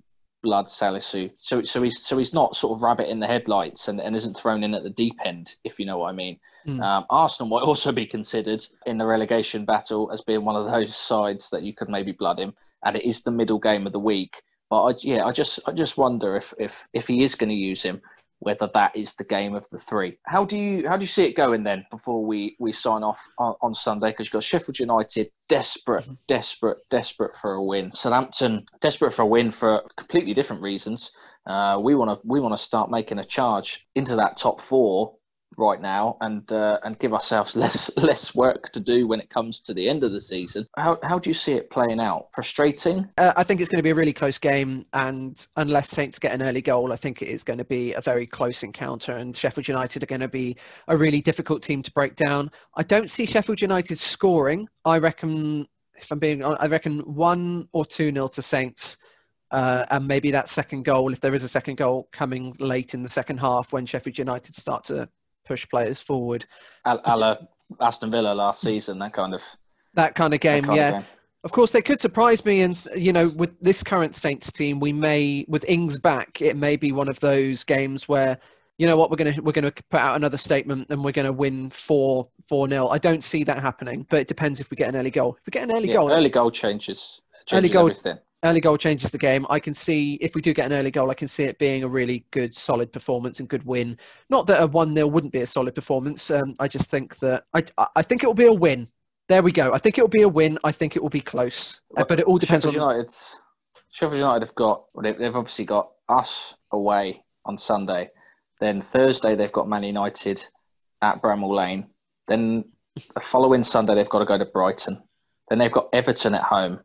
blood 0.44 0.68
Salisu. 0.68 1.32
So 1.38 1.64
so 1.64 1.82
he's 1.82 2.04
so 2.04 2.18
he's 2.18 2.34
not 2.34 2.56
sort 2.56 2.78
of 2.78 2.82
rabbit 2.82 3.10
in 3.10 3.20
the 3.20 3.28
headlights 3.28 3.88
and, 3.88 4.00
and 4.00 4.16
isn't 4.16 4.38
thrown 4.38 4.64
in 4.64 4.74
at 4.74 4.84
the 4.84 4.90
deep 4.90 5.16
end, 5.26 5.56
if 5.64 5.80
you 5.80 5.86
know 5.86 5.98
what 5.98 6.10
I 6.10 6.14
mean. 6.14 6.40
Mm. 6.68 6.84
Um, 6.84 7.06
Arsenal 7.10 7.50
might 7.50 7.66
also 7.66 7.92
be 7.92 8.06
considered 8.06 8.64
in 8.86 8.98
the 8.98 9.06
relegation 9.06 9.66
battle 9.66 10.12
as 10.12 10.22
being 10.22 10.44
one 10.44 10.56
of 10.56 10.70
those 10.72 10.96
sides 10.96 11.50
that 11.50 11.64
you 11.64 11.74
could 11.74 11.90
maybe 11.90 12.12
blood 12.12 12.40
him, 12.40 12.54
and 12.86 12.96
it 12.96 13.06
is 13.06 13.24
the 13.24 13.32
middle 13.32 13.60
game 13.60 13.88
of 13.88 13.94
the 13.94 14.00
week. 14.00 14.42
But 14.70 14.84
I, 14.84 14.94
yeah, 15.00 15.26
I 15.26 15.32
just 15.32 15.60
I 15.68 15.72
just 15.72 15.98
wonder 15.98 16.36
if 16.36 16.54
if 16.60 16.88
if 16.94 17.08
he 17.08 17.24
is 17.24 17.36
going 17.36 17.50
to 17.50 17.56
use 17.56 17.82
him, 17.82 18.02
whether 18.40 18.70
that 18.74 18.96
is 18.96 19.16
the 19.16 19.24
game 19.24 19.56
of 19.56 19.66
the 19.72 19.80
three. 19.80 20.18
How 20.26 20.46
do 20.46 20.58
you 20.58 20.88
how 20.88 20.98
do 20.98 21.04
you 21.04 21.08
see 21.08 21.26
it 21.26 21.36
going 21.36 21.64
then 21.64 21.86
before 21.90 22.26
we 22.26 22.56
we 22.60 22.72
sign 22.72 23.04
off 23.04 23.20
on, 23.40 23.56
on 23.62 23.74
Sunday? 23.74 24.10
Because 24.10 24.28
you've 24.28 24.34
got 24.34 24.44
Sheffield 24.44 24.80
United 24.80 25.32
desperate, 25.50 26.04
mm-hmm. 26.04 26.14
desperate, 26.28 26.78
desperate 26.90 27.36
for 27.38 27.54
a 27.54 27.64
win. 27.64 27.92
Southampton 27.94 28.66
desperate 28.82 29.14
for 29.14 29.24
a 29.24 29.28
win 29.28 29.52
for 29.52 29.84
completely 29.96 30.34
different 30.34 30.62
reasons. 30.62 31.12
Uh, 31.46 31.80
we 31.82 31.96
want 31.96 32.12
to 32.12 32.28
we 32.28 32.40
want 32.40 32.56
to 32.56 32.62
start 32.62 32.92
making 32.92 33.20
a 33.20 33.26
charge 33.26 33.88
into 33.96 34.16
that 34.16 34.38
top 34.38 34.62
four 34.62 35.16
right 35.58 35.82
now 35.82 36.18
and 36.22 36.52
uh, 36.52 36.80
and 36.84 36.98
give 37.00 37.14
ourselves 37.14 37.56
less 37.56 37.96
less 37.98 38.36
work 38.36 38.72
to 38.72 38.80
do 38.80 39.08
when 39.08 39.20
it 39.20 39.30
comes 39.30 39.60
to 39.62 39.74
the 39.74 39.90
end 39.90 40.04
of 40.04 40.12
the 40.12 40.22
season. 40.22 40.68
How 40.78 41.00
how 41.04 41.20
do 41.20 41.30
you 41.30 41.34
see 41.34 41.54
it 41.54 41.70
playing 41.70 42.00
out? 42.00 42.28
Frustrating? 42.34 43.10
Uh, 43.18 43.34
I 43.36 43.44
think 43.44 43.60
it's 43.60 43.70
going 43.70 43.80
to 43.80 43.84
be 43.84 43.90
a 43.90 43.96
really 43.96 44.14
close 44.14 44.38
game, 44.38 44.86
and 44.94 45.46
unless 45.58 45.90
Saints 45.90 46.20
get 46.20 46.34
an 46.34 46.44
early 46.44 46.62
goal, 46.62 46.94
I 46.94 46.96
think 46.96 47.22
it 47.22 47.28
is 47.28 47.44
going 47.44 47.60
to 47.60 47.66
be 47.66 47.94
a 47.94 48.02
very 48.02 48.28
close 48.28 48.64
encounter. 48.64 49.14
And 49.14 49.36
Sheffield 49.36 49.68
United 49.68 50.04
are 50.04 50.08
going 50.08 50.22
to 50.22 50.28
be 50.28 50.56
a 50.88 50.96
really 50.96 51.22
difficult 51.22 51.64
team 51.64 51.82
to 51.84 51.92
break 51.92 52.16
down. 52.16 52.52
I 52.76 52.84
don't 52.84 53.10
see 53.10 53.26
Sheffield 53.26 53.62
United 53.62 53.98
scoring. 53.98 54.68
I 54.86 55.00
reckon, 55.00 55.68
if 55.96 56.12
I'm 56.12 56.20
being, 56.20 56.44
I 56.44 56.68
reckon 56.68 57.00
one 57.00 57.68
or 57.74 57.86
two 57.86 58.12
nil 58.12 58.30
to 58.30 58.42
Saints. 58.42 58.98
Uh, 59.50 59.86
and 59.92 60.06
maybe 60.06 60.30
that 60.32 60.50
second 60.50 60.84
goal, 60.84 61.14
if 61.14 61.22
there 61.22 61.34
is 61.34 61.42
a 61.42 61.48
second 61.48 61.78
goal 61.78 62.10
coming 62.12 62.54
late 62.60 62.94
in 62.94 63.02
the 63.02 63.08
second 63.08 63.40
half 63.40 63.72
when 63.72 63.86
Sheffield 63.86 64.18
United 64.18 64.54
start 64.54 64.84
to 64.86 65.08
push 65.48 65.68
players 65.68 66.02
forward. 66.02 66.46
A, 66.86 67.00
a 67.04 67.18
la 67.18 67.36
Aston 67.82 68.12
Villa 68.12 68.34
last 68.34 68.62
season, 68.62 69.00
that 69.00 69.14
kind 69.14 69.34
of 69.34 69.42
that 69.94 70.16
kind 70.16 70.34
of 70.34 70.40
game, 70.40 70.66
kind 70.66 70.78
yeah. 70.78 70.88
Of, 70.90 70.94
game. 70.94 71.04
of 71.44 71.52
course, 71.52 71.72
they 71.72 71.82
could 71.82 72.00
surprise 72.00 72.46
me, 72.46 72.62
and 72.62 72.86
you 72.96 73.14
know, 73.14 73.30
with 73.30 73.60
this 73.62 73.84
current 73.84 74.16
Saints 74.16 74.52
team, 74.52 74.80
we 74.80 74.94
may, 74.94 75.46
with 75.48 75.66
Ings 75.68 75.98
back, 75.98 76.42
it 76.42 76.56
may 76.56 76.76
be 76.76 76.92
one 76.92 77.10
of 77.10 77.20
those 77.20 77.64
games 77.64 78.08
where 78.08 78.38
you 78.78 78.86
know 78.86 78.96
what 78.96 79.10
we're 79.10 79.18
gonna 79.18 79.36
we're 79.42 79.54
gonna 79.54 79.74
put 79.90 80.00
out 80.00 80.16
another 80.16 80.38
statement 80.38 80.88
and 80.90 81.04
we're 81.04 81.12
gonna 81.12 81.32
win 81.32 81.70
four 81.70 82.30
four 82.46 82.68
nil. 82.68 82.90
I 82.92 83.00
don't 83.00 83.24
see 83.24 83.44
that 83.46 83.60
happening, 83.60 84.06
but 84.10 84.20
it 84.20 84.28
depends 84.28 84.60
if 84.60 84.70
we 84.70 84.78
get 84.78 84.90
an 84.90 84.96
early 84.96 85.12
goal. 85.12 85.36
If 85.40 85.48
we 85.48 85.52
get 85.52 85.64
an 85.64 85.76
early 85.76 85.88
yeah, 85.88 85.96
goal, 85.96 86.12
early 86.12 86.30
goal 86.30 86.52
changes, 86.52 87.22
changes 87.46 87.58
early 87.58 87.70
goal, 87.70 87.90
everything 87.90 88.20
early 88.44 88.60
goal 88.60 88.78
changes 88.78 89.12
the 89.12 89.18
game. 89.18 89.46
I 89.50 89.60
can 89.60 89.74
see 89.74 90.16
if 90.16 90.36
we 90.36 90.42
do 90.42 90.54
get 90.54 90.68
an 90.68 90.74
early 90.74 90.92
goal, 90.92 91.10
I 91.10 91.16
can 91.16 91.28
see 91.28 91.44
it 91.44 91.58
being 91.58 91.84
a 91.84 91.88
really 91.88 92.26
good, 92.32 92.56
solid 92.56 92.92
performance 92.92 93.40
and 93.40 93.50
good 93.50 93.66
win. 93.66 93.98
Not 94.30 94.48
that 94.48 94.62
a 94.62 94.68
one 94.68 94.94
0 94.94 95.08
wouldn't 95.08 95.34
be 95.34 95.42
a 95.42 95.46
solid 95.46 95.76
performance. 95.76 96.30
Um, 96.32 96.54
I 96.60 96.68
just 96.68 96.90
think 96.90 97.18
that 97.18 97.46
I 97.54 97.64
I 97.96 98.02
think 98.02 98.24
it 98.24 98.28
will 98.28 98.34
be 98.34 98.46
a 98.46 98.54
win. 98.54 98.88
There 99.30 99.44
we 99.44 99.52
go. 99.52 99.74
I 99.74 99.78
think 99.78 99.98
it 99.98 100.02
will 100.02 100.10
be 100.10 100.22
a 100.22 100.30
win. 100.30 100.58
I 100.64 100.72
think 100.72 100.96
it 100.96 101.02
will 101.02 101.10
be 101.10 101.20
close, 101.20 101.82
well, 101.90 102.06
but 102.08 102.20
it 102.20 102.26
all 102.26 102.38
depends 102.38 102.66
Sheffield 102.66 102.82
on. 102.82 102.96
United's, 102.96 103.38
Sheffield 103.92 104.20
United 104.20 104.46
have 104.46 104.56
got 104.56 104.86
they've 105.02 105.36
obviously 105.36 105.66
got 105.66 105.92
us 106.08 106.56
away 106.72 107.24
on 107.46 107.58
Sunday, 107.58 108.10
Then 108.60 108.82
Thursday 108.82 109.36
they've 109.36 109.52
got 109.52 109.70
Man 109.70 109.84
United 109.84 110.44
at 111.02 111.22
Bramall 111.22 111.56
Lane. 111.56 111.88
Then 112.28 112.66
the 112.96 113.22
following 113.22 113.64
Sunday 113.64 113.96
they've 113.96 114.10
got 114.10 114.20
to 114.20 114.26
go 114.26 114.38
to 114.38 114.46
Brighton. 114.46 115.02
Then 115.50 115.60
they've 115.60 115.72
got 115.72 115.90
Everton 115.94 116.36
at 116.36 116.44
home. 116.44 116.80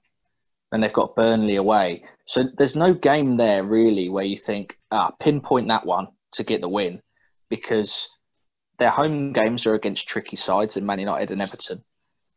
Then 0.72 0.80
they've 0.80 0.92
got 0.92 1.14
Burnley 1.14 1.56
away. 1.56 2.04
So 2.26 2.44
there's 2.56 2.74
no 2.74 2.94
game 2.94 3.36
there 3.36 3.62
really 3.62 4.08
where 4.08 4.24
you 4.24 4.38
think, 4.38 4.76
ah, 4.90 5.12
pinpoint 5.20 5.68
that 5.68 5.86
one 5.86 6.08
to 6.32 6.42
get 6.42 6.62
the 6.62 6.68
win 6.68 7.00
because 7.50 8.08
their 8.78 8.90
home 8.90 9.34
games 9.34 9.66
are 9.66 9.74
against 9.74 10.08
tricky 10.08 10.36
sides 10.36 10.76
in 10.76 10.86
Man 10.86 10.98
United 10.98 11.30
and 11.30 11.42
Everton. 11.42 11.84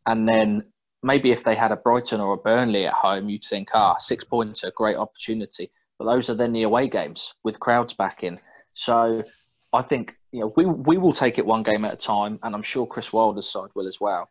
And 0.05 0.27
then 0.27 0.65
maybe 1.01 1.31
if 1.31 1.45
they 1.45 1.55
had 1.55 1.71
a 1.71 1.77
Brighton 1.77 2.19
or 2.19 2.33
a 2.33 2.37
Burnley 2.37 2.85
at 2.85 2.93
home, 2.93 3.29
you'd 3.29 3.45
think, 3.45 3.69
ah, 3.73 3.95
six 3.97 4.25
points 4.25 4.63
are 4.63 4.67
a 4.67 4.71
great 4.71 4.97
opportunity. 4.97 5.71
But 5.97 6.05
those 6.05 6.29
are 6.29 6.35
then 6.35 6.51
the 6.51 6.63
away 6.63 6.89
games 6.89 7.33
with 7.43 7.61
crowds 7.61 7.93
back 7.93 8.23
in. 8.23 8.37
So 8.73 9.23
I 9.71 9.81
think 9.81 10.15
you 10.31 10.41
know 10.41 10.53
we 10.57 10.65
we 10.65 10.97
will 10.97 11.13
take 11.13 11.37
it 11.37 11.45
one 11.45 11.63
game 11.63 11.85
at 11.85 11.93
a 11.93 11.97
time, 11.97 12.39
and 12.43 12.53
I'm 12.53 12.63
sure 12.63 12.85
Chris 12.85 13.13
Wilder's 13.13 13.49
side 13.49 13.69
will 13.75 13.87
as 13.87 14.01
well. 14.01 14.29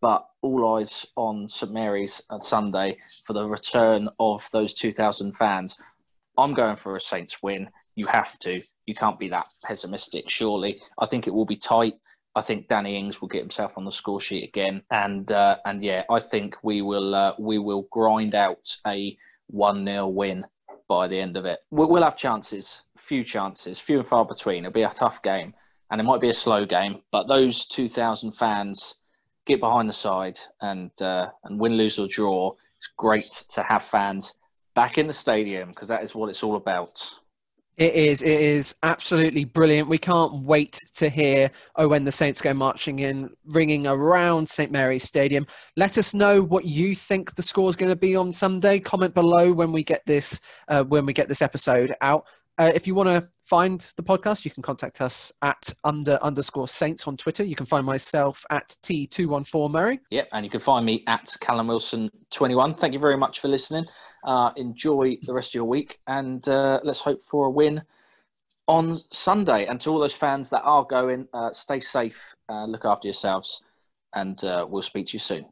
But 0.00 0.26
all 0.42 0.76
eyes 0.76 1.06
on 1.16 1.48
St 1.48 1.72
Mary's 1.72 2.22
on 2.30 2.40
Sunday 2.40 2.98
for 3.24 3.32
the 3.32 3.46
return 3.46 4.08
of 4.20 4.46
those 4.52 4.74
2,000 4.74 5.32
fans. 5.36 5.78
I'm 6.38 6.54
going 6.54 6.76
for 6.76 6.96
a 6.96 7.00
Saints 7.00 7.42
win. 7.42 7.68
You 7.94 8.06
have 8.06 8.38
to. 8.40 8.62
You 8.86 8.94
can't 8.94 9.18
be 9.18 9.28
that 9.28 9.46
pessimistic, 9.64 10.28
surely. 10.28 10.80
I 10.98 11.06
think 11.06 11.26
it 11.26 11.34
will 11.34 11.46
be 11.46 11.56
tight. 11.56 11.94
I 12.36 12.42
think 12.42 12.68
Danny 12.68 12.98
Ings 12.98 13.20
will 13.20 13.28
get 13.28 13.40
himself 13.40 13.72
on 13.76 13.86
the 13.86 13.90
score 13.90 14.20
sheet 14.20 14.46
again, 14.46 14.82
and 14.90 15.32
uh, 15.32 15.56
and 15.64 15.82
yeah, 15.82 16.02
I 16.10 16.20
think 16.20 16.54
we 16.62 16.82
will 16.82 17.14
uh, 17.14 17.32
we 17.38 17.58
will 17.58 17.88
grind 17.90 18.34
out 18.34 18.76
a 18.86 19.16
one 19.46 19.86
0 19.86 20.08
win 20.08 20.44
by 20.86 21.08
the 21.08 21.18
end 21.18 21.38
of 21.38 21.46
it. 21.46 21.60
We'll, 21.70 22.02
have 22.02 22.16
chances, 22.16 22.82
few 22.98 23.24
chances, 23.24 23.80
few 23.80 23.98
and 24.00 24.08
far 24.08 24.26
between. 24.26 24.64
It'll 24.64 24.74
be 24.74 24.82
a 24.82 24.90
tough 24.90 25.22
game, 25.22 25.54
and 25.90 25.98
it 25.98 26.04
might 26.04 26.20
be 26.20 26.28
a 26.28 26.34
slow 26.34 26.66
game, 26.66 27.00
but 27.10 27.26
those 27.26 27.66
two 27.66 27.88
thousand 27.88 28.32
fans 28.32 28.96
get 29.46 29.60
behind 29.60 29.88
the 29.88 29.94
side 29.94 30.38
and 30.60 30.90
uh, 31.00 31.28
and 31.44 31.58
win, 31.58 31.76
lose 31.76 31.98
or 31.98 32.08
draw. 32.08 32.52
It's 32.78 32.90
great 32.96 33.44
to 33.50 33.62
have 33.62 33.84
fans 33.84 34.34
back 34.74 34.98
in 34.98 35.06
the 35.06 35.12
stadium 35.12 35.70
because 35.70 35.88
that 35.88 36.02
is 36.02 36.14
what 36.14 36.28
it's 36.28 36.42
all 36.42 36.56
about. 36.56 37.02
It 37.76 37.92
is. 37.92 38.22
It 38.22 38.40
is 38.40 38.74
absolutely 38.82 39.44
brilliant. 39.44 39.88
We 39.88 39.98
can't 39.98 40.44
wait 40.44 40.80
to 40.94 41.10
hear 41.10 41.50
oh 41.76 41.88
when 41.88 42.04
the 42.04 42.12
Saints 42.12 42.40
go 42.40 42.54
marching 42.54 43.00
in, 43.00 43.30
ringing 43.44 43.86
around 43.86 44.48
St 44.48 44.72
Mary's 44.72 45.04
Stadium. 45.04 45.46
Let 45.76 45.98
us 45.98 46.14
know 46.14 46.42
what 46.42 46.64
you 46.64 46.94
think 46.94 47.34
the 47.34 47.42
score 47.42 47.68
is 47.68 47.76
going 47.76 47.92
to 47.92 47.96
be 47.96 48.16
on 48.16 48.32
Sunday. 48.32 48.78
Comment 48.78 49.12
below 49.12 49.52
when 49.52 49.72
we 49.72 49.82
get 49.82 50.06
this 50.06 50.40
uh, 50.68 50.84
when 50.84 51.04
we 51.04 51.12
get 51.12 51.28
this 51.28 51.42
episode 51.42 51.94
out. 52.00 52.24
Uh, 52.58 52.72
if 52.74 52.86
you 52.86 52.94
want 52.94 53.08
to 53.08 53.28
find 53.42 53.92
the 53.96 54.02
podcast, 54.02 54.44
you 54.44 54.50
can 54.50 54.62
contact 54.62 55.02
us 55.02 55.30
at 55.42 55.72
under 55.84 56.18
underscore 56.22 56.66
saints 56.66 57.06
on 57.06 57.16
Twitter. 57.16 57.44
You 57.44 57.54
can 57.54 57.66
find 57.66 57.84
myself 57.84 58.44
at 58.50 58.68
T214 58.82 59.70
Murray. 59.70 60.00
Yep, 60.10 60.28
and 60.32 60.44
you 60.44 60.50
can 60.50 60.60
find 60.60 60.86
me 60.86 61.04
at 61.06 61.30
Callum 61.40 61.68
Wilson21. 61.68 62.78
Thank 62.80 62.94
you 62.94 62.98
very 62.98 63.18
much 63.18 63.40
for 63.40 63.48
listening. 63.48 63.84
Uh, 64.24 64.52
enjoy 64.56 65.18
the 65.22 65.34
rest 65.34 65.50
of 65.50 65.54
your 65.54 65.64
week, 65.64 65.98
and 66.06 66.48
uh, 66.48 66.80
let's 66.82 67.00
hope 67.00 67.22
for 67.26 67.46
a 67.46 67.50
win 67.50 67.82
on 68.68 68.98
Sunday. 69.12 69.66
And 69.66 69.78
to 69.82 69.90
all 69.90 69.98
those 69.98 70.14
fans 70.14 70.48
that 70.50 70.62
are 70.62 70.84
going, 70.84 71.28
uh, 71.34 71.52
stay 71.52 71.80
safe, 71.80 72.34
uh, 72.48 72.64
look 72.64 72.86
after 72.86 73.06
yourselves, 73.06 73.62
and 74.14 74.40
we'll 74.42 74.82
speak 74.82 75.08
to 75.08 75.12
you 75.12 75.20
soon. 75.20 75.44